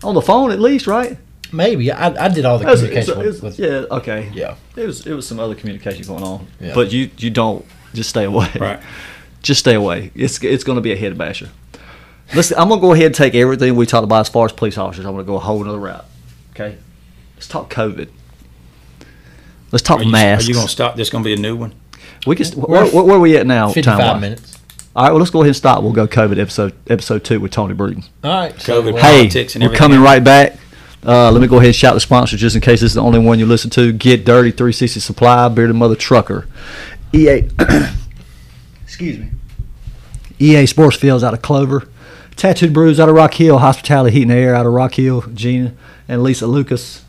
on 0.03 0.15
the 0.15 0.23
phone 0.23 0.51
at 0.53 0.61
least, 0.61 0.87
right? 0.87 1.17
Maybe 1.53 1.91
I, 1.91 2.27
I 2.27 2.29
did 2.29 2.45
all 2.45 2.59
the 2.59 2.67
It 2.67 2.71
was- 2.71 2.81
communication 2.81 3.21
it 3.21 3.27
was- 3.27 3.43
with, 3.43 3.59
with 3.59 3.71
yeah, 3.91 3.97
okay. 3.99 4.31
yeah. 4.35 4.55
It 4.77 4.87
was 4.87 5.07
it 5.07 5.13
was 5.15 5.27
some 5.27 5.41
other 5.41 5.55
communication 5.55 6.05
going 6.07 6.23
on, 6.23 6.47
Yeah. 6.61 6.75
but 6.75 6.93
you 6.93 7.11
you 7.19 7.31
don't 7.31 7.65
just 7.95 8.11
stay 8.11 8.25
away. 8.25 8.49
Right. 8.59 8.81
Just 9.43 9.61
stay 9.61 9.73
away. 9.75 10.11
It's 10.15 10.45
it's 10.45 10.65
going 10.65 10.77
to 10.77 10.83
be 10.83 10.93
a 10.93 10.97
head 10.97 11.17
basher. 11.17 11.49
Listen, 12.35 12.59
I'm 12.59 12.69
gonna 12.69 12.79
go 12.81 12.93
ahead 12.93 13.07
and 13.07 13.15
take 13.15 13.35
everything 13.35 13.75
we 13.75 13.87
talked 13.87 14.05
about 14.05 14.21
as 14.21 14.29
far 14.29 14.45
as 14.45 14.53
police 14.53 14.77
officers. 14.77 15.07
I'm 15.07 15.13
gonna 15.13 15.25
go 15.25 15.37
a 15.37 15.39
whole 15.39 15.63
another 15.63 15.79
route. 15.79 16.05
Okay, 16.53 16.77
let's 17.37 17.49
talk 17.49 17.73
COVID. 17.73 18.11
Let's 19.73 19.83
talk 19.83 20.01
Are 20.01 20.03
you, 20.03 20.11
masks. 20.13 20.45
are 20.45 20.49
you 20.49 20.55
gonna 20.55 20.69
stop? 20.69 20.95
There's 20.97 21.09
gonna 21.11 21.25
be 21.25 21.33
a 21.33 21.37
new 21.39 21.57
one. 21.57 21.73
we 22.27 22.37
can. 22.37 22.45
st- 22.45 22.69
Where, 22.69 22.85
where, 22.87 23.03
where 23.03 23.17
are 23.17 23.21
we 23.21 23.35
at 23.39 23.47
now? 23.47 23.69
Fifty-five 23.73 23.99
time-wise? 23.99 24.21
minutes. 24.21 24.50
All 24.97 25.05
right. 25.05 25.11
Well, 25.11 25.19
let's 25.21 25.31
go 25.31 25.41
ahead 25.41 25.49
and 25.49 25.57
stop. 25.57 25.83
We'll 25.83 25.93
go 25.93 26.07
COVID 26.09 26.39
episode 26.39 26.75
episode 26.89 27.25
two 27.25 27.41
with 27.41 27.53
Tony 27.53 27.75
Breeden. 27.75 28.05
All 28.25 28.31
right. 28.31 28.55
COVID. 28.55 28.95
well, 28.95 29.03
Hey, 29.03 29.19
politics 29.23 29.55
and 29.55 29.63
we're 29.63 29.67
everything. 29.69 29.79
coming 29.79 30.01
right 30.01 30.23
back. 30.25 30.57
Uh, 31.07 31.31
let 31.31 31.41
me 31.41 31.47
go 31.47 31.57
ahead 31.57 31.67
and 31.69 31.75
shout 31.77 31.95
the 31.95 32.01
sponsors 32.01 32.41
just 32.41 32.55
in 32.57 32.61
case 32.61 32.81
this 32.81 32.91
is 32.91 32.95
the 32.95 33.01
only 33.03 33.19
one 33.19 33.39
you 33.39 33.47
listen 33.47 33.71
to. 33.71 33.93
Get 33.93 34.25
Dirty 34.27 34.51
360 34.51 35.01
Supply, 35.01 35.49
Bearded 35.49 35.77
Mother 35.77 35.95
Trucker. 35.95 36.47
EA. 37.15 37.49
Excuse 38.85 39.19
me. 39.19 39.31
EA 40.39 40.67
Sports 40.67 40.97
Fields 40.97 41.25
out 41.25 41.33
of 41.35 41.41
Clover. 41.41 41.89
Tattooed 42.37 42.73
Brews 42.73 42.99
out 43.01 43.09
of 43.09 43.15
Rock 43.15 43.35
Hill. 43.35 43.59
Hospitality 43.59 44.15
Heat 44.17 44.23
and 44.23 44.33
Air 44.33 44.55
out 44.55 44.67
of 44.67 44.73
Rock 44.73 44.95
Hill. 44.95 45.23
Gina 45.35 45.75
and 46.09 46.23
Lisa 46.23 46.47
Lucas. 46.47 47.05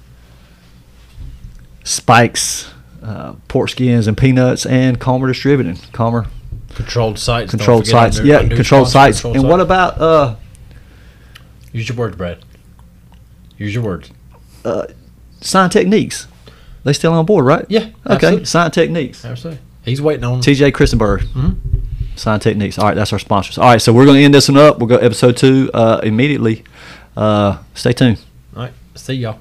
Spikes, 1.84 2.72
uh, 3.04 3.34
pork 3.48 3.70
skins 3.70 4.08
and 4.08 4.18
peanuts, 4.18 4.66
and 4.66 5.00
Calmer 5.00 5.28
Distributing. 5.28 5.78
Calmer 5.94 6.28
controlled 6.76 7.20
sites. 7.20 7.52
controlled 7.52 7.88
sites. 7.88 8.20
Yeah, 8.20 8.48
controlled 8.48 8.90
sites. 8.90 9.24
And 9.24 9.48
what 9.48 9.60
about 9.60 10.00
uh, 10.02 10.36
Use 11.74 11.88
your 11.88 11.98
words, 11.98 12.16
Brad. 12.18 12.44
Use 13.58 13.74
your 13.74 13.84
words. 13.84 14.12
Sign 15.42 15.70
Techniques? 15.70 16.28
They 16.84 16.94
still 16.94 17.14
on 17.14 17.26
board, 17.26 17.46
right? 17.46 17.66
Yeah. 17.70 17.90
Okay, 18.06 18.16
Absolutely. 18.16 18.46
Sign 18.46 18.72
Techniques. 18.72 19.24
absolutely. 19.26 19.62
He's 19.84 20.02
waiting 20.02 20.24
on. 20.24 20.42
TJ 20.42 20.72
Christenberg. 20.74 21.22
Mhm. 21.22 21.56
Sign 22.16 22.40
Techniques. 22.40 22.78
All 22.78 22.86
right, 22.86 22.96
that's 22.96 23.14
our 23.14 23.20
sponsors. 23.20 23.58
All 23.58 23.70
right, 23.70 23.82
so 23.82 23.94
we're 23.94 24.06
going 24.06 24.18
to 24.18 24.24
end 24.24 24.34
this 24.34 24.50
one 24.50 24.58
up. 24.58 24.80
We'll 24.80 24.88
go 24.88 24.98
episode 24.98 25.38
two 25.38 25.70
uh, 25.74 26.02
immediately. 26.04 26.64
Uh, 27.16 27.58
stay 27.74 27.94
tuned. 27.94 28.20
All 28.56 28.64
right. 28.64 28.74
See 28.96 29.14
y'all. 29.14 29.40